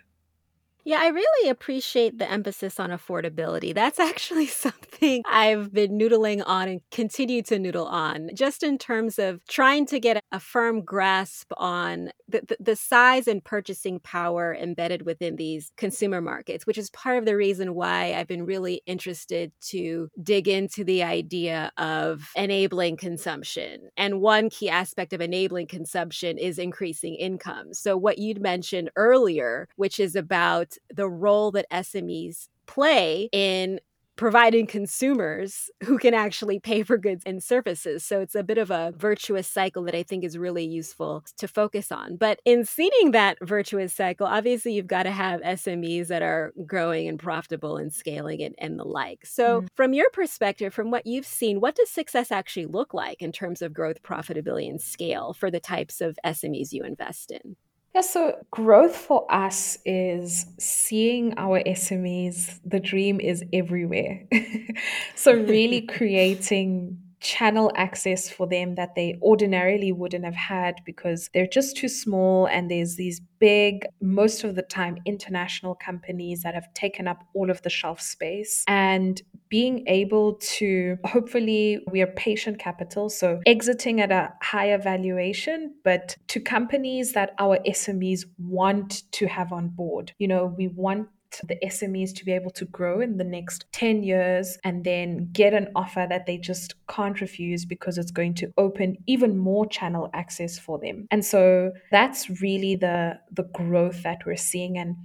Yeah, 0.89 1.01
I 1.03 1.09
really 1.09 1.51
appreciate 1.51 2.17
the 2.17 2.31
emphasis 2.31 2.81
on 2.81 2.89
affordability. 2.89 3.75
That's 3.75 4.01
actually 4.11 4.47
something 4.47 5.23
I've 5.27 5.71
been 5.71 5.99
noodling 5.99 6.43
on 6.47 6.67
and 6.67 6.81
continue 6.91 7.43
to 7.43 7.59
noodle 7.59 7.85
on, 7.85 8.31
just 8.33 8.63
in 8.63 8.79
terms 8.79 9.19
of 9.19 9.45
trying 9.51 9.85
to 9.89 10.01
get 10.01 10.25
a 10.33 10.41
firm 10.41 10.81
grasp 10.83 11.53
on 11.59 12.09
the, 12.27 12.41
the, 12.49 12.57
the, 12.59 12.77
size 12.77 13.29
and 13.29 13.45
purchasing 13.45 14.01
power 14.01 14.55
embedded 14.55 15.03
within 15.03 15.37
these 15.37 15.73
consumer 15.77 16.23
markets, 16.23 16.67
which 16.67 16.79
is 16.79 16.89
part 16.91 17.19
of 17.19 17.27
the 17.27 17.37
reason 17.37 17.75
why 17.75 18.15
I've 18.15 18.27
been 18.27 18.47
really 18.47 18.81
interested 18.87 19.53
to 19.69 20.09
dig 20.23 20.49
into 20.49 20.85
the 20.85 21.03
idea 21.03 21.71
of 21.77 22.31
enabling 22.35 22.97
consumption. 22.97 23.91
And 23.99 24.23
one 24.23 24.49
key 24.49 24.71
aspect 24.71 25.13
of 25.13 25.21
enabling 25.21 25.67
consumption 25.67 26.39
is 26.39 26.59
increasing 26.59 27.15
income. 27.15 27.75
So, 27.75 27.95
what 27.97 28.17
you'd 28.17 28.41
mentioned 28.41 28.91
earlier, 28.97 29.69
which 29.77 30.01
is 30.01 30.17
about 30.17 30.78
the 30.93 31.09
role 31.09 31.51
that 31.53 31.71
SMEs 31.71 32.49
play 32.67 33.29
in 33.33 33.81
providing 34.19 34.67
consumers 34.67 35.71
who 35.85 35.97
can 35.97 36.13
actually 36.13 36.59
pay 36.59 36.83
for 36.83 36.99
goods 36.99 37.23
and 37.25 37.43
services. 37.43 38.05
So 38.05 38.21
it's 38.21 38.35
a 38.35 38.43
bit 38.43 38.59
of 38.59 38.71
a 38.71 38.93
virtuous 38.99 39.47
cycle 39.47 39.85
that 39.85 39.95
I 39.95 40.03
think 40.03 40.25
is 40.25 40.37
really 40.37 40.67
useful 40.67 41.25
to 41.37 41.47
focus 41.47 41.93
on. 41.93 42.17
But 42.17 42.41
in 42.45 42.65
seeding 42.65 43.13
that 43.13 43.39
virtuous 43.41 43.95
cycle, 43.95 44.27
obviously 44.27 44.73
you've 44.73 44.89
got 44.89 45.05
to 45.05 45.13
have 45.13 45.41
SMEs 45.43 46.09
that 46.09 46.23
are 46.23 46.53
growing 46.67 47.07
and 47.07 47.19
profitable 47.19 47.77
and 47.77 47.93
scaling 47.93 48.41
it 48.41 48.55
and 48.59 48.77
the 48.77 48.85
like. 48.85 49.25
So, 49.25 49.63
mm. 49.63 49.69
from 49.77 49.93
your 49.93 50.11
perspective, 50.11 50.75
from 50.75 50.91
what 50.91 51.07
you've 51.07 51.25
seen, 51.25 51.61
what 51.61 51.77
does 51.77 51.89
success 51.89 52.33
actually 52.33 52.67
look 52.67 52.93
like 52.93 53.23
in 53.23 53.31
terms 53.31 53.63
of 53.63 53.73
growth, 53.73 54.03
profitability, 54.03 54.69
and 54.69 54.81
scale 54.81 55.33
for 55.33 55.49
the 55.49 55.61
types 55.61 56.01
of 56.01 56.19
SMEs 56.27 56.73
you 56.73 56.83
invest 56.83 57.31
in? 57.31 57.55
Yeah, 57.99 58.03
so 58.03 58.37
growth 58.53 58.95
for 58.97 59.27
us 59.29 59.77
is 59.85 60.47
seeing 60.61 61.35
our 61.37 61.61
SMEs, 61.67 62.61
the 62.65 62.79
dream 62.79 63.19
is 63.19 63.43
everywhere. 63.53 64.23
so, 65.17 65.33
really 65.33 65.81
creating 65.97 67.01
channel 67.21 67.73
access 67.75 68.29
for 68.29 68.47
them 68.47 68.75
that 68.77 68.95
they 68.95 69.19
ordinarily 69.23 69.93
wouldn't 69.93 70.25
have 70.25 70.35
had 70.35 70.77
because 70.85 71.29
they're 71.35 71.47
just 71.47 71.77
too 71.77 71.89
small 71.89 72.47
and 72.47 72.71
there's 72.71 72.97
these 72.97 73.21
big 73.39 73.87
most 74.01 74.45
of 74.45 74.55
the 74.55 74.63
time 74.63 74.99
international 75.05 75.75
companies 75.75 76.43
that 76.43 76.55
have 76.55 76.73
taken 76.75 77.07
up 77.07 77.25
all 77.35 77.51
of 77.51 77.63
the 77.63 77.71
shelf 77.71 78.01
space. 78.01 78.65
And 78.67 79.21
being 79.49 79.87
able 79.87 80.35
to 80.35 80.99
hopefully 81.05 81.81
we 81.91 82.03
are 82.03 82.07
patient 82.07 82.59
capital 82.59 83.09
so 83.09 83.41
exiting 83.47 84.01
at 84.01 84.13
a 84.13 84.33
higher 84.43 84.77
valuation 84.77 85.75
but 85.85 86.17
to 86.27 86.39
companies 86.39 87.13
that 87.13 87.35
our 87.39 87.59
SMEs 87.67 88.27
want 88.39 89.11
to 89.13 89.27
have 89.27 89.53
on 89.53 89.69
board. 89.69 90.13
You 90.19 90.29
know 90.29 90.47
we 90.47 90.69
want 90.69 91.09
the 91.47 91.57
SMEs 91.65 92.15
to 92.17 92.25
be 92.25 92.33
able 92.33 92.51
to 92.51 92.65
grow 92.65 93.01
in 93.01 93.17
the 93.17 93.25
next 93.25 93.67
10 93.73 94.03
years 94.03 94.59
and 94.65 94.85
then 94.85 95.29
get 95.33 95.55
an 95.55 95.69
offer 95.77 96.07
that 96.09 96.27
they 96.27 96.39
just 96.39 96.75
can't 96.89 97.21
refuse 97.21 97.65
because 97.65 97.99
it's 97.99 98.11
going 98.11 98.35
to 98.35 98.53
open 98.57 98.97
even 99.07 99.37
more 99.37 99.67
channel 99.67 100.11
access 100.15 100.59
for 100.59 100.79
them. 100.79 101.07
And 101.11 101.25
so 101.25 101.73
that's 101.91 102.41
really 102.41 102.77
the 102.77 103.19
the 103.33 103.45
growth 103.55 104.03
that 104.03 104.21
we're 104.27 104.37
seeing 104.37 104.79
and 104.79 104.97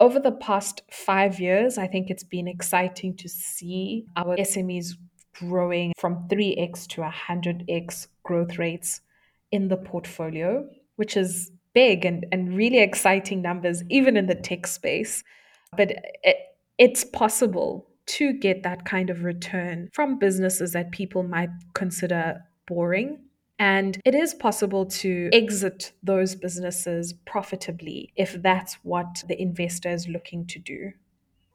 over 0.00 0.20
the 0.20 0.32
past 0.32 0.82
5 0.90 1.40
years 1.40 1.78
I 1.78 1.86
think 1.86 2.10
it's 2.10 2.24
been 2.24 2.48
exciting 2.48 3.16
to 3.16 3.28
see 3.28 4.06
our 4.16 4.36
SMEs 4.36 4.94
growing 5.38 5.92
from 5.96 6.28
3x 6.28 6.86
to 6.88 7.02
100x 7.02 8.08
growth 8.24 8.58
rates 8.58 9.00
in 9.50 9.68
the 9.68 9.76
portfolio, 9.76 10.68
which 10.96 11.16
is 11.16 11.50
big 11.74 12.04
and, 12.04 12.26
and 12.32 12.56
really 12.56 12.78
exciting 12.78 13.40
numbers, 13.42 13.82
even 13.88 14.16
in 14.16 14.26
the 14.26 14.34
tech 14.34 14.66
space. 14.66 15.22
But 15.76 15.92
it, 16.22 16.36
it's 16.78 17.04
possible 17.04 17.88
to 18.06 18.32
get 18.32 18.62
that 18.62 18.84
kind 18.84 19.10
of 19.10 19.24
return 19.24 19.90
from 19.92 20.18
businesses 20.18 20.72
that 20.72 20.92
people 20.92 21.22
might 21.22 21.50
consider 21.74 22.42
boring. 22.66 23.18
And 23.58 24.00
it 24.04 24.14
is 24.14 24.34
possible 24.34 24.86
to 24.86 25.30
exit 25.32 25.92
those 26.02 26.36
businesses 26.36 27.12
profitably 27.26 28.12
if 28.16 28.40
that's 28.40 28.74
what 28.82 29.24
the 29.26 29.40
investor 29.40 29.90
is 29.90 30.08
looking 30.08 30.46
to 30.46 30.58
do. 30.58 30.92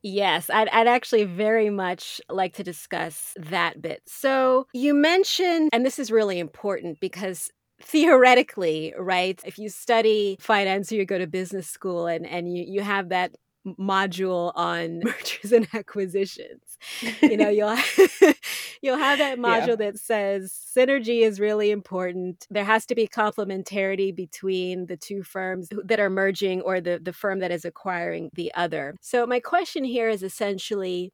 Yes, 0.01 0.49
I'd, 0.49 0.68
I'd 0.68 0.88
actually 0.88 1.24
very 1.24 1.70
much 1.70 2.20
like 2.30 2.55
to 2.55 2.64
discuss 2.64 3.34
that 3.38 3.82
bit. 3.82 4.01
So, 4.05 4.68
you 4.74 4.93
mentioned, 4.93 5.70
and 5.72 5.86
this 5.86 5.97
is 5.97 6.11
really 6.11 6.39
important 6.39 6.99
because 6.99 7.49
theoretically, 7.82 8.93
right? 8.97 9.41
If 9.45 9.57
you 9.57 9.70
study 9.70 10.36
finance 10.41 10.91
or 10.91 10.95
you 10.95 11.05
go 11.05 11.18
to 11.18 11.28
business 11.28 11.70
school 11.70 12.07
and, 12.07 12.28
and 12.28 12.53
you, 12.53 12.66
you 12.68 12.82
have 12.82 13.09
that 13.09 13.32
module 13.66 14.51
on 14.55 14.99
mergers 15.03 15.51
and 15.51 15.68
acquisitions. 15.74 16.78
You 17.22 17.38
know, 17.38 17.49
you'll 17.49 17.76
you'll 18.82 18.97
have 18.97 19.20
that 19.20 19.38
module 19.38 19.68
yeah. 19.70 19.76
that 19.76 19.99
says 19.99 20.53
synergy 20.76 21.22
is 21.22 21.39
really 21.39 21.72
important. 21.72 22.47
There 22.49 22.66
has 22.66 22.86
to 22.88 22.95
be 22.95 23.07
complementarity 23.07 24.16
between 24.16 24.88
the 24.88 24.97
two 24.97 25.24
firms 25.24 25.70
that 25.86 25.99
are 25.99 26.09
merging 26.09 26.61
or 26.61 26.82
the 26.82 26.99
the 27.01 27.14
firm 27.14 27.39
that 27.39 27.51
is 27.51 27.66
acquiring 27.66 28.30
the 28.34 28.53
other. 28.55 28.95
So 29.01 29.26
my 29.26 29.39
question 29.39 29.84
here 29.84 30.09
is 30.09 30.24
essentially 30.24 31.11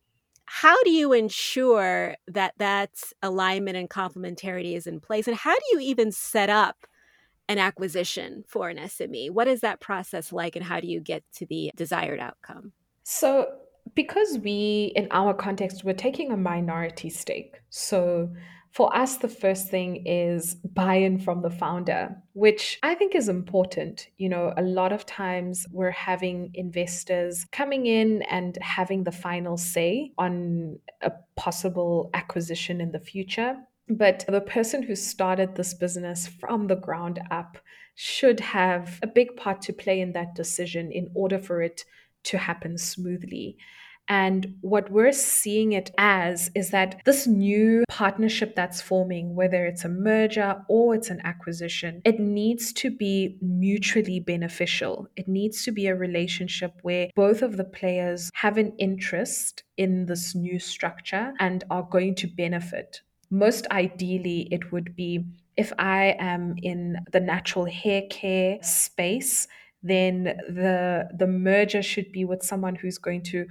how 0.51 0.81
do 0.81 0.89
you 0.89 1.13
ensure 1.13 2.15
that 2.27 2.55
that 2.57 2.89
alignment 3.21 3.77
and 3.77 3.87
complementarity 3.87 4.75
is 4.75 4.87
in 4.87 4.99
place 4.99 5.27
and 5.27 5.37
how 5.37 5.53
do 5.53 5.61
you 5.71 5.79
even 5.79 6.11
set 6.11 6.49
up 6.49 6.87
an 7.49 7.57
acquisition 7.57 8.45
for 8.47 8.69
an 8.69 8.77
SME? 8.77 9.31
What 9.31 9.47
is 9.49 9.61
that 9.61 9.81
process 9.81 10.31
like 10.31 10.55
and 10.55 10.63
how 10.63 10.79
do 10.79 10.87
you 10.87 11.01
get 11.01 11.23
to 11.33 11.45
the 11.47 11.71
desired 11.75 12.19
outcome? 12.19 12.71
So, 13.03 13.47
because 13.95 14.37
we, 14.37 14.93
in 14.95 15.07
our 15.09 15.33
context, 15.33 15.83
we're 15.83 15.93
taking 15.93 16.31
a 16.31 16.37
minority 16.37 17.09
stake. 17.09 17.55
So, 17.69 18.29
for 18.71 18.95
us, 18.95 19.17
the 19.17 19.27
first 19.27 19.69
thing 19.69 20.05
is 20.05 20.53
buy 20.53 20.95
in 20.95 21.17
from 21.17 21.41
the 21.41 21.49
founder, 21.49 22.15
which 22.33 22.77
I 22.83 22.93
think 22.93 23.15
is 23.15 23.27
important. 23.27 24.07
You 24.17 24.29
know, 24.29 24.53
a 24.57 24.61
lot 24.61 24.91
of 24.91 25.07
times 25.07 25.65
we're 25.71 25.89
having 25.89 26.51
investors 26.53 27.47
coming 27.51 27.87
in 27.87 28.21
and 28.29 28.59
having 28.61 29.05
the 29.05 29.11
final 29.11 29.57
say 29.57 30.11
on 30.19 30.77
a 31.01 31.11
possible 31.35 32.11
acquisition 32.13 32.79
in 32.79 32.91
the 32.91 32.99
future. 32.99 33.57
But 33.89 34.23
the 34.27 34.41
person 34.41 34.83
who 34.83 34.95
started 34.95 35.55
this 35.55 35.73
business 35.73 36.27
from 36.27 36.67
the 36.67 36.75
ground 36.75 37.19
up 37.31 37.57
should 37.95 38.39
have 38.39 38.99
a 39.01 39.07
big 39.07 39.35
part 39.35 39.61
to 39.63 39.73
play 39.73 39.99
in 39.99 40.13
that 40.13 40.35
decision 40.35 40.91
in 40.91 41.09
order 41.15 41.39
for 41.39 41.61
it 41.61 41.83
to 42.25 42.37
happen 42.37 42.77
smoothly. 42.77 43.57
And 44.07 44.55
what 44.61 44.91
we're 44.91 45.11
seeing 45.11 45.73
it 45.73 45.91
as 45.97 46.49
is 46.55 46.71
that 46.71 47.01
this 47.05 47.27
new 47.27 47.83
partnership 47.89 48.55
that's 48.55 48.81
forming, 48.81 49.35
whether 49.35 49.65
it's 49.65 49.85
a 49.85 49.89
merger 49.89 50.63
or 50.67 50.95
it's 50.95 51.11
an 51.11 51.21
acquisition, 51.23 52.01
it 52.05 52.19
needs 52.19 52.73
to 52.73 52.89
be 52.89 53.37
mutually 53.41 54.19
beneficial. 54.19 55.07
It 55.15 55.27
needs 55.27 55.63
to 55.65 55.71
be 55.71 55.87
a 55.87 55.95
relationship 55.95 56.73
where 56.81 57.09
both 57.15 57.43
of 57.43 57.57
the 57.57 57.63
players 57.63 58.31
have 58.33 58.57
an 58.57 58.73
interest 58.79 59.63
in 59.77 60.07
this 60.07 60.33
new 60.33 60.57
structure 60.57 61.33
and 61.39 61.63
are 61.69 61.83
going 61.83 62.15
to 62.15 62.27
benefit 62.27 63.01
most 63.29 63.67
ideally, 63.71 64.47
it 64.51 64.71
would 64.71 64.95
be 64.95 65.25
if 65.57 65.73
I 65.77 66.15
am 66.19 66.55
in 66.61 66.97
the 67.11 67.19
natural 67.19 67.65
hair 67.65 68.03
care 68.09 68.59
space, 68.63 69.47
then 69.83 70.23
the 70.23 71.09
the 71.15 71.27
merger 71.27 71.81
should 71.81 72.11
be 72.11 72.25
with 72.25 72.43
someone 72.43 72.75
who's 72.75 72.97
going 72.97 73.23
to 73.23 73.45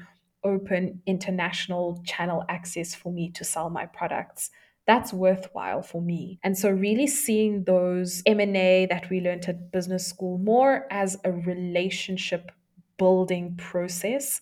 open 0.44 1.02
international 1.06 2.02
channel 2.06 2.44
access 2.48 2.94
for 2.94 3.12
me 3.12 3.30
to 3.32 3.44
sell 3.44 3.70
my 3.70 3.86
products. 3.86 4.50
That's 4.86 5.12
worthwhile 5.12 5.82
for 5.82 6.00
me. 6.00 6.38
And 6.42 6.56
so 6.56 6.70
really 6.70 7.06
seeing 7.06 7.64
those 7.64 8.22
m&a 8.24 8.86
that 8.86 9.10
we 9.10 9.20
learned 9.20 9.46
at 9.48 9.70
business 9.70 10.06
school 10.06 10.38
more 10.38 10.86
as 10.90 11.18
a 11.24 11.32
relationship 11.32 12.50
building 12.96 13.56
process 13.56 14.40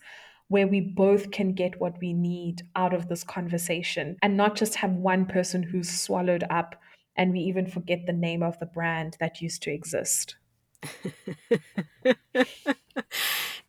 where 0.49 0.67
we 0.67 0.81
both 0.81 1.31
can 1.31 1.53
get 1.53 1.81
what 1.81 1.99
we 2.01 2.13
need 2.13 2.63
out 2.77 2.95
of 2.95 3.09
this 3.09 3.25
conversation 3.25 4.17
and 4.23 4.37
not 4.37 4.55
just 4.55 4.77
have 4.77 4.93
one 4.93 5.27
person 5.27 5.63
who's 5.63 5.91
swallowed 5.91 6.45
up 6.51 6.77
and 7.17 7.33
we 7.33 7.41
even 7.41 7.67
forget 7.67 8.07
the 8.07 8.13
name 8.13 8.43
of 8.43 8.59
the 8.59 8.67
brand 8.67 9.17
that 9.21 9.41
used 9.41 9.63
to 9.63 9.73
exist. 9.73 10.37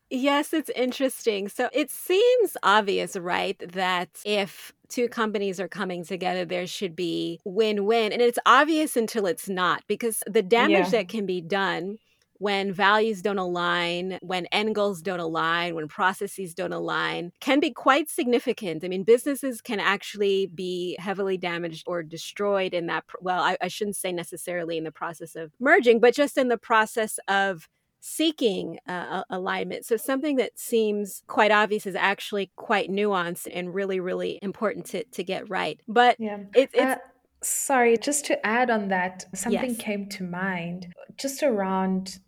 yes, 0.09 0.53
it's 0.53 0.69
interesting. 0.75 1.47
So 1.47 1.69
it 1.71 1.89
seems 1.89 2.57
obvious, 2.61 3.15
right, 3.15 3.57
that 3.73 4.09
if 4.25 4.73
two 4.89 5.07
companies 5.07 5.59
are 5.59 5.67
coming 5.67 6.03
together, 6.03 6.45
there 6.45 6.67
should 6.67 6.95
be 6.95 7.39
win 7.43 7.85
win. 7.85 8.11
And 8.11 8.21
it's 8.21 8.39
obvious 8.45 8.97
until 8.97 9.25
it's 9.25 9.49
not 9.49 9.83
because 9.87 10.23
the 10.27 10.43
damage 10.43 10.85
yeah. 10.85 10.89
that 10.89 11.09
can 11.09 11.25
be 11.25 11.41
done 11.41 11.97
when 12.39 12.71
values 12.71 13.21
don't 13.21 13.37
align, 13.37 14.19
when 14.21 14.45
end 14.47 14.75
goals 14.75 15.01
don't 15.01 15.19
align, 15.19 15.75
when 15.75 15.87
processes 15.87 16.53
don't 16.53 16.73
align, 16.73 17.31
can 17.39 17.59
be 17.59 17.71
quite 17.71 18.09
significant. 18.09 18.83
I 18.83 18.87
mean, 18.87 19.03
businesses 19.03 19.61
can 19.61 19.79
actually 19.79 20.47
be 20.47 20.95
heavily 20.99 21.37
damaged 21.37 21.83
or 21.87 22.03
destroyed 22.03 22.73
in 22.73 22.87
that. 22.87 23.05
Well, 23.21 23.41
I, 23.41 23.57
I 23.61 23.67
shouldn't 23.67 23.95
say 23.95 24.11
necessarily 24.11 24.77
in 24.77 24.83
the 24.83 24.91
process 24.91 25.35
of 25.35 25.51
merging, 25.59 25.99
but 25.99 26.13
just 26.13 26.37
in 26.37 26.47
the 26.47 26.57
process 26.57 27.19
of 27.27 27.67
seeking 27.99 28.79
uh, 28.87 29.23
alignment. 29.29 29.85
So 29.85 29.97
something 29.97 30.37
that 30.37 30.57
seems 30.57 31.23
quite 31.27 31.51
obvious 31.51 31.85
is 31.85 31.95
actually 31.95 32.51
quite 32.55 32.89
nuanced 32.89 33.47
and 33.51 33.73
really, 33.73 33.99
really 33.99 34.39
important 34.41 34.85
to, 34.87 35.03
to 35.03 35.23
get 35.23 35.49
right. 35.49 35.79
But 35.87 36.17
yeah. 36.19 36.37
it, 36.55 36.69
it's. 36.73 36.79
Uh, 36.79 36.97
sorry, 37.41 37.97
just 37.97 38.25
to 38.25 38.45
add 38.45 38.69
on 38.69 38.89
that, 38.89 39.25
something 39.35 39.71
yes. 39.71 39.77
came 39.79 40.07
to 40.09 40.23
mind 40.23 40.93
just 41.17 41.43
around 41.43 42.19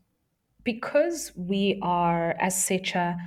because 0.63 1.31
we 1.35 1.79
are, 1.81 2.35
as 2.39 2.55
Secha, 2.55 3.17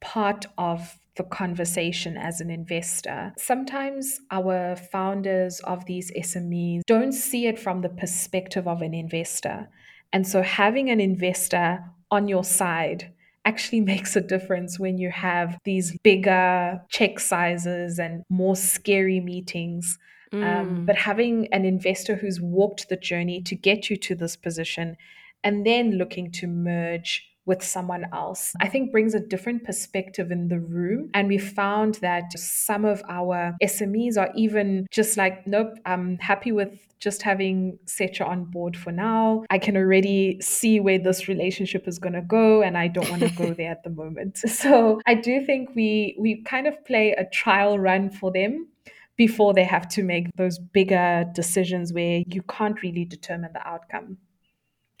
part 0.00 0.46
of 0.58 0.98
the 1.16 1.24
conversation 1.24 2.16
as 2.16 2.40
an 2.40 2.50
investor. 2.50 3.32
Sometimes 3.38 4.20
our 4.30 4.76
founders 4.76 5.60
of 5.60 5.84
these 5.86 6.12
SMEs 6.12 6.82
don't 6.86 7.12
see 7.12 7.46
it 7.46 7.58
from 7.58 7.80
the 7.80 7.88
perspective 7.88 8.68
of 8.68 8.82
an 8.82 8.94
investor. 8.94 9.68
And 10.12 10.26
so 10.26 10.42
having 10.42 10.90
an 10.90 11.00
investor 11.00 11.82
on 12.10 12.28
your 12.28 12.44
side 12.44 13.12
actually 13.44 13.80
makes 13.92 14.14
a 14.14 14.20
difference 14.20 14.78
when 14.78 14.98
you 14.98 15.10
have 15.10 15.58
these 15.64 15.96
bigger 16.02 16.80
check 16.90 17.18
sizes 17.18 17.98
and 17.98 18.22
more 18.28 18.56
scary 18.56 19.20
meetings. 19.20 19.98
Um, 20.32 20.40
mm. 20.40 20.56
Um, 20.56 20.86
but 20.86 20.96
having 20.96 21.48
an 21.52 21.64
investor 21.64 22.16
who's 22.16 22.40
walked 22.40 22.88
the 22.88 22.96
journey 22.96 23.40
to 23.42 23.54
get 23.54 23.88
you 23.88 23.96
to 23.96 24.14
this 24.14 24.36
position 24.36 24.96
and 25.44 25.66
then 25.66 25.92
looking 25.92 26.30
to 26.32 26.46
merge 26.46 27.24
with 27.46 27.62
someone 27.62 28.04
else, 28.12 28.52
I 28.60 28.68
think 28.68 28.90
brings 28.90 29.14
a 29.14 29.20
different 29.20 29.64
perspective 29.64 30.32
in 30.32 30.48
the 30.48 30.58
room. 30.58 31.10
And 31.14 31.28
we 31.28 31.38
found 31.38 31.94
that 31.96 32.36
some 32.36 32.84
of 32.84 33.02
our 33.08 33.56
SMEs 33.62 34.18
are 34.18 34.30
even 34.34 34.86
just 34.90 35.16
like, 35.16 35.46
nope, 35.46 35.74
I'm 35.86 36.18
happy 36.18 36.50
with 36.50 36.80
just 36.98 37.22
having 37.22 37.78
Secha 37.86 38.26
on 38.26 38.46
board 38.46 38.76
for 38.76 38.90
now. 38.90 39.44
I 39.48 39.58
can 39.58 39.76
already 39.76 40.40
see 40.40 40.80
where 40.80 40.98
this 40.98 41.28
relationship 41.28 41.86
is 41.86 41.98
going 41.98 42.14
to 42.14 42.22
go, 42.22 42.62
and 42.62 42.76
I 42.76 42.88
don't 42.88 43.08
want 43.10 43.22
to 43.22 43.30
go 43.30 43.54
there 43.56 43.70
at 43.70 43.84
the 43.84 43.90
moment. 43.90 44.38
So 44.38 45.00
I 45.06 45.14
do 45.14 45.44
think 45.44 45.70
we 45.76 46.16
we 46.18 46.42
kind 46.42 46.66
of 46.66 46.84
play 46.84 47.12
a 47.12 47.26
trial 47.26 47.78
run 47.78 48.10
for 48.10 48.32
them 48.32 48.68
before 49.16 49.54
they 49.54 49.64
have 49.64 49.88
to 49.88 50.02
make 50.02 50.28
those 50.36 50.58
bigger 50.58 51.24
decisions 51.34 51.92
where 51.92 52.22
you 52.26 52.42
can't 52.42 52.82
really 52.82 53.04
determine 53.04 53.50
the 53.52 53.66
outcome. 53.66 54.18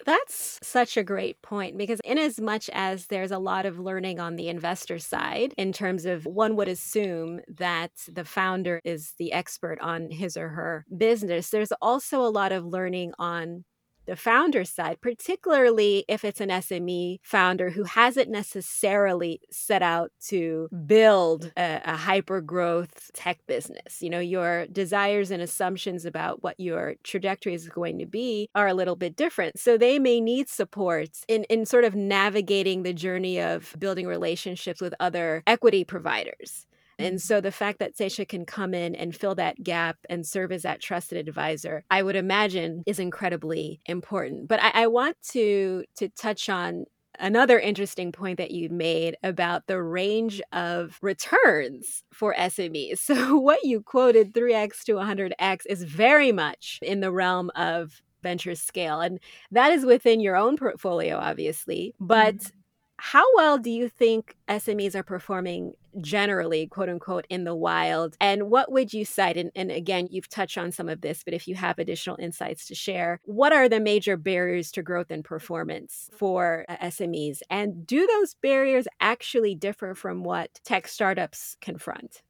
That's 0.06 0.60
such 0.62 0.96
a 0.96 1.02
great 1.02 1.42
point 1.42 1.76
because, 1.76 2.00
in 2.04 2.16
as 2.16 2.40
much 2.40 2.70
as 2.72 3.08
there's 3.08 3.32
a 3.32 3.38
lot 3.40 3.66
of 3.66 3.80
learning 3.80 4.20
on 4.20 4.36
the 4.36 4.48
investor 4.48 5.00
side, 5.00 5.52
in 5.58 5.72
terms 5.72 6.06
of 6.06 6.24
one 6.26 6.54
would 6.56 6.68
assume 6.68 7.40
that 7.48 7.90
the 8.08 8.24
founder 8.24 8.80
is 8.84 9.14
the 9.18 9.32
expert 9.32 9.80
on 9.80 10.10
his 10.12 10.36
or 10.36 10.50
her 10.50 10.86
business, 10.96 11.50
there's 11.50 11.72
also 11.82 12.22
a 12.22 12.30
lot 12.30 12.52
of 12.52 12.64
learning 12.64 13.14
on 13.18 13.64
the 14.06 14.16
founder 14.16 14.64
side, 14.64 15.00
particularly 15.00 16.04
if 16.08 16.24
it's 16.24 16.40
an 16.40 16.48
SME 16.48 17.18
founder 17.22 17.70
who 17.70 17.84
hasn't 17.84 18.30
necessarily 18.30 19.40
set 19.50 19.82
out 19.82 20.12
to 20.28 20.68
build 20.86 21.52
a, 21.56 21.80
a 21.84 21.96
hyper 21.96 22.40
growth 22.40 23.10
tech 23.12 23.38
business. 23.46 24.00
You 24.00 24.10
know, 24.10 24.20
your 24.20 24.66
desires 24.66 25.30
and 25.30 25.42
assumptions 25.42 26.04
about 26.04 26.42
what 26.42 26.58
your 26.58 26.94
trajectory 27.02 27.54
is 27.54 27.68
going 27.68 27.98
to 27.98 28.06
be 28.06 28.48
are 28.54 28.68
a 28.68 28.74
little 28.74 28.96
bit 28.96 29.16
different. 29.16 29.58
So 29.58 29.76
they 29.76 29.98
may 29.98 30.20
need 30.20 30.48
support 30.48 31.10
in, 31.28 31.44
in 31.44 31.66
sort 31.66 31.84
of 31.84 31.94
navigating 31.94 32.82
the 32.82 32.92
journey 32.92 33.40
of 33.40 33.74
building 33.78 34.06
relationships 34.06 34.80
with 34.80 34.94
other 35.00 35.42
equity 35.46 35.84
providers 35.84 36.66
And 36.98 37.20
so 37.20 37.40
the 37.40 37.52
fact 37.52 37.78
that 37.80 37.96
Secha 37.96 38.26
can 38.26 38.46
come 38.46 38.74
in 38.74 38.94
and 38.94 39.14
fill 39.14 39.34
that 39.34 39.62
gap 39.62 39.96
and 40.08 40.26
serve 40.26 40.52
as 40.52 40.62
that 40.62 40.80
trusted 40.80 41.18
advisor, 41.18 41.84
I 41.90 42.02
would 42.02 42.16
imagine 42.16 42.82
is 42.86 42.98
incredibly 42.98 43.80
important. 43.86 44.48
But 44.48 44.62
I, 44.62 44.70
I 44.74 44.86
want 44.86 45.16
to 45.32 45.84
to 45.96 46.08
touch 46.10 46.48
on 46.48 46.86
another 47.18 47.58
interesting 47.58 48.12
point 48.12 48.38
that 48.38 48.50
you 48.50 48.68
made 48.68 49.16
about 49.22 49.66
the 49.66 49.82
range 49.82 50.40
of 50.52 50.98
returns 51.02 52.02
for 52.12 52.34
SMEs. 52.34 52.98
So, 53.06 53.38
what 53.38 53.64
you 53.64 53.82
quoted 53.82 54.34
3x 54.34 54.82
to 54.84 54.94
100x 54.94 55.60
is 55.68 55.84
very 55.84 56.32
much 56.32 56.78
in 56.82 57.00
the 57.00 57.12
realm 57.12 57.50
of 57.54 58.02
venture 58.22 58.54
scale. 58.56 59.00
And 59.00 59.20
that 59.52 59.72
is 59.72 59.84
within 59.86 60.20
your 60.20 60.36
own 60.36 60.56
portfolio, 60.56 61.16
obviously. 61.16 61.94
But 62.00 62.36
mm-hmm. 62.36 62.56
How 62.98 63.24
well 63.34 63.58
do 63.58 63.70
you 63.70 63.88
think 63.88 64.36
SMEs 64.48 64.94
are 64.94 65.02
performing 65.02 65.74
generally, 66.00 66.66
quote 66.66 66.88
unquote, 66.88 67.26
in 67.28 67.44
the 67.44 67.54
wild? 67.54 68.16
And 68.20 68.50
what 68.50 68.72
would 68.72 68.92
you 68.92 69.04
cite? 69.04 69.36
And, 69.36 69.50
and, 69.54 69.70
again, 69.70 70.08
you've 70.10 70.28
touched 70.28 70.58
on 70.58 70.72
some 70.72 70.88
of 70.88 71.00
this, 71.00 71.22
but 71.22 71.34
if 71.34 71.46
you 71.46 71.54
have 71.56 71.78
additional 71.78 72.16
insights 72.18 72.66
to 72.66 72.74
share, 72.74 73.20
what 73.24 73.52
are 73.52 73.68
the 73.68 73.80
major 73.80 74.16
barriers 74.16 74.70
to 74.72 74.82
growth 74.82 75.10
and 75.10 75.24
performance 75.24 76.10
for 76.16 76.64
uh, 76.68 76.76
SMEs? 76.78 77.40
And 77.50 77.86
do 77.86 78.06
those 78.06 78.34
barriers 78.34 78.88
actually 79.00 79.54
differ 79.54 79.94
from 79.94 80.24
what 80.24 80.60
tech 80.64 80.88
startups 80.88 81.56
confront? 81.60 82.22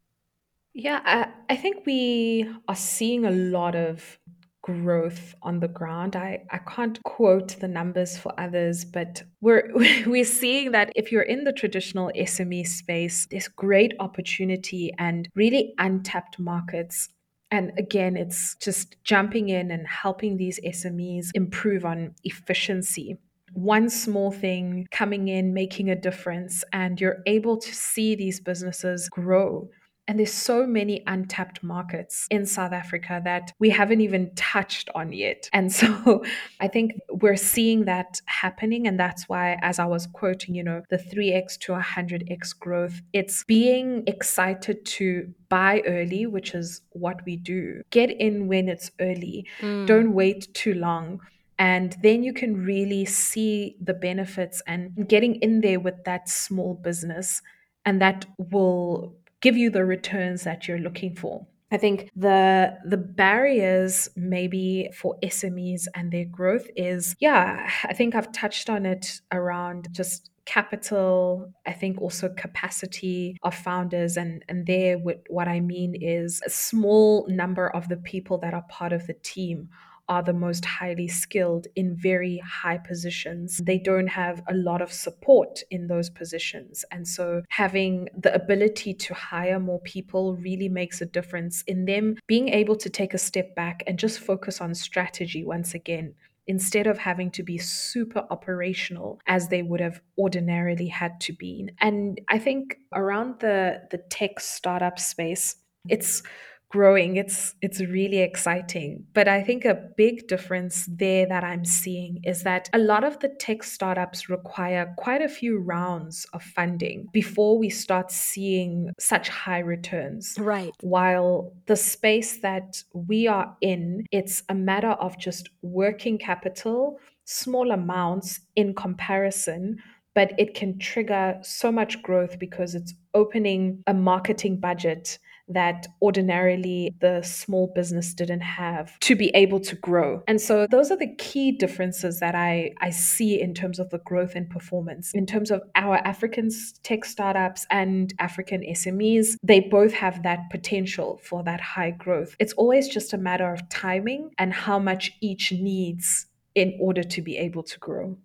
Yeah, 0.75 1.01
I, 1.05 1.29
I 1.53 1.57
think 1.57 1.87
we 1.87 2.51
are 2.69 2.77
seeing 2.77 3.25
a 3.25 3.31
lot 3.31 3.75
of 3.75 4.19
growth 4.67 5.35
on 5.43 5.61
the 5.61 5.69
ground. 5.69 6.17
I, 6.17 6.43
I 6.51 6.59
can't 6.59 7.01
quote 7.05 7.57
the 7.61 7.69
numbers 7.69 8.19
for 8.19 8.33
others, 8.39 8.85
but 8.85 9.23
we're 9.41 9.71
we're 10.07 10.25
seeing 10.25 10.73
that 10.73 10.93
if 10.97 11.12
you're 11.12 11.23
in 11.23 11.45
the 11.45 11.53
traditional 11.53 12.11
SME 12.17 12.67
space, 12.67 13.27
there's 13.31 13.49
great 13.49 13.95
opportunity 14.01 14.93
and 14.99 15.29
really 15.35 15.73
untapped 15.79 16.39
markets. 16.39 17.09
And 17.53 17.71
again, 17.79 18.17
it's 18.17 18.57
just 18.57 18.97
jumping 19.05 19.51
in 19.51 19.71
and 19.71 19.87
helping 19.87 20.37
these 20.37 20.59
SMEs 20.67 21.29
improve 21.35 21.85
on 21.85 22.14
efficiency 22.25 23.17
one 23.53 23.89
small 23.89 24.31
thing 24.33 24.87
coming 24.91 25.29
in, 25.29 25.55
making 25.55 25.89
a 25.89 25.97
difference, 25.97 26.62
and 26.75 27.01
you're 27.01 27.23
able 27.27 27.57
to 27.57 27.75
see 27.75 28.14
these 28.14 28.39
businesses 28.39 29.09
grow. 29.09 29.71
And 30.09 30.19
there's 30.19 30.33
so 30.33 30.67
many 30.67 31.03
untapped 31.07 31.63
markets 31.63 32.27
in 32.31 32.47
South 32.47 32.73
Africa 32.73 33.21
that 33.25 33.53
we 33.59 33.71
haven't 33.71 34.01
even 34.01 34.35
touched 34.35 34.89
on 34.95 35.13
yet. 35.13 35.49
And 35.57 35.73
so 35.73 36.23
I 36.61 36.69
think 36.69 36.93
we're 37.11 37.37
seeing 37.37 37.87
that 37.87 38.21
happening. 38.27 38.87
And 38.87 39.01
that's 39.01 39.29
why, 39.29 39.59
as 39.63 39.79
I 39.79 39.87
was 39.87 40.07
quoting, 40.07 40.55
you 40.55 40.63
know, 40.63 40.83
the 40.91 40.99
3x 40.99 41.59
to 41.61 41.73
100x 41.73 42.59
growth, 42.59 43.01
it's 43.13 43.43
being 43.45 44.05
excited 44.07 44.85
to 44.85 45.33
buy 45.49 45.83
early, 45.87 46.27
which 46.27 46.55
is 46.55 46.83
what 46.91 47.25
we 47.25 47.37
do. 47.37 47.83
Get 47.91 48.11
in 48.11 48.49
when 48.49 48.69
it's 48.69 48.91
early, 49.01 49.47
mm. 49.61 49.87
don't 49.87 50.13
wait 50.13 50.53
too 50.55 50.75
long 50.75 51.21
and 51.59 51.97
then 52.03 52.23
you 52.23 52.33
can 52.33 52.65
really 52.65 53.05
see 53.05 53.77
the 53.81 53.95
benefits 53.95 54.63
and 54.67 55.09
getting 55.09 55.37
in 55.37 55.61
there 55.61 55.81
with 55.81 56.05
that 56.05 56.29
small 56.29 56.75
business 56.75 57.41
and 57.85 58.01
that 58.03 58.27
will 58.37 59.17
give 59.41 59.57
you 59.57 59.70
the 59.70 59.84
returns 59.84 60.45
that 60.45 60.66
you're 60.66 60.78
looking 60.78 61.14
for. 61.14 61.47
I 61.72 61.78
think 61.78 62.11
the 62.14 62.76
the 62.84 62.97
barriers 62.97 64.09
maybe 64.14 64.89
for 64.95 65.16
SMEs 65.22 65.87
and 65.95 66.12
their 66.12 66.24
growth 66.24 66.68
is 66.76 67.16
yeah, 67.18 67.68
I 67.84 67.93
think 67.93 68.14
I've 68.14 68.30
touched 68.32 68.70
on 68.70 68.87
it 68.87 69.20
around 69.32 69.89
just 69.91 70.30
capital 70.47 71.53
i 71.66 71.72
think 71.72 72.01
also 72.01 72.28
capacity 72.28 73.37
of 73.43 73.53
founders 73.53 74.16
and 74.16 74.45
and 74.49 74.64
there 74.64 74.97
what 74.97 75.49
i 75.49 75.59
mean 75.59 75.97
is 76.01 76.41
a 76.47 76.51
small 76.51 77.26
number 77.28 77.68
of 77.70 77.89
the 77.89 77.97
people 77.97 78.39
that 78.39 78.55
are 78.55 78.64
part 78.68 78.93
of 78.93 79.07
the 79.09 79.12
team 79.12 79.68
are 80.09 80.23
the 80.23 80.33
most 80.33 80.65
highly 80.65 81.09
skilled 81.09 81.67
in 81.75 81.97
very 81.97 82.39
high 82.39 82.79
positions. 82.79 83.59
They 83.59 83.79
don't 83.79 84.07
have 84.07 84.43
a 84.49 84.55
lot 84.55 84.81
of 84.83 84.93
support 84.93 85.63
in 85.71 85.89
those 85.89 86.11
positions. 86.11 86.85
And 86.91 87.07
so 87.07 87.43
having 87.49 88.09
the 88.17 88.35
ability 88.35 88.95
to 88.95 89.15
hire 89.15 89.59
more 89.59 89.81
people 89.81 90.37
really 90.37 90.69
makes 90.69 91.01
a 91.01 91.07
difference 91.07 91.63
in 91.67 91.85
them 91.85 92.17
being 92.27 92.49
able 92.51 92.77
to 92.77 92.91
take 92.91 93.15
a 93.15 93.19
step 93.19 93.55
back 93.55 93.83
and 93.87 93.99
just 93.99 94.21
focus 94.21 94.61
on 94.61 94.75
strategy 94.75 95.45
once 95.45 95.75
again 95.75 96.15
instead 96.47 96.87
of 96.87 96.99
having 96.99 97.31
to 97.33 97.43
be 97.43 97.59
super 97.59 98.25
operational 98.31 99.19
as 99.27 99.49
they 99.49 99.63
would 99.63 99.81
have 99.81 100.01
ordinarily 100.17 100.87
had 100.87 101.21
to 101.21 101.33
be. 101.33 101.69
And 101.81 102.21
I 102.29 102.39
think 102.39 102.79
around 102.95 103.41
the 103.41 103.83
the 103.91 103.99
tech 103.99 104.39
startup 104.41 104.99
space, 104.99 105.57
it's 105.89 106.23
growing. 106.71 107.17
It's 107.17 107.55
it's 107.62 107.81
really 107.81 108.19
exciting. 108.19 109.07
But 109.14 109.29
I 109.29 109.43
think 109.43 109.64
a 109.64 109.75
big 109.97 110.29
difference 110.29 110.89
there 110.91 111.27
that 111.27 111.45
I'm 111.45 111.64
seeing 111.64 112.21
is 112.25 112.43
that 112.43 112.69
a 112.73 112.79
lot 112.79 113.05
of 113.05 113.19
the 113.21 113.29
tech 113.29 113.62
startups 113.62 114.29
require 114.29 114.95
quite 114.97 115.23
a 115.23 115.29
few 115.29 115.59
rounds 115.59 116.27
of 116.33 116.43
funding 116.43 117.09
before 117.12 117.59
we 117.59 117.71
start 117.71 118.11
seeing 118.11 118.91
such 118.99 119.29
high 119.29 119.61
returns. 119.61 120.37
Right. 120.39 120.73
While 120.81 121.53
the 121.67 121.77
space 121.77 122.39
that 122.41 122.83
we 122.93 123.27
are 123.27 123.57
in, 123.61 124.05
it's 124.12 124.43
a 124.49 124.55
matter 124.55 124.93
of 124.93 125.19
just 125.19 125.49
working 125.62 126.19
capital, 126.19 126.99
small 127.25 127.71
amounts 127.71 128.41
in 128.55 128.75
comparison 128.75 129.79
but 130.14 130.33
it 130.39 130.55
can 130.55 130.79
trigger 130.79 131.39
so 131.43 131.71
much 131.71 132.01
growth 132.01 132.39
because 132.39 132.75
it's 132.75 132.95
opening 133.12 133.83
a 133.87 133.93
marketing 133.93 134.59
budget 134.59 135.19
that 135.49 135.87
ordinarily 136.03 136.95
the 137.01 137.23
small 137.23 137.73
business 137.75 138.15
didn't 138.15 138.41
have 138.41 138.99
to 139.01 139.15
be 139.15 139.29
able 139.35 139.61
to 139.61 139.77
grow. 139.77 140.23
And 140.27 140.41
so 140.41 140.67
those 140.71 140.91
are 140.91 140.97
the 140.97 141.15
key 141.17 141.53
differences 141.53 142.21
that 142.21 142.35
I, 142.35 142.73
I 142.81 142.91
see 142.91 143.41
in 143.41 143.55
terms 143.55 143.79
of 143.79 143.91
the 143.91 143.99
growth 143.99 144.35
and 144.35 144.49
performance. 144.49 145.13
In 145.15 145.27
terms 145.27 145.51
of 145.51 145.63
our 145.75 145.97
African 145.99 146.51
tech 146.83 147.05
startups 147.05 147.67
and 147.71 148.13
African 148.19 148.63
SMEs, 148.63 149.37
they 149.43 149.61
both 149.61 149.93
have 149.93 150.23
that 150.23 150.51
potential 150.51 151.21
for 151.23 151.43
that 151.45 151.61
high 151.61 151.91
growth. 151.93 152.37
It's 152.39 152.53
always 152.55 152.89
just 152.89 153.13
a 153.13 153.19
matter 153.19 153.53
of 153.53 153.69
timing 153.69 154.31
and 154.39 154.53
how 154.53 154.79
much 154.79 155.13
each 155.21 155.53
needs 155.53 156.27
in 156.55 156.77
order 156.81 157.03
to 157.03 157.23
be 157.23 157.37
able 157.37 157.63
to 157.63 157.79
grow. 157.79 158.17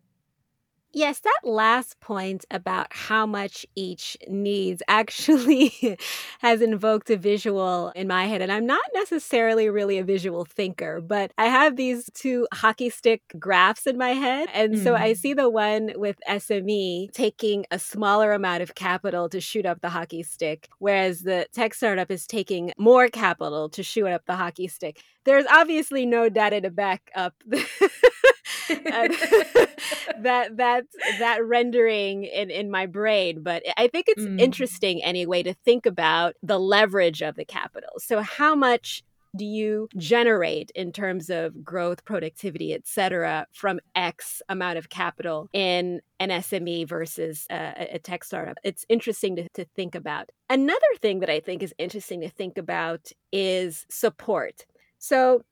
Yes, 0.94 1.20
that 1.20 1.39
last 1.46 2.02
point 2.02 2.44
about 2.52 2.88
how 2.92 3.26
much 3.26 3.66
each 3.76 4.18
needs 4.28 4.84
actually 4.89 5.98
has 6.39 6.62
invoked 6.62 7.10
a 7.10 7.16
visual 7.16 7.94
in 7.96 8.10
my 8.10 8.26
head. 8.26 8.42
And 8.42 8.52
I'm 8.52 8.66
not 8.66 8.84
necessarily 8.94 9.70
really 9.70 10.00
a 10.00 10.04
visual 10.04 10.44
thinker, 10.44 11.00
but 11.00 11.32
I 11.38 11.46
have 11.46 11.78
these 11.78 12.10
two 12.14 12.46
hockey 12.54 12.89
stick 12.89 13.22
graphs 13.39 13.88
in 13.88 13.98
my 13.98 14.10
head. 14.10 14.50
And 14.54 14.76
mm. 14.76 14.84
so 14.84 14.96
I 14.96 15.14
mm. 15.14 15.18
see 15.18 15.34
the 15.34 15.50
one 15.50 15.94
with 15.96 16.18
SME 16.28 17.12
taking 17.14 17.66
a 17.72 17.80
smaller 17.80 18.34
amount 18.34 18.62
of 18.62 18.76
capital 18.76 19.30
to 19.30 19.39
shoot 19.39 19.66
up 19.66 19.80
the 19.80 19.89
hockey 19.89 20.24
stick, 20.24 20.68
whereas 20.80 21.22
the 21.22 21.48
tech 21.54 21.74
startup 21.74 22.12
is 22.12 22.28
taking 22.28 22.74
more 22.78 23.08
capital 23.08 23.70
to 23.70 23.82
shoot 23.82 24.08
up 24.08 24.26
the 24.26 24.36
hockey 24.36 24.68
stick. 24.68 25.02
There's 25.24 25.46
obviously 25.50 26.06
no 26.06 26.28
data 26.28 26.60
to 26.62 26.70
back 26.70 27.12
up 27.16 27.36
that 28.68 30.49
that 30.56 30.84
that 31.20 31.45
rendering 31.45 32.24
in 32.24 32.49
in 32.49 32.70
my 32.70 32.86
brain 32.86 33.41
but 33.41 33.64
i 33.78 33.88
think 33.88 34.06
it's 34.08 34.24
mm. 34.24 34.39
interesting 34.39 35.04
anyway 35.04 35.43
to 35.43 35.54
think 35.54 35.86
about 35.86 36.36
the 36.43 36.60
leverage 36.60 37.22
of 37.22 37.36
the 37.36 37.45
capital. 37.45 37.91
So 37.99 38.22
how 38.22 38.56
much 38.56 39.04
do 39.38 39.45
you 39.45 39.88
generate 39.95 40.72
in 40.76 40.91
terms 40.91 41.30
of 41.30 41.64
growth 41.64 42.04
productivity 42.04 42.74
et 42.74 42.86
cetera 42.86 43.47
from 43.54 43.80
x 43.95 44.41
amount 44.49 44.78
of 44.78 44.89
capital 44.89 45.49
in 45.54 46.02
an 46.20 46.30
sme 46.30 46.86
versus 46.86 47.47
a, 47.49 47.88
a 47.93 47.99
tech 47.99 48.24
startup? 48.26 48.58
It's 48.64 48.86
interesting 48.89 49.38
to, 49.38 49.47
to 49.54 49.66
think 49.76 49.95
about. 49.95 50.30
Another 50.49 50.80
thing 51.02 51.20
that 51.22 51.30
i 51.30 51.39
think 51.39 51.64
is 51.64 51.74
interesting 51.78 52.22
to 52.22 52.30
think 52.30 52.58
about 52.58 53.12
is 53.32 53.86
support. 53.89 54.66
So 54.97 55.43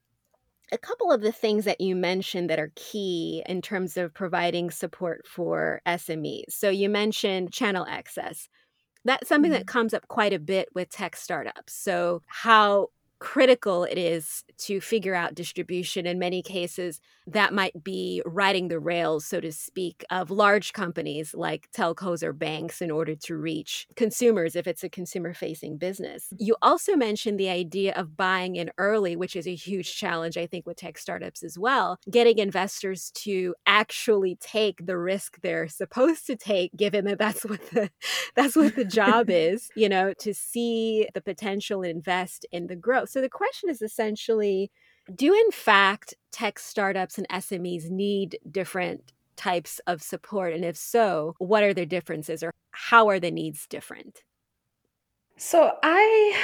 a 0.72 0.78
couple 0.78 1.10
of 1.12 1.20
the 1.20 1.32
things 1.32 1.64
that 1.64 1.80
you 1.80 1.96
mentioned 1.96 2.50
that 2.50 2.60
are 2.60 2.72
key 2.76 3.42
in 3.46 3.62
terms 3.62 3.96
of 3.96 4.14
providing 4.14 4.70
support 4.70 5.26
for 5.26 5.80
SMEs. 5.86 6.50
So 6.50 6.70
you 6.70 6.88
mentioned 6.88 7.52
channel 7.52 7.86
access. 7.88 8.48
That's 9.04 9.28
something 9.28 9.50
mm-hmm. 9.50 9.60
that 9.60 9.66
comes 9.66 9.94
up 9.94 10.06
quite 10.08 10.32
a 10.32 10.38
bit 10.38 10.68
with 10.74 10.90
tech 10.90 11.16
startups. 11.16 11.72
So, 11.72 12.22
how 12.26 12.88
critical 13.20 13.84
it 13.84 13.98
is 13.98 14.42
to 14.58 14.80
figure 14.80 15.14
out 15.14 15.34
distribution. 15.34 16.06
In 16.06 16.18
many 16.18 16.42
cases, 16.42 17.00
that 17.26 17.54
might 17.54 17.84
be 17.84 18.22
riding 18.26 18.68
the 18.68 18.80
rails, 18.80 19.24
so 19.24 19.40
to 19.40 19.52
speak, 19.52 20.04
of 20.10 20.30
large 20.30 20.72
companies 20.72 21.34
like 21.34 21.68
telcos 21.70 22.22
or 22.22 22.32
banks 22.32 22.82
in 22.82 22.90
order 22.90 23.14
to 23.14 23.36
reach 23.36 23.86
consumers 23.94 24.56
if 24.56 24.66
it's 24.66 24.82
a 24.82 24.88
consumer 24.88 25.32
facing 25.32 25.76
business. 25.78 26.32
You 26.38 26.56
also 26.62 26.96
mentioned 26.96 27.38
the 27.38 27.50
idea 27.50 27.92
of 27.94 28.16
buying 28.16 28.56
in 28.56 28.70
early, 28.78 29.14
which 29.16 29.36
is 29.36 29.46
a 29.46 29.54
huge 29.54 29.94
challenge, 29.94 30.36
I 30.36 30.46
think, 30.46 30.66
with 30.66 30.78
tech 30.78 30.98
startups 30.98 31.42
as 31.42 31.58
well. 31.58 31.98
Getting 32.10 32.38
investors 32.38 33.12
to 33.16 33.54
actually 33.66 34.36
take 34.40 34.84
the 34.86 34.98
risk 34.98 35.40
they're 35.42 35.68
supposed 35.68 36.26
to 36.26 36.36
take, 36.36 36.74
given 36.76 37.04
that 37.04 37.18
that's 37.18 37.44
what 37.44 37.60
the 37.70 37.90
that's 38.34 38.56
what 38.56 38.74
the 38.74 38.84
job 38.84 39.26
is, 39.28 39.68
you 39.76 39.88
know, 39.88 40.14
to 40.20 40.34
see 40.34 41.06
the 41.14 41.20
potential 41.20 41.82
and 41.82 42.00
invest 42.00 42.46
in 42.50 42.66
the 42.66 42.76
growth. 42.76 43.09
So 43.10 43.20
the 43.20 43.28
question 43.28 43.68
is 43.68 43.82
essentially 43.82 44.70
do 45.14 45.34
in 45.34 45.50
fact 45.50 46.14
tech 46.30 46.58
startups 46.58 47.18
and 47.18 47.28
SMEs 47.28 47.90
need 47.90 48.38
different 48.50 49.12
types 49.36 49.80
of 49.86 50.02
support? 50.02 50.52
And 50.52 50.64
if 50.64 50.76
so, 50.76 51.34
what 51.38 51.62
are 51.62 51.74
their 51.74 51.86
differences 51.86 52.42
or 52.42 52.52
how 52.72 53.08
are 53.08 53.18
the 53.18 53.30
needs 53.30 53.66
different? 53.66 54.22
So 55.36 55.72
I 55.82 56.38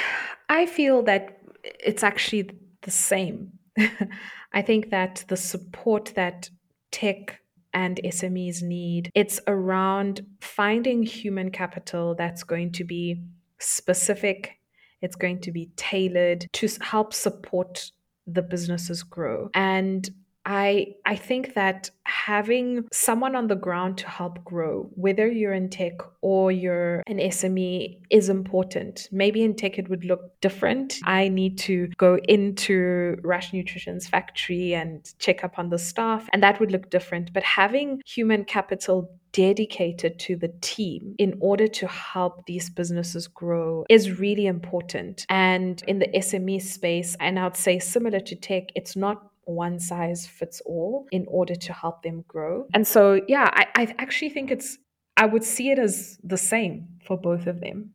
I 0.49 0.65
feel 0.65 1.03
that 1.03 1.39
it's 1.63 2.03
actually 2.03 2.49
the 2.81 2.91
same. 2.91 3.51
I 4.53 4.61
think 4.61 4.89
that 4.89 5.23
the 5.27 5.37
support 5.37 6.13
that 6.15 6.49
tech 6.91 7.39
and 7.73 7.99
SMEs 8.03 8.63
need, 8.63 9.11
it's 9.13 9.39
around 9.45 10.25
finding 10.41 11.03
human 11.03 11.51
capital 11.51 12.15
that's 12.15 12.43
going 12.43 12.71
to 12.71 12.83
be 12.83 13.21
specific 13.59 14.56
it's 15.01 15.15
going 15.15 15.39
to 15.41 15.51
be 15.51 15.69
tailored 15.75 16.47
to 16.53 16.67
help 16.81 17.13
support 17.13 17.91
the 18.25 18.41
businesses 18.41 19.03
grow. 19.03 19.49
And 19.53 20.09
I 20.47 20.95
I 21.05 21.17
think 21.17 21.55
that 21.55 21.91
having 22.05 22.87
someone 22.93 23.35
on 23.35 23.47
the 23.47 23.55
ground 23.55 23.97
to 23.97 24.07
help 24.07 24.41
grow, 24.45 24.89
whether 24.95 25.27
you're 25.27 25.51
in 25.51 25.69
tech 25.69 25.95
or 26.21 26.53
you're 26.53 27.03
an 27.05 27.17
SME, 27.17 27.99
is 28.09 28.29
important. 28.29 29.09
Maybe 29.11 29.43
in 29.43 29.55
tech 29.55 29.77
it 29.77 29.89
would 29.89 30.05
look 30.05 30.39
different. 30.39 30.99
I 31.03 31.27
need 31.27 31.57
to 31.59 31.89
go 31.97 32.17
into 32.29 33.17
Rush 33.23 33.51
Nutrition's 33.51 34.07
factory 34.07 34.73
and 34.73 35.13
check 35.19 35.43
up 35.43 35.59
on 35.59 35.69
the 35.69 35.77
staff, 35.77 36.29
and 36.31 36.41
that 36.43 36.61
would 36.61 36.71
look 36.71 36.89
different. 36.89 37.33
But 37.33 37.43
having 37.43 38.01
human 38.05 38.45
capital 38.45 39.11
dedicated 39.31 40.19
to 40.19 40.35
the 40.35 40.51
team 40.61 41.15
in 41.17 41.37
order 41.39 41.67
to 41.67 41.87
help 41.87 42.45
these 42.45 42.69
businesses 42.69 43.27
grow 43.27 43.85
is 43.89 44.19
really 44.19 44.47
important. 44.47 45.25
And 45.29 45.81
in 45.87 45.99
the 45.99 46.07
SME 46.07 46.61
space, 46.61 47.15
and 47.19 47.39
I'd 47.39 47.57
say 47.57 47.79
similar 47.79 48.19
to 48.21 48.35
tech, 48.35 48.69
it's 48.75 48.95
not 48.95 49.31
one 49.45 49.79
size 49.79 50.27
fits 50.27 50.61
all 50.65 51.07
in 51.11 51.25
order 51.27 51.55
to 51.55 51.73
help 51.73 52.03
them 52.03 52.25
grow. 52.27 52.67
And 52.73 52.85
so, 52.85 53.21
yeah, 53.27 53.49
I, 53.53 53.67
I 53.75 53.95
actually 53.97 54.29
think 54.29 54.51
it's, 54.51 54.77
I 55.15 55.25
would 55.25 55.43
see 55.43 55.71
it 55.71 55.79
as 55.79 56.17
the 56.23 56.37
same 56.37 56.87
for 57.05 57.17
both 57.17 57.47
of 57.47 57.61
them. 57.61 57.93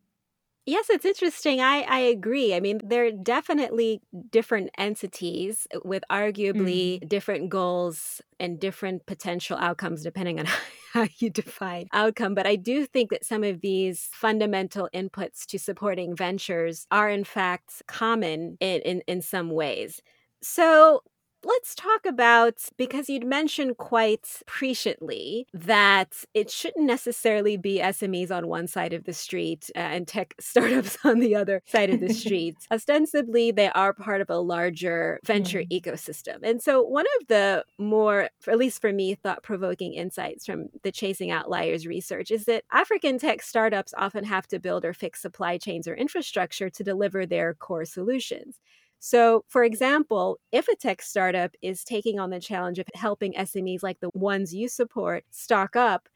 Yes, 0.65 0.91
it's 0.91 1.05
interesting. 1.05 1.61
I, 1.61 1.81
I 1.89 1.99
agree. 1.99 2.55
I 2.55 2.61
mean, 2.61 2.81
they're 2.85 3.11
definitely 3.11 4.01
different 4.31 4.71
entities 4.79 5.67
with 5.85 6.05
arguably 6.09 7.01
mm. 7.01 7.09
different 7.09 7.49
goals 7.51 8.23
and 8.39 8.61
different 8.61 9.05
potential 9.07 9.59
outcomes 9.59 10.05
depending 10.05 10.39
on 10.39 10.47
how 10.93 11.09
you 11.19 11.31
define 11.31 11.89
outcome. 11.93 12.35
But 12.37 12.47
I 12.47 12.55
do 12.55 12.87
think 12.87 13.11
that 13.11 13.25
some 13.25 13.43
of 13.43 13.61
these 13.61 14.09
fundamental 14.13 14.89
inputs 14.95 15.47
to 15.47 15.59
supporting 15.59 16.15
ventures 16.15 16.87
are, 16.93 17.11
in 17.11 17.25
fact, 17.25 17.83
common 17.89 18.57
in, 18.61 18.81
in, 18.83 19.03
in 19.09 19.21
some 19.21 19.51
ways. 19.51 20.01
So, 20.43 21.03
let's 21.45 21.75
talk 21.75 22.07
about 22.07 22.55
because 22.77 23.09
you'd 23.09 23.27
mentioned 23.27 23.77
quite 23.77 24.43
presciently 24.47 25.45
that 25.53 26.25
it 26.35 26.51
shouldn't 26.51 26.87
necessarily 26.87 27.57
be 27.57 27.79
SMEs 27.79 28.31
on 28.31 28.47
one 28.47 28.67
side 28.67 28.93
of 28.93 29.05
the 29.05 29.13
street 29.13 29.71
uh, 29.77 29.79
and 29.79 30.07
tech 30.07 30.35
startups 30.41 30.99
on 31.05 31.19
the 31.19 31.35
other 31.35 31.63
side 31.67 31.91
of 31.91 32.01
the 32.01 32.13
street. 32.15 32.57
Ostensibly, 32.71 33.51
they 33.51 33.71
are 33.71 33.93
part 33.93 34.21
of 34.21 34.31
a 34.31 34.39
larger 34.39 35.21
venture 35.25 35.63
mm. 35.63 35.81
ecosystem. 35.81 36.39
And 36.43 36.63
so, 36.63 36.83
one 36.83 37.07
of 37.21 37.29
the 37.29 37.65
more, 37.79 38.29
at 38.47 38.59
least 38.59 38.81
for 38.81 38.93
me, 38.93 39.15
thought 39.15 39.43
provoking 39.43 39.95
insights 39.95 40.47
from 40.47 40.69
the 40.83 40.93
Chasing 40.93 41.31
Outliers 41.31 41.87
research 41.87 42.31
is 42.31 42.45
that 42.45 42.65
African 42.73 43.19
tech 43.19 43.43
startups 43.43 43.95
often 43.97 44.25
have 44.25 44.47
to 44.49 44.59
build 44.59 44.85
or 44.85 44.93
fix 44.93 45.21
supply 45.21 45.59
chains 45.59 45.89
or 45.89 45.95
infrastructure 45.95 46.71
to 46.71 46.85
deliver 46.85 47.27
their 47.27 47.55
core 47.55 47.85
solutions. 47.85 48.59
So, 49.05 49.45
for 49.49 49.65
example, 49.65 50.39
if 50.53 50.69
a 50.69 50.77
tech 50.77 51.03
startup 51.03 51.57
is 51.61 51.83
taking 51.83 52.21
on 52.21 52.31
the 52.31 52.39
challenge 52.39 52.79
of 52.79 52.87
helping 52.95 53.35
SMEs 53.35 53.83
like 53.83 53.99
the 53.99 54.11
ones 54.15 54.55
you 54.55 54.69
support 54.69 55.25
stock 55.33 55.75
up, 55.75 56.09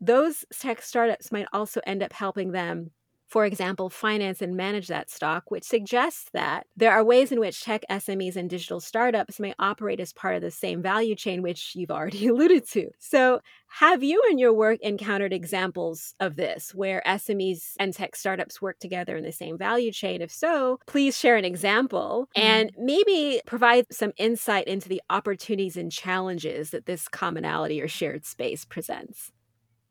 those 0.00 0.44
tech 0.52 0.82
startups 0.82 1.30
might 1.30 1.46
also 1.52 1.80
end 1.86 2.02
up 2.02 2.12
helping 2.12 2.50
them 2.50 2.90
for 3.32 3.46
example, 3.46 3.88
finance 3.88 4.42
and 4.42 4.54
manage 4.54 4.88
that 4.88 5.08
stock, 5.08 5.50
which 5.50 5.64
suggests 5.64 6.28
that 6.34 6.66
there 6.76 6.92
are 6.92 7.02
ways 7.02 7.32
in 7.32 7.40
which 7.40 7.64
tech 7.64 7.82
SMEs 7.88 8.36
and 8.36 8.50
digital 8.50 8.78
startups 8.78 9.40
may 9.40 9.54
operate 9.58 10.00
as 10.00 10.12
part 10.12 10.36
of 10.36 10.42
the 10.42 10.50
same 10.50 10.82
value 10.82 11.14
chain, 11.14 11.40
which 11.40 11.74
you've 11.74 11.90
already 11.98 12.26
alluded 12.26 12.68
to. 12.72 12.90
So, 12.98 13.40
have 13.68 14.02
you 14.02 14.22
in 14.30 14.38
your 14.38 14.52
work 14.52 14.80
encountered 14.82 15.32
examples 15.32 16.14
of 16.20 16.36
this 16.36 16.74
where 16.74 17.02
SMEs 17.06 17.72
and 17.80 17.94
tech 17.94 18.16
startups 18.16 18.60
work 18.60 18.78
together 18.78 19.16
in 19.16 19.24
the 19.24 19.32
same 19.32 19.56
value 19.56 19.92
chain? 19.92 20.20
If 20.20 20.30
so, 20.30 20.78
please 20.86 21.16
share 21.16 21.36
an 21.36 21.46
example 21.46 22.28
mm-hmm. 22.36 22.46
and 22.46 22.72
maybe 22.76 23.40
provide 23.46 23.86
some 23.90 24.12
insight 24.18 24.68
into 24.68 24.90
the 24.90 25.00
opportunities 25.08 25.78
and 25.78 25.90
challenges 25.90 26.68
that 26.68 26.84
this 26.84 27.08
commonality 27.08 27.80
or 27.80 27.88
shared 27.88 28.26
space 28.26 28.66
presents. 28.66 29.32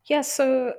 Yeah, 0.06 0.22
so 0.22 0.74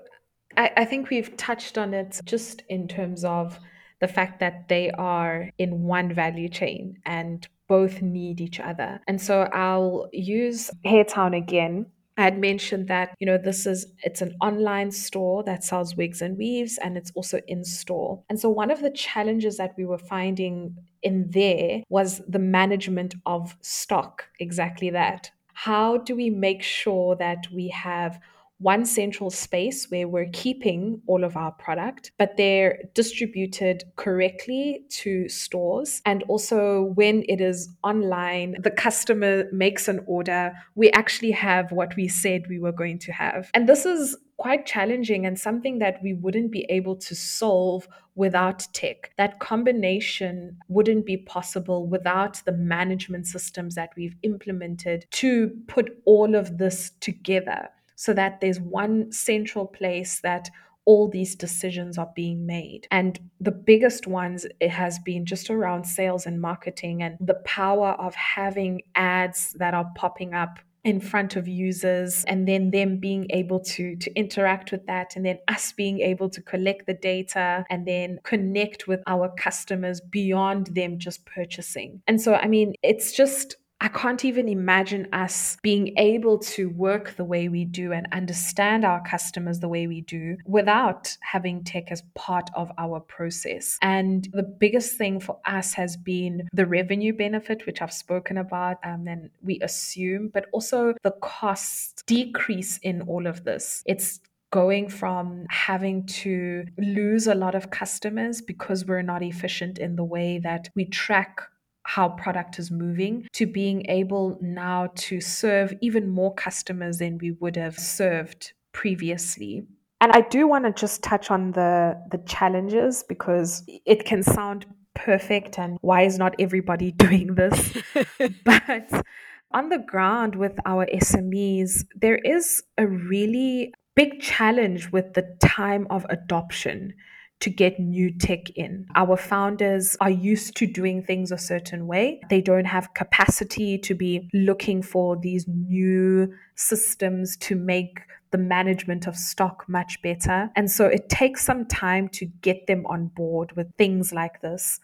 I, 0.56 0.70
I 0.78 0.84
think 0.84 1.10
we've 1.10 1.36
touched 1.36 1.78
on 1.78 1.94
it 1.94 2.20
just 2.24 2.62
in 2.68 2.88
terms 2.88 3.24
of 3.24 3.58
the 4.00 4.08
fact 4.08 4.40
that 4.40 4.68
they 4.68 4.90
are 4.90 5.48
in 5.58 5.82
one 5.82 6.12
value 6.12 6.48
chain 6.48 6.98
and 7.06 7.46
both 7.68 8.02
need 8.02 8.40
each 8.40 8.60
other. 8.60 9.00
And 9.06 9.20
so 9.20 9.42
I'll 9.52 10.08
use 10.12 10.70
Hairtown 10.84 11.36
again. 11.36 11.86
I 12.18 12.24
had 12.24 12.38
mentioned 12.38 12.88
that, 12.88 13.14
you 13.20 13.26
know, 13.26 13.38
this 13.38 13.64
is 13.64 13.86
it's 14.02 14.20
an 14.20 14.34
online 14.42 14.90
store 14.90 15.42
that 15.44 15.64
sells 15.64 15.96
wigs 15.96 16.20
and 16.20 16.36
weaves 16.36 16.78
and 16.78 16.98
it's 16.98 17.12
also 17.14 17.40
in 17.46 17.64
store. 17.64 18.22
And 18.28 18.38
so 18.38 18.50
one 18.50 18.70
of 18.70 18.82
the 18.82 18.90
challenges 18.90 19.56
that 19.56 19.72
we 19.78 19.86
were 19.86 19.98
finding 19.98 20.76
in 21.02 21.30
there 21.30 21.82
was 21.88 22.20
the 22.28 22.38
management 22.38 23.14
of 23.24 23.56
stock, 23.62 24.26
exactly 24.40 24.90
that. 24.90 25.30
How 25.54 25.98
do 25.98 26.14
we 26.16 26.28
make 26.28 26.62
sure 26.62 27.16
that 27.16 27.46
we 27.54 27.68
have 27.68 28.20
one 28.62 28.84
central 28.84 29.30
space 29.30 29.90
where 29.90 30.06
we're 30.06 30.30
keeping 30.32 31.02
all 31.06 31.24
of 31.24 31.36
our 31.36 31.52
product, 31.52 32.12
but 32.18 32.36
they're 32.36 32.78
distributed 32.94 33.84
correctly 33.96 34.84
to 34.88 35.28
stores. 35.28 36.00
And 36.06 36.22
also, 36.28 36.92
when 36.94 37.24
it 37.28 37.40
is 37.40 37.68
online, 37.82 38.56
the 38.60 38.70
customer 38.70 39.44
makes 39.52 39.88
an 39.88 40.00
order, 40.06 40.52
we 40.74 40.90
actually 40.92 41.32
have 41.32 41.72
what 41.72 41.94
we 41.96 42.08
said 42.08 42.44
we 42.48 42.60
were 42.60 42.72
going 42.72 42.98
to 43.00 43.12
have. 43.12 43.50
And 43.54 43.68
this 43.68 43.84
is 43.84 44.16
quite 44.36 44.66
challenging 44.66 45.24
and 45.24 45.38
something 45.38 45.78
that 45.78 46.02
we 46.02 46.14
wouldn't 46.14 46.50
be 46.50 46.66
able 46.68 46.96
to 46.96 47.14
solve 47.14 47.86
without 48.14 48.66
tech. 48.72 49.12
That 49.16 49.38
combination 49.38 50.58
wouldn't 50.68 51.06
be 51.06 51.16
possible 51.16 51.86
without 51.86 52.42
the 52.44 52.52
management 52.52 53.26
systems 53.26 53.76
that 53.76 53.90
we've 53.96 54.16
implemented 54.22 55.06
to 55.12 55.50
put 55.68 55.96
all 56.04 56.34
of 56.34 56.58
this 56.58 56.90
together 57.00 57.68
so 58.02 58.12
that 58.12 58.40
there's 58.40 58.58
one 58.58 59.12
central 59.12 59.64
place 59.64 60.18
that 60.22 60.50
all 60.86 61.08
these 61.08 61.36
decisions 61.36 61.96
are 61.96 62.10
being 62.16 62.44
made. 62.44 62.88
And 62.90 63.16
the 63.38 63.52
biggest 63.52 64.08
ones 64.08 64.44
it 64.58 64.70
has 64.70 64.98
been 64.98 65.24
just 65.24 65.50
around 65.50 65.84
sales 65.84 66.26
and 66.26 66.40
marketing 66.40 67.00
and 67.00 67.16
the 67.20 67.40
power 67.44 67.90
of 67.90 68.12
having 68.16 68.82
ads 68.96 69.52
that 69.60 69.72
are 69.72 69.86
popping 69.94 70.34
up 70.34 70.58
in 70.82 70.98
front 70.98 71.36
of 71.36 71.46
users 71.46 72.24
and 72.24 72.48
then 72.48 72.72
them 72.72 72.98
being 72.98 73.28
able 73.30 73.60
to 73.60 73.94
to 73.94 74.12
interact 74.14 74.72
with 74.72 74.84
that 74.86 75.14
and 75.14 75.24
then 75.24 75.38
us 75.46 75.70
being 75.70 76.00
able 76.00 76.28
to 76.28 76.42
collect 76.42 76.86
the 76.88 76.94
data 76.94 77.64
and 77.70 77.86
then 77.86 78.18
connect 78.24 78.88
with 78.88 79.00
our 79.06 79.32
customers 79.38 80.00
beyond 80.00 80.66
them 80.74 80.98
just 80.98 81.24
purchasing. 81.24 82.02
And 82.08 82.20
so 82.20 82.34
I 82.34 82.48
mean 82.48 82.74
it's 82.82 83.12
just 83.12 83.54
I 83.82 83.88
can't 83.88 84.24
even 84.24 84.48
imagine 84.48 85.08
us 85.12 85.56
being 85.60 85.98
able 85.98 86.38
to 86.38 86.70
work 86.70 87.16
the 87.16 87.24
way 87.24 87.48
we 87.48 87.64
do 87.64 87.92
and 87.92 88.06
understand 88.12 88.84
our 88.84 89.02
customers 89.02 89.58
the 89.58 89.68
way 89.68 89.88
we 89.88 90.02
do 90.02 90.36
without 90.46 91.16
having 91.20 91.64
tech 91.64 91.90
as 91.90 92.04
part 92.14 92.48
of 92.54 92.70
our 92.78 93.00
process. 93.00 93.78
And 93.82 94.28
the 94.32 94.44
biggest 94.44 94.96
thing 94.96 95.18
for 95.18 95.40
us 95.46 95.74
has 95.74 95.96
been 95.96 96.48
the 96.52 96.64
revenue 96.64 97.12
benefit, 97.12 97.66
which 97.66 97.82
I've 97.82 97.92
spoken 97.92 98.38
about, 98.38 98.76
um, 98.84 99.08
and 99.08 99.30
we 99.42 99.58
assume, 99.62 100.30
but 100.32 100.46
also 100.52 100.94
the 101.02 101.16
cost 101.20 102.04
decrease 102.06 102.78
in 102.84 103.02
all 103.02 103.26
of 103.26 103.42
this. 103.42 103.82
It's 103.86 104.20
going 104.52 104.86
from 104.90 105.46
having 105.48 106.06
to 106.06 106.64
lose 106.78 107.26
a 107.26 107.34
lot 107.34 107.56
of 107.56 107.70
customers 107.70 108.40
because 108.40 108.84
we're 108.86 109.02
not 109.02 109.24
efficient 109.24 109.78
in 109.78 109.96
the 109.96 110.04
way 110.04 110.38
that 110.38 110.68
we 110.76 110.84
track 110.84 111.48
how 111.84 112.10
product 112.10 112.58
is 112.58 112.70
moving 112.70 113.26
to 113.32 113.46
being 113.46 113.84
able 113.88 114.38
now 114.40 114.88
to 114.94 115.20
serve 115.20 115.74
even 115.80 116.08
more 116.08 116.34
customers 116.34 116.98
than 116.98 117.18
we 117.18 117.32
would 117.32 117.56
have 117.56 117.78
served 117.78 118.52
previously. 118.72 119.64
And 120.00 120.12
I 120.12 120.22
do 120.22 120.48
want 120.48 120.64
to 120.64 120.72
just 120.72 121.02
touch 121.02 121.30
on 121.30 121.52
the 121.52 121.96
the 122.10 122.18
challenges 122.18 123.04
because 123.08 123.64
it 123.86 124.04
can 124.04 124.22
sound 124.22 124.66
perfect 124.94 125.58
and 125.58 125.78
why 125.80 126.02
is 126.02 126.18
not 126.18 126.34
everybody 126.38 126.92
doing 127.06 127.34
this? 127.34 127.76
but 128.44 129.04
on 129.52 129.68
the 129.68 129.78
ground 129.78 130.34
with 130.34 130.56
our 130.64 130.86
SMEs, 130.86 131.84
there 131.94 132.16
is 132.16 132.62
a 132.78 132.86
really 132.86 133.72
big 133.94 134.20
challenge 134.20 134.90
with 134.90 135.12
the 135.14 135.36
time 135.42 135.86
of 135.90 136.06
adoption 136.08 136.94
to 137.42 137.50
get 137.50 137.80
new 137.80 138.08
tech 138.16 138.50
in. 138.50 138.86
Our 138.94 139.16
founders 139.16 139.96
are 140.00 140.10
used 140.10 140.56
to 140.58 140.66
doing 140.66 141.02
things 141.02 141.32
a 141.32 141.38
certain 141.38 141.88
way. 141.88 142.20
They 142.30 142.40
don't 142.40 142.66
have 142.66 142.94
capacity 142.94 143.78
to 143.78 143.94
be 143.96 144.30
looking 144.32 144.80
for 144.80 145.16
these 145.16 145.46
new 145.48 146.32
systems 146.54 147.36
to 147.38 147.56
make 147.56 147.98
the 148.30 148.38
management 148.38 149.08
of 149.08 149.16
stock 149.16 149.64
much 149.68 150.00
better. 150.02 150.50
And 150.54 150.70
so 150.70 150.86
it 150.86 151.08
takes 151.08 151.44
some 151.44 151.66
time 151.66 152.08
to 152.10 152.26
get 152.26 152.68
them 152.68 152.86
on 152.86 153.08
board 153.08 153.50
with 153.56 153.74
things 153.76 154.12
like 154.12 154.40
this. 154.40 154.78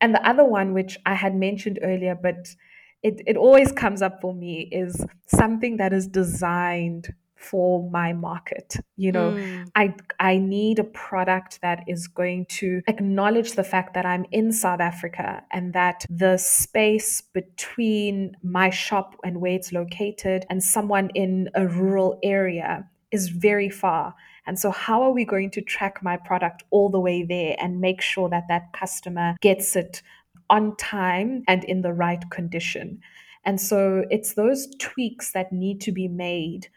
And 0.00 0.14
the 0.14 0.26
other 0.26 0.44
one, 0.44 0.72
which 0.72 0.98
I 1.04 1.12
had 1.12 1.34
mentioned 1.34 1.78
earlier, 1.82 2.14
but 2.14 2.54
it, 3.02 3.20
it 3.26 3.36
always 3.36 3.70
comes 3.70 4.00
up 4.00 4.22
for 4.22 4.34
me, 4.34 4.68
is 4.72 5.04
something 5.26 5.76
that 5.76 5.92
is 5.92 6.06
designed 6.06 7.12
for 7.38 7.88
my 7.90 8.12
market 8.12 8.76
you 8.96 9.12
know? 9.12 9.30
Mm. 9.32 9.70
i 9.74 9.94
i 10.20 10.38
need 10.38 10.78
a 10.78 10.84
product 10.84 11.60
that 11.62 11.84
is 11.86 12.06
going 12.08 12.46
to 12.46 12.82
acknowledge 12.88 13.52
the 13.52 13.64
fact 13.64 13.94
that 13.94 14.04
i'm 14.04 14.26
in 14.32 14.52
south 14.52 14.80
africa 14.80 15.42
and 15.52 15.72
that 15.72 16.04
the 16.10 16.36
space 16.36 17.20
between 17.20 18.36
my 18.42 18.70
shop 18.70 19.14
and 19.24 19.40
where 19.40 19.52
it's 19.52 19.72
located 19.72 20.44
and 20.50 20.62
someone 20.62 21.10
in 21.14 21.48
a 21.54 21.66
rural 21.66 22.18
area 22.22 22.88
is 23.10 23.28
very 23.28 23.70
far. 23.70 24.14
And 24.46 24.58
so 24.58 24.70
how 24.70 25.02
are 25.02 25.12
we 25.12 25.24
going 25.24 25.50
to 25.52 25.60
track 25.60 26.02
my 26.02 26.16
product 26.16 26.64
all 26.70 26.88
the 26.88 27.00
way 27.00 27.22
there 27.22 27.56
and 27.58 27.80
make 27.80 28.00
sure 28.00 28.28
that 28.30 28.48
that 28.48 28.72
customer 28.72 29.36
gets 29.40 29.76
it 29.76 30.02
on 30.50 30.76
time 30.76 31.44
and 31.46 31.64
in 31.64 31.82
the 31.82 31.92
right 31.92 32.22
condition? 32.30 33.00
And 33.44 33.60
so 33.60 34.04
it's 34.10 34.34
those 34.34 34.68
tweaks 34.78 35.32
that 35.32 35.52
need 35.52 35.80
to 35.82 35.92
be 35.92 36.08
made 36.08 36.68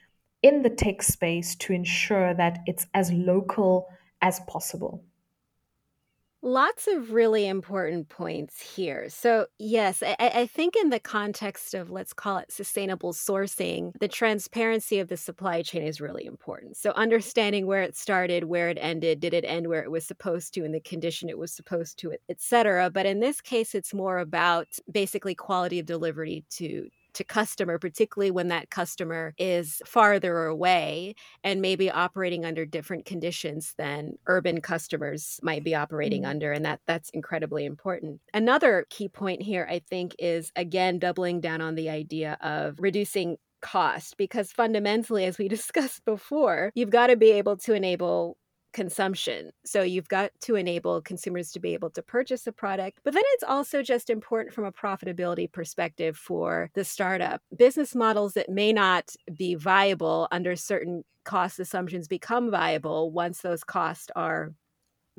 in 0.42 0.64
the 0.64 0.70
tech 0.70 1.02
space 1.04 1.56
to 1.56 1.74
ensure 1.74 2.34
that 2.34 2.60
it's 2.66 2.88
as 2.94 3.12
local 3.12 3.88
as 4.22 4.40
possible. 4.48 5.04
Lots 6.44 6.88
of 6.88 7.14
really 7.14 7.46
important 7.46 8.10
points 8.10 8.60
here. 8.60 9.10
So, 9.10 9.46
yes, 9.60 10.02
I, 10.02 10.16
I, 10.20 10.48
think 10.48 10.76
in 10.76 10.90
the 10.90 11.00
context 11.00 11.76
of 11.76 11.92
let's 11.92 12.14
call 12.14 12.40
it 12.40 12.52
sustainable 12.52 13.14
sourcing, 13.14 13.92
the 14.00 14.08
transparency 14.08 14.98
of 14.98 15.08
the 15.08 15.18
supply 15.18 15.62
chain 15.62 15.84
is 15.84 16.02
really 16.02 16.26
important. 16.26 16.78
So, 16.78 16.94
understanding 16.94 17.68
where 17.68 17.84
it 17.84 17.96
started, 17.96 18.46
where 18.46 18.70
it 18.70 18.80
ended, 18.82 19.20
did 19.20 19.36
it 19.36 19.46
end 19.46 19.68
where 19.68 19.84
it 19.84 19.92
was 19.92 20.04
supposed 20.04 20.56
to, 20.56 20.64
in 20.64 20.72
the 20.72 20.80
condition 20.80 21.30
it 21.30 21.38
was 21.38 21.52
supposed 21.52 22.00
to, 22.00 22.14
et 22.28 22.42
cetera. 22.42 22.90
But 22.90 23.06
in 23.06 23.20
this 23.20 23.40
case, 23.40 23.76
it's 23.76 23.94
more 23.94 24.18
about 24.18 24.68
basically 24.92 25.36
quality 25.36 25.78
of 25.78 25.86
delivery 25.86 26.44
to 26.54 26.90
to 27.14 27.24
customer, 27.24 27.78
particularly 27.78 28.32
when 28.32 28.48
that 28.50 28.70
customer 28.70 29.34
is 29.38 29.82
farther 29.86 30.46
away 30.46 31.16
and 31.44 31.62
maybe 31.62 31.90
operating 31.90 32.46
under 32.46 32.66
different 32.66 33.06
conditions 33.06 33.74
than 33.78 34.14
urban 34.28 34.62
customers 34.62 35.40
might 35.44 35.64
be 35.64 35.76
operating 35.76 36.22
mm-hmm. 36.22 36.32
under. 36.32 36.52
And 36.52 36.66
that 36.66 36.80
that's 36.88 37.10
incredibly 37.12 37.66
important. 37.66 38.22
Another 38.34 38.86
key 38.90 39.10
point 39.10 39.42
here, 39.42 39.68
I 39.70 39.80
think, 39.80 40.16
is 40.20 40.52
again 40.56 41.00
doubling 41.00 41.42
down 41.42 41.62
on 41.62 41.76
the 41.76 41.90
idea 41.90 42.38
of 42.42 42.76
reducing 42.80 43.38
cost 43.62 44.18
because 44.18 44.52
fundamentally 44.52 45.26
as 45.26 45.38
we 45.38 45.48
discussed 45.62 46.04
before 46.04 46.72
you've 46.74 46.90
got 46.90 47.08
to 47.08 47.16
be 47.16 47.32
able 47.32 47.56
to 47.56 47.74
enable 47.74 48.36
consumption. 48.74 49.52
So 49.66 49.82
you've 49.84 50.08
got 50.08 50.32
to 50.42 50.56
enable 50.56 51.02
consumers 51.02 51.52
to 51.52 51.60
be 51.60 51.74
able 51.74 51.90
to 51.92 52.02
purchase 52.02 52.48
a 52.48 52.52
product. 52.52 53.00
But 53.04 53.14
then 53.14 53.24
it's 53.34 53.44
also 53.44 53.82
just 53.82 54.10
important 54.10 54.54
from 54.54 54.66
a 54.66 54.72
profitability 54.72 55.52
perspective 55.52 56.18
for 56.18 56.70
the 56.74 56.84
startup. 56.84 57.42
Business 57.56 57.96
models 57.96 58.34
that 58.34 58.50
may 58.50 58.74
not 58.74 59.16
be 59.36 59.56
viable 59.56 60.28
under 60.32 60.56
certain 60.56 61.04
cost 61.24 61.60
assumptions 61.60 62.08
become 62.08 62.50
viable 62.50 63.12
once 63.12 63.42
those 63.42 63.64
costs 63.64 64.08
are 64.16 64.54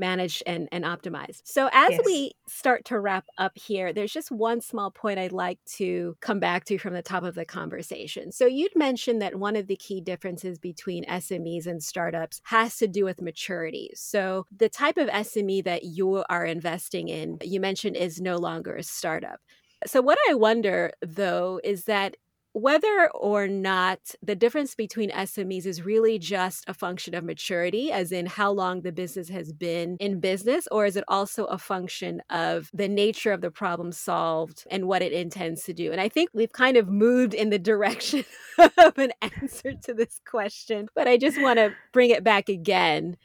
managed 0.03 0.43
and, 0.47 0.69
and 0.73 0.85
optimized. 0.85 1.43
So, 1.45 1.71
as 1.73 1.93
yes. 1.93 2.01
we 2.05 2.33
start 2.49 2.85
to 2.87 2.99
wrap 2.99 3.25
up 3.39 3.53
here, 3.57 3.93
there's 3.93 4.13
just 4.13 4.33
one 4.33 4.61
small 4.61 4.91
point 4.91 5.21
I'd 5.21 5.33
like 5.33 5.61
to 5.77 6.17
come 6.21 6.41
back 6.41 6.65
to 6.67 6.77
from 6.77 6.95
the 6.95 7.03
top 7.03 7.23
of 7.23 7.37
the 7.37 7.45
conversation. 7.45 8.33
So, 8.33 8.47
you'd 8.47 8.75
mentioned 8.75 9.23
that 9.23 9.37
one 9.37 9.55
of 9.57 9.69
the 9.69 9.77
key 9.77 10.01
differences 10.01 10.59
between 10.59 11.05
SMEs 11.07 11.67
and 11.67 11.83
startups 11.83 12.41
has 12.45 12.77
to 12.79 12.89
do 12.89 13.05
with 13.05 13.23
maturity. 13.23 13.91
So, 13.95 14.47
the 14.55 14.69
type 14.69 14.99
of 14.99 15.09
SME 15.09 15.63
that 15.65 15.85
you 15.85 16.25
are 16.29 16.45
investing 16.45 17.09
in, 17.09 17.39
you 17.43 17.61
mentioned, 17.61 17.97
is 17.97 18.21
no 18.21 18.37
longer 18.37 18.75
a 18.75 18.83
startup. 18.83 19.41
So, 19.87 20.01
what 20.01 20.19
I 20.29 20.35
wonder 20.35 20.93
though 21.01 21.61
is 21.65 21.85
that 21.85 22.17
whether 22.53 23.11
or 23.15 23.49
not 23.49 23.99
the 24.23 24.35
difference 24.35 24.75
between 24.75 25.11
SMEs 25.11 25.65
is 25.65 25.85
really 25.85 26.19
just 26.19 26.65
a 26.69 26.75
function 26.75 27.15
of 27.15 27.25
maturity, 27.25 27.91
as 27.91 28.13
in 28.13 28.27
how 28.27 28.53
long 28.53 28.83
the 28.83 28.93
business 28.93 29.29
has 29.31 29.53
been 29.53 29.97
in 30.01 30.21
business, 30.21 30.69
or 30.71 30.85
is 30.85 30.97
it 30.97 31.05
also 31.09 31.47
a 31.47 31.57
function 31.57 32.21
of 32.29 32.71
the 32.75 32.89
nature 32.89 33.33
of 33.33 33.41
the 33.41 33.51
problem 33.51 33.91
solved 33.91 34.65
and 34.71 34.87
what 34.87 35.03
it 35.03 35.13
intends 35.13 35.65
to 35.65 35.73
do? 35.73 35.93
And 35.93 36.01
I 36.01 36.09
think 36.09 36.31
we've 36.35 36.53
kind 36.53 36.77
of 36.77 36.89
moved 36.89 37.33
in 37.33 37.51
the 37.51 37.59
direction 37.73 38.25
of 38.59 38.99
an 38.99 39.13
answer 39.23 39.73
to 39.85 39.95
this 39.95 40.21
question, 40.29 40.89
but 40.95 41.09
I 41.09 41.17
just 41.17 41.41
want 41.41 41.59
to 41.59 41.73
bring 41.93 42.11
it 42.11 42.23
back 42.23 42.49
again 42.49 43.17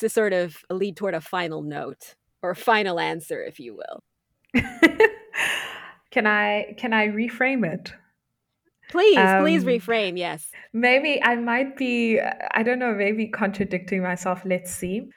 to 0.00 0.08
sort 0.08 0.32
of 0.32 0.58
lead 0.70 0.96
toward 0.96 1.14
a 1.14 1.20
final 1.20 1.62
note 1.62 2.16
or 2.42 2.50
a 2.50 2.56
final 2.56 3.00
answer, 3.00 3.42
if 3.42 3.58
you 3.58 3.76
will. 3.76 4.02
can 6.10 6.26
I 6.26 6.74
can 6.76 6.92
I 6.92 7.08
reframe 7.08 7.66
it? 7.66 7.92
Please, 8.90 9.18
um, 9.18 9.42
please 9.42 9.64
reframe. 9.64 10.18
Yes. 10.18 10.50
Maybe 10.72 11.22
I 11.22 11.36
might 11.36 11.76
be, 11.76 12.20
I 12.20 12.62
don't 12.62 12.78
know, 12.78 12.94
maybe 12.94 13.28
contradicting 13.28 14.02
myself. 14.02 14.42
Let's 14.44 14.72
see. 14.72 15.08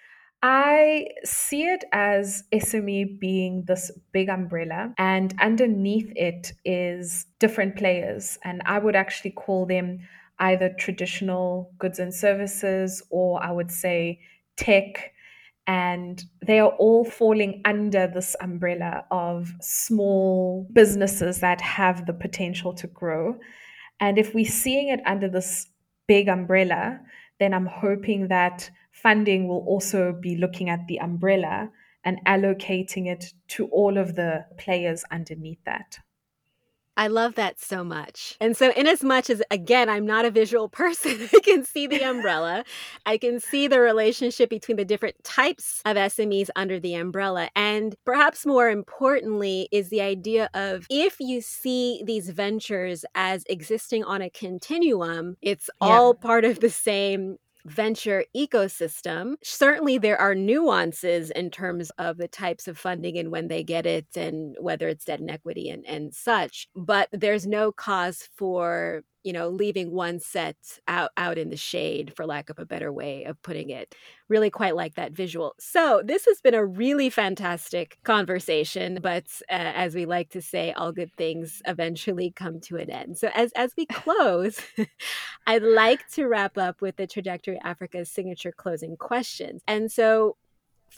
I 0.43 1.07
see 1.23 1.63
it 1.63 1.83
as 1.91 2.43
SME 2.53 3.19
being 3.19 3.63
this 3.67 3.91
big 4.11 4.29
umbrella, 4.29 4.93
and 4.97 5.33
underneath 5.41 6.11
it 6.15 6.53
is 6.63 7.25
different 7.39 7.75
players. 7.75 8.37
And 8.43 8.61
I 8.65 8.77
would 8.77 8.95
actually 8.95 9.31
call 9.31 9.65
them 9.65 9.99
either 10.39 10.69
traditional 10.77 11.71
goods 11.79 11.97
and 11.97 12.13
services, 12.13 13.01
or 13.09 13.43
I 13.43 13.51
would 13.51 13.71
say 13.71 14.19
tech. 14.57 15.13
And 15.67 16.23
they 16.45 16.59
are 16.59 16.71
all 16.79 17.03
falling 17.03 17.61
under 17.65 18.07
this 18.07 18.35
umbrella 18.39 19.05
of 19.11 19.51
small 19.59 20.65
businesses 20.71 21.41
that 21.41 21.59
have 21.59 22.05
the 22.05 22.13
potential 22.13 22.73
to 22.75 22.87
grow. 22.87 23.37
And 23.99 24.17
if 24.17 24.33
we're 24.33 24.45
seeing 24.45 24.87
it 24.87 25.01
under 25.05 25.27
this 25.27 25.67
big 26.07 26.29
umbrella, 26.29 27.01
then 27.39 27.53
I'm 27.53 27.65
hoping 27.65 28.29
that 28.29 28.69
funding 28.91 29.47
will 29.47 29.65
also 29.67 30.13
be 30.13 30.37
looking 30.37 30.69
at 30.69 30.87
the 30.87 30.99
umbrella 30.99 31.69
and 32.03 32.19
allocating 32.25 33.07
it 33.07 33.33
to 33.49 33.67
all 33.67 33.97
of 33.97 34.15
the 34.15 34.45
players 34.57 35.03
underneath 35.11 35.59
that. 35.65 35.99
I 36.97 37.07
love 37.07 37.35
that 37.35 37.61
so 37.61 37.83
much. 37.83 38.35
And 38.41 38.57
so, 38.57 38.71
in 38.71 38.87
as 38.87 39.03
much 39.03 39.29
as, 39.29 39.43
again, 39.51 39.87
I'm 39.87 40.05
not 40.05 40.25
a 40.25 40.31
visual 40.31 40.67
person, 40.83 41.29
I 41.33 41.39
can 41.39 41.63
see 41.63 41.87
the 41.87 42.01
umbrella. 42.01 42.65
I 43.05 43.17
can 43.17 43.39
see 43.39 43.67
the 43.67 43.79
relationship 43.79 44.49
between 44.49 44.77
the 44.77 44.85
different 44.85 45.23
types 45.23 45.81
of 45.85 45.95
SMEs 45.95 46.49
under 46.55 46.79
the 46.79 46.95
umbrella. 46.95 47.49
And 47.55 47.95
perhaps 48.03 48.45
more 48.45 48.69
importantly, 48.69 49.69
is 49.71 49.89
the 49.89 50.01
idea 50.01 50.49
of 50.53 50.87
if 50.89 51.19
you 51.19 51.41
see 51.41 52.01
these 52.05 52.29
ventures 52.29 53.05
as 53.13 53.43
existing 53.47 54.03
on 54.03 54.21
a 54.21 54.29
continuum, 54.29 55.37
it's 55.41 55.69
yeah. 55.81 55.87
all 55.87 56.13
part 56.15 56.45
of 56.45 56.59
the 56.59 56.69
same 56.69 57.37
venture 57.67 58.25
ecosystem. 58.35 59.35
Certainly, 59.43 59.99
there 59.99 60.19
are 60.19 60.35
nuances 60.35 61.29
in 61.31 61.49
terms 61.51 61.91
of 61.97 62.17
the 62.17 62.27
types 62.27 62.67
of 62.67 62.77
funding 62.77 63.17
and 63.17 63.31
when 63.31 63.47
they 63.47 63.63
get 63.63 63.85
it, 63.85 64.07
and 64.15 64.55
whether 64.59 64.87
it's 64.87 65.05
debt 65.05 65.19
and 65.19 65.31
equity 65.31 65.69
and, 65.69 65.85
and 65.85 66.13
such. 66.13 66.67
But 66.75 67.09
there's 67.11 67.45
no 67.47 67.71
cause 67.71 68.29
for 68.35 69.03
you 69.23 69.33
know, 69.33 69.49
leaving 69.49 69.91
one 69.91 70.19
set 70.19 70.55
out 70.87 71.11
out 71.17 71.37
in 71.37 71.49
the 71.49 71.57
shade, 71.57 72.13
for 72.15 72.25
lack 72.25 72.49
of 72.49 72.59
a 72.59 72.65
better 72.65 72.91
way 72.91 73.23
of 73.25 73.41
putting 73.41 73.69
it. 73.69 73.93
Really 74.29 74.49
quite 74.49 74.75
like 74.75 74.95
that 74.95 75.11
visual. 75.11 75.53
So 75.59 76.01
this 76.03 76.25
has 76.25 76.41
been 76.41 76.53
a 76.53 76.65
really 76.65 77.09
fantastic 77.09 77.97
conversation, 78.03 78.99
but 79.01 79.25
uh, 79.49 79.73
as 79.75 79.95
we 79.95 80.05
like 80.05 80.29
to 80.31 80.41
say, 80.41 80.71
all 80.73 80.91
good 80.91 81.13
things 81.17 81.61
eventually 81.65 82.31
come 82.31 82.59
to 82.61 82.77
an 82.77 82.89
end. 82.89 83.17
So 83.17 83.29
as 83.33 83.51
as 83.53 83.73
we 83.77 83.85
close, 83.91 84.61
I'd 85.47 85.63
like 85.63 86.07
to 86.11 86.27
wrap 86.27 86.57
up 86.57 86.81
with 86.81 86.97
the 86.97 87.07
Trajectory 87.07 87.59
Africa's 87.63 88.09
signature 88.11 88.51
closing 88.51 88.97
questions. 88.97 89.61
And 89.67 89.91
so 89.91 90.37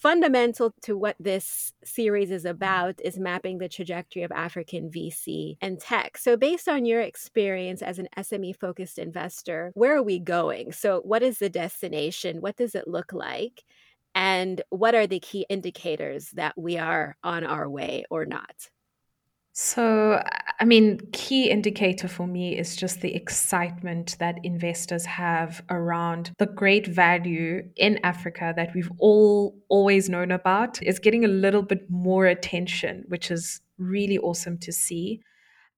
fundamental 0.01 0.73
to 0.81 0.97
what 0.97 1.15
this 1.19 1.73
series 1.83 2.31
is 2.31 2.45
about 2.45 2.99
is 3.03 3.19
mapping 3.19 3.57
the 3.57 3.69
trajectory 3.69 4.23
of 4.23 4.31
African 4.31 4.89
VC 4.89 5.57
and 5.61 5.79
tech. 5.79 6.17
So, 6.17 6.37
based 6.37 6.67
on 6.67 6.85
your 6.85 7.01
experience 7.01 7.81
as 7.81 7.99
an 7.99 8.07
SME 8.17 8.55
focused 8.59 8.97
investor, 8.97 9.71
where 9.75 9.95
are 9.95 10.03
we 10.03 10.19
going? 10.19 10.71
So, 10.71 11.01
what 11.01 11.23
is 11.23 11.39
the 11.39 11.49
destination? 11.49 12.41
What 12.41 12.55
does 12.57 12.75
it 12.75 12.87
look 12.87 13.13
like? 13.13 13.63
And 14.15 14.61
what 14.69 14.95
are 14.95 15.07
the 15.07 15.19
key 15.19 15.45
indicators 15.49 16.31
that 16.31 16.57
we 16.57 16.77
are 16.77 17.15
on 17.23 17.43
our 17.43 17.69
way 17.69 18.05
or 18.09 18.25
not? 18.25 18.69
So, 19.61 20.23
I 20.61 20.63
mean, 20.63 21.01
key 21.11 21.49
indicator 21.49 22.07
for 22.07 22.25
me 22.25 22.57
is 22.57 22.77
just 22.77 23.01
the 23.01 23.13
excitement 23.13 24.15
that 24.17 24.37
investors 24.45 25.05
have 25.05 25.61
around 25.69 26.31
the 26.37 26.45
great 26.45 26.87
value 26.87 27.63
in 27.75 27.99
Africa 28.03 28.53
that 28.55 28.73
we've 28.73 28.89
all 28.99 29.57
always 29.67 30.07
known 30.07 30.31
about 30.31 30.81
is 30.81 30.97
getting 30.97 31.25
a 31.25 31.27
little 31.27 31.61
bit 31.61 31.89
more 31.89 32.25
attention, 32.25 33.03
which 33.09 33.31
is 33.31 33.59
really 33.77 34.17
awesome 34.17 34.57
to 34.59 34.71
see. 34.71 35.19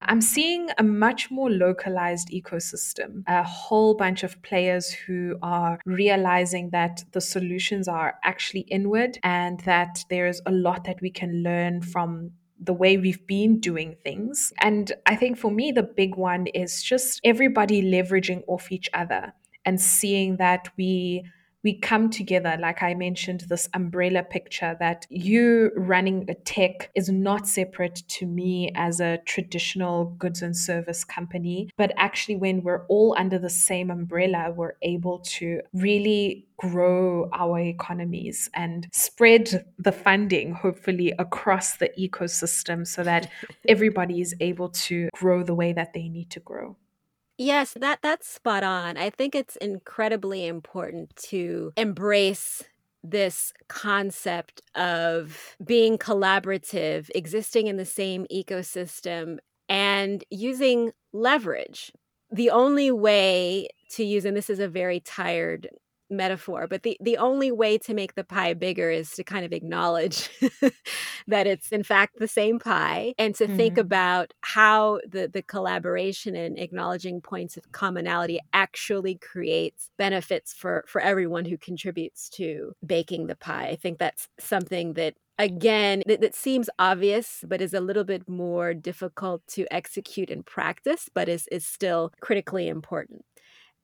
I'm 0.03 0.21
seeing 0.21 0.69
a 0.77 0.84
much 0.84 1.32
more 1.32 1.49
localized 1.49 2.29
ecosystem, 2.29 3.23
a 3.27 3.41
whole 3.41 3.95
bunch 3.95 4.21
of 4.21 4.39
players 4.43 4.91
who 4.91 5.38
are 5.41 5.79
realizing 5.88 6.69
that 6.69 7.03
the 7.13 7.21
solutions 7.21 7.88
are 7.88 8.13
actually 8.23 8.61
inward 8.61 9.17
and 9.23 9.59
that 9.61 10.05
there's 10.11 10.39
a 10.45 10.51
lot 10.51 10.84
that 10.84 11.01
we 11.01 11.09
can 11.09 11.41
learn 11.41 11.82
from 11.82 12.34
the 12.62 12.74
way 12.74 12.97
we've 12.97 13.26
been 13.26 13.59
doing 13.59 13.95
things. 14.03 14.53
And 14.59 14.91
I 15.07 15.16
think 15.16 15.38
for 15.38 15.51
me, 15.51 15.72
the 15.72 15.84
big 15.84 16.16
one 16.16 16.47
is 16.47 16.84
just 16.84 17.20
everybody 17.24 17.82
leveraging 17.82 18.43
off 18.47 18.72
each 18.72 18.89
other 18.93 19.34
and 19.66 19.82
seeing 19.82 20.38
that 20.38 20.70
we 20.78 21.24
we 21.64 21.78
come 21.78 22.09
together 22.09 22.57
like 22.59 22.82
i 22.82 22.93
mentioned 22.93 23.41
this 23.41 23.70
umbrella 23.74 24.24
picture 24.24 24.76
that 24.80 25.05
you 25.09 25.72
running 25.76 26.26
a 26.30 26.34
tech 26.34 26.89
is 26.95 27.09
not 27.09 27.47
separate 27.47 28.03
to 28.07 28.26
me 28.26 28.72
as 28.76 28.99
a 28.99 29.18
traditional 29.26 30.05
goods 30.18 30.41
and 30.41 30.55
service 30.55 31.03
company 31.03 31.70
but 31.78 31.91
actually 31.97 32.36
when 32.36 32.62
we're 32.64 32.86
all 32.88 33.16
under 33.18 33.38
the 33.38 33.49
same 33.49 33.89
umbrella 33.91 34.51
we're 34.55 34.76
able 34.82 35.20
to 35.20 35.62
really 35.74 36.45
grow 36.57 37.28
our 37.34 37.59
economies 37.59 38.49
and 38.53 38.88
spread 38.91 39.66
the 39.80 39.91
funding 39.91 40.53
hopefully 40.53 41.12
across 41.18 41.78
the 41.78 41.89
ecosystem 41.99 42.86
so 42.86 43.03
that 43.03 43.30
everybody 43.68 44.22
is 44.22 44.36
able 44.39 44.70
to 44.70 45.09
grow 45.14 45.43
the 45.43 45.55
way 45.55 45.74
that 45.74 45.93
they 45.93 46.07
need 46.07 46.30
to 46.30 46.39
grow 46.39 46.76
Yes, 47.43 47.73
that 47.79 48.03
that's 48.03 48.27
spot 48.27 48.63
on. 48.63 48.97
I 48.97 49.09
think 49.09 49.33
it's 49.33 49.55
incredibly 49.55 50.45
important 50.45 51.15
to 51.29 51.73
embrace 51.75 52.61
this 53.03 53.51
concept 53.67 54.61
of 54.75 55.55
being 55.65 55.97
collaborative, 55.97 57.09
existing 57.15 57.65
in 57.65 57.77
the 57.77 57.85
same 57.85 58.27
ecosystem, 58.31 59.39
and 59.67 60.23
using 60.29 60.91
leverage. 61.13 61.91
The 62.31 62.51
only 62.51 62.91
way 62.91 63.69
to 63.93 64.03
use, 64.03 64.23
and 64.23 64.37
this 64.37 64.51
is 64.51 64.59
a 64.59 64.67
very 64.67 64.99
tired 64.99 65.67
metaphor, 66.12 66.68
but 66.68 66.84
the, 66.84 66.97
the 67.01 67.18
only 67.18 67.51
way 67.51 67.78
to 67.80 67.93
make 67.93 68.16
the 68.16 68.24
pie 68.24 68.53
bigger 68.53 68.89
is 68.89 69.12
to 69.12 69.24
kind 69.24 69.45
of 69.45 69.53
acknowledge 69.53 70.30
that 71.28 71.47
it's 71.47 71.70
in 71.70 71.84
fact 71.84 72.20
the 72.20 72.28
same 72.28 72.59
pie 72.59 73.14
and 73.18 73.34
to 73.36 73.45
mm-hmm. 73.45 73.57
think 73.57 73.78
about 73.78 74.34
how 74.41 74.99
the, 75.07 75.28
the 75.28 75.41
collaboration 75.41 76.36
and 76.36 76.59
acknowledging 76.59 77.22
points 77.22 77.57
of 77.57 77.72
commonality 77.72 78.39
actually 78.53 79.16
creates 79.16 79.89
benefits 79.97 80.53
for, 80.53 80.84
for 80.88 81.01
everyone 81.01 81.45
who 81.45 81.57
contributes 81.57 82.30
to 82.30 82.74
baking 82.86 83.28
the 83.28 83.36
pie. 83.36 83.68
I 83.68 83.76
think 83.76 83.97
that's 83.97 84.28
something 84.39 84.93
that 84.93 85.16
again 85.39 86.03
that, 86.05 86.22
that, 86.22 86.36
seems 86.36 86.70
obvious 86.78 87.43
but 87.47 87.62
is 87.62 87.74
a 87.74 87.80
little 87.80 88.03
bit 88.03 88.28
more 88.28 88.74
difficult 88.74 89.41
to 89.47 89.66
execute 89.72 90.30
in 90.30 90.43
practice 90.43 91.09
but 91.14 91.30
is, 91.30 91.47
is 91.51 91.66
still 91.66 92.12
critically 92.22 92.68
important 92.68 93.24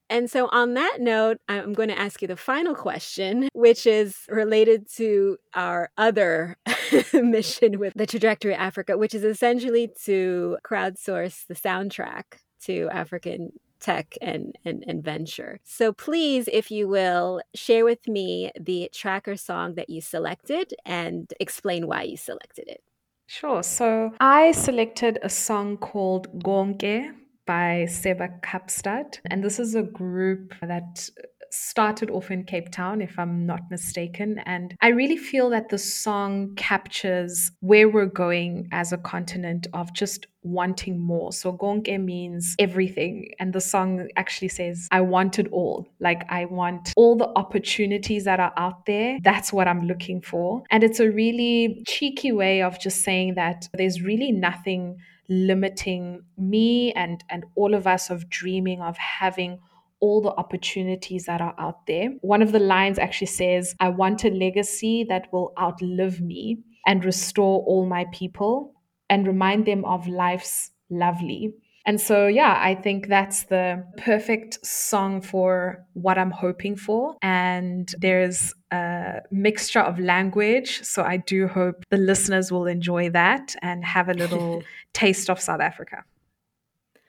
and 0.09 0.29
so, 0.29 0.47
on 0.51 0.73
that 0.75 0.97
note, 0.99 1.39
I'm 1.49 1.73
going 1.73 1.89
to 1.89 1.99
ask 1.99 2.21
you 2.21 2.27
the 2.27 2.37
final 2.37 2.75
question, 2.75 3.49
which 3.53 3.85
is 3.85 4.15
related 4.29 4.89
to 4.95 5.37
our 5.53 5.89
other 5.97 6.57
mission 7.13 7.79
with 7.79 7.93
the 7.95 8.05
Trajectory 8.05 8.55
Africa, 8.55 8.97
which 8.97 9.13
is 9.13 9.23
essentially 9.23 9.89
to 10.05 10.57
crowdsource 10.63 11.45
the 11.47 11.55
soundtrack 11.55 12.23
to 12.63 12.87
African 12.91 13.51
tech 13.79 14.17
and, 14.21 14.55
and, 14.65 14.83
and 14.87 15.03
venture. 15.03 15.59
So, 15.65 15.91
please, 15.91 16.47
if 16.53 16.71
you 16.71 16.87
will, 16.87 17.41
share 17.53 17.83
with 17.83 18.07
me 18.07 18.51
the 18.59 18.89
track 18.93 19.27
or 19.27 19.35
song 19.35 19.75
that 19.75 19.89
you 19.89 19.99
selected 19.99 20.73
and 20.85 21.31
explain 21.39 21.85
why 21.85 22.03
you 22.03 22.15
selected 22.15 22.69
it. 22.69 22.81
Sure. 23.27 23.61
So, 23.61 24.13
I 24.21 24.53
selected 24.53 25.19
a 25.21 25.29
song 25.29 25.75
called 25.77 26.43
Konke 26.43 27.13
by 27.47 27.87
Seba 27.89 28.29
Kaapstad. 28.43 29.19
And 29.25 29.43
this 29.43 29.57
is 29.57 29.73
a 29.73 29.83
group 29.83 30.53
that 30.61 31.09
started 31.51 32.09
off 32.09 32.31
in 32.31 32.43
Cape 32.43 32.71
Town, 32.71 33.01
if 33.01 33.17
I'm 33.17 33.45
not 33.45 33.61
mistaken. 33.69 34.39
And 34.45 34.75
I 34.81 34.89
really 34.89 35.17
feel 35.17 35.49
that 35.51 35.69
the 35.69 35.77
song 35.77 36.53
captures 36.55 37.51
where 37.61 37.89
we're 37.89 38.05
going 38.05 38.67
as 38.71 38.91
a 38.91 38.97
continent 38.97 39.67
of 39.73 39.93
just 39.93 40.27
wanting 40.43 40.99
more. 40.99 41.31
So 41.33 41.53
Konke 41.53 42.01
means 42.03 42.55
everything. 42.59 43.31
And 43.39 43.53
the 43.53 43.61
song 43.61 44.07
actually 44.15 44.49
says, 44.49 44.87
I 44.91 45.01
want 45.01 45.39
it 45.39 45.47
all. 45.51 45.87
Like 45.99 46.23
I 46.29 46.45
want 46.45 46.93
all 46.95 47.15
the 47.15 47.29
opportunities 47.35 48.23
that 48.25 48.39
are 48.39 48.53
out 48.57 48.85
there. 48.85 49.17
That's 49.23 49.51
what 49.51 49.67
I'm 49.67 49.87
looking 49.87 50.21
for. 50.21 50.63
And 50.71 50.83
it's 50.83 50.99
a 50.99 51.09
really 51.09 51.83
cheeky 51.87 52.31
way 52.31 52.61
of 52.61 52.79
just 52.79 53.01
saying 53.03 53.35
that 53.35 53.67
there's 53.73 54.01
really 54.01 54.31
nothing 54.31 54.97
limiting 55.29 56.23
me 56.37 56.93
and 56.93 57.23
and 57.29 57.45
all 57.55 57.73
of 57.73 57.85
us 57.87 58.09
of 58.09 58.29
dreaming 58.29 58.81
of 58.81 58.97
having 58.97 59.59
all 59.99 60.21
the 60.21 60.33
opportunities 60.35 61.25
that 61.25 61.41
are 61.41 61.55
out 61.57 61.85
there. 61.87 62.09
One 62.21 62.41
of 62.41 62.51
the 62.51 62.59
lines 62.59 62.99
actually 62.99 63.27
says, 63.27 63.75
I 63.79 63.89
want 63.89 64.23
a 64.23 64.29
legacy 64.29 65.03
that 65.09 65.27
will 65.33 65.53
outlive 65.59 66.21
me 66.21 66.59
and 66.85 67.03
restore 67.03 67.63
all 67.63 67.85
my 67.85 68.05
people 68.13 68.73
and 69.09 69.25
remind 69.25 69.65
them 69.65 69.83
of 69.85 70.07
life's 70.07 70.71
lovely. 70.89 71.53
And 71.87 72.01
so, 72.01 72.27
yeah, 72.27 72.59
I 72.61 72.75
think 72.75 73.07
that's 73.07 73.43
the 73.43 73.81
perfect 73.95 74.63
song 74.65 75.21
for 75.21 75.85
what 75.93 76.17
I'm 76.17 76.31
hoping 76.31 76.75
for. 76.75 77.15
And 77.21 77.95
there's 77.97 78.53
a 78.71 79.21
mixture 79.31 79.79
of 79.79 79.97
language. 79.97 80.83
So 80.83 81.03
I 81.03 81.15
do 81.15 81.47
hope 81.47 81.85
the 81.89 81.95
listeners 81.95 82.51
will 82.51 82.67
enjoy 82.67 83.09
that 83.11 83.55
and 83.61 83.85
have 83.85 84.09
a 84.09 84.13
little 84.13 84.63
taste 84.93 85.29
of 85.29 85.39
South 85.39 85.61
Africa. 85.61 86.03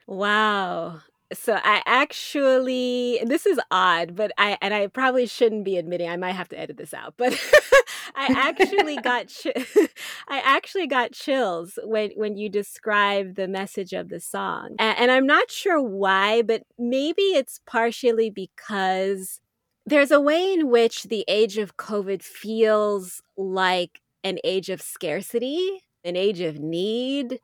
Wow. 0.07 1.01
So 1.31 1.59
I 1.63 1.83
actually 1.85 3.21
this 3.23 3.45
is 3.45 3.59
odd, 3.69 4.15
but 4.15 4.31
I 4.37 4.57
and 4.61 4.73
I 4.73 4.87
probably 4.87 5.27
shouldn't 5.27 5.63
be 5.63 5.77
admitting. 5.77 6.09
I 6.09 6.17
might 6.17 6.33
have 6.33 6.49
to 6.49 6.59
edit 6.59 6.77
this 6.77 6.93
out, 6.93 7.13
but 7.17 7.33
I 8.15 8.33
actually 8.35 8.97
got 8.97 9.29
I 10.27 10.41
actually 10.43 10.87
got 10.87 11.11
chills 11.11 11.77
when 11.83 12.11
when 12.15 12.35
you 12.35 12.49
describe 12.49 13.35
the 13.35 13.47
message 13.47 13.93
of 13.93 14.09
the 14.09 14.19
song, 14.19 14.75
and, 14.79 14.97
and 14.97 15.11
I'm 15.11 15.27
not 15.27 15.51
sure 15.51 15.81
why, 15.81 16.41
but 16.41 16.63
maybe 16.77 17.21
it's 17.21 17.59
partially 17.65 18.31
because 18.31 19.39
there's 19.85 20.11
a 20.11 20.21
way 20.21 20.53
in 20.53 20.69
which 20.69 21.03
the 21.03 21.25
age 21.27 21.57
of 21.57 21.77
COVID 21.77 22.23
feels 22.23 23.21
like 23.37 24.01
an 24.23 24.39
age 24.43 24.69
of 24.69 24.81
scarcity, 24.81 25.83
an 26.03 26.15
age 26.15 26.41
of 26.41 26.59
need 26.59 27.39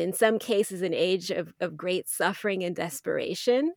in 0.00 0.12
some 0.12 0.38
cases, 0.38 0.82
an 0.82 0.94
age 0.94 1.30
of, 1.30 1.52
of 1.60 1.76
great 1.76 2.08
suffering 2.08 2.64
and 2.64 2.74
desperation. 2.74 3.72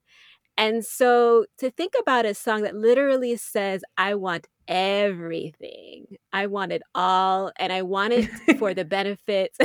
And 0.58 0.86
so 0.86 1.46
to 1.60 1.72
think 1.72 1.94
about 2.00 2.26
a 2.26 2.34
song 2.34 2.62
that 2.64 2.76
literally 2.76 3.36
says, 3.38 3.84
I 3.98 4.16
want 4.16 4.48
everything, 4.68 6.06
I 6.32 6.48
want 6.48 6.72
it 6.72 6.82
all, 6.94 7.52
and 7.58 7.74
I 7.74 7.82
want 7.82 8.14
it 8.14 8.30
for 8.60 8.74
the 8.74 8.86
benefit 8.86 9.58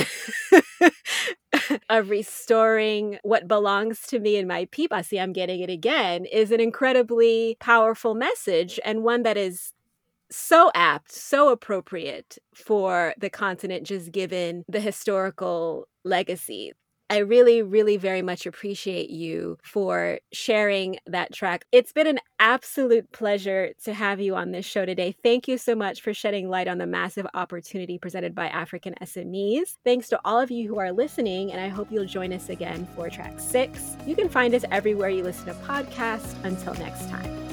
of 1.91 2.11
restoring 2.11 3.19
what 3.23 3.49
belongs 3.49 4.01
to 4.09 4.19
me 4.19 4.37
and 4.37 4.49
my 4.49 4.67
people. 4.71 4.97
I 4.97 5.03
see, 5.03 5.19
I'm 5.19 5.33
getting 5.33 5.61
it 5.61 5.71
again, 5.71 6.25
is 6.25 6.51
an 6.51 6.61
incredibly 6.61 7.57
powerful 7.61 8.15
message 8.15 8.81
and 8.85 9.03
one 9.03 9.23
that 9.23 9.37
is 9.37 9.73
so 10.31 10.71
apt, 10.75 11.13
so 11.13 11.51
appropriate 11.51 12.39
for 12.55 13.15
the 13.19 13.31
continent, 13.31 13.87
just 13.87 14.13
given 14.13 14.65
the 14.69 14.81
historical 14.81 15.89
legacy. 16.05 16.73
I 17.09 17.19
really, 17.19 17.63
really 17.63 17.97
very 17.97 18.23
much 18.23 18.47
appreciate 18.47 19.11
you 19.11 19.59
for 19.63 20.19
sharing 20.33 20.99
that 21.07 21.33
track. 21.33 21.65
It's 21.71 21.93
been 21.93 22.09
an 22.09 22.19
absolute 22.41 23.11
pleasure 23.13 23.73
to 23.85 23.95
have 23.95 24.21
you 24.21 24.35
on 24.35 24.51
this 24.51 24.67
show 24.67 24.85
today. 24.85 25.15
Thank 25.23 25.47
you 25.47 25.57
so 25.57 25.77
much 25.77 26.01
for 26.01 26.13
shedding 26.13 26.49
light 26.49 26.67
on 26.67 26.79
the 26.79 26.87
massive 26.87 27.27
opportunity 27.35 27.97
presented 27.97 28.35
by 28.35 28.49
African 28.49 28.95
SMEs. 29.01 29.77
Thanks 29.85 30.09
to 30.09 30.21
all 30.25 30.41
of 30.41 30.51
you 30.51 30.67
who 30.69 30.81
are 30.81 30.93
listening, 30.93 31.53
and 31.53 31.61
I 31.61 31.69
hope 31.69 31.93
you'll 31.93 32.07
join 32.07 32.33
us 32.33 32.49
again 32.49 32.89
for 32.97 33.09
track 33.09 33.39
six. 33.39 33.97
You 34.05 34.17
can 34.17 34.29
find 34.29 34.53
us 34.53 34.65
everywhere 34.73 35.11
you 35.11 35.23
listen 35.23 35.47
to 35.47 35.55
podcasts. 35.55 36.35
Until 36.45 36.75
next 36.75 37.09
time. 37.09 37.46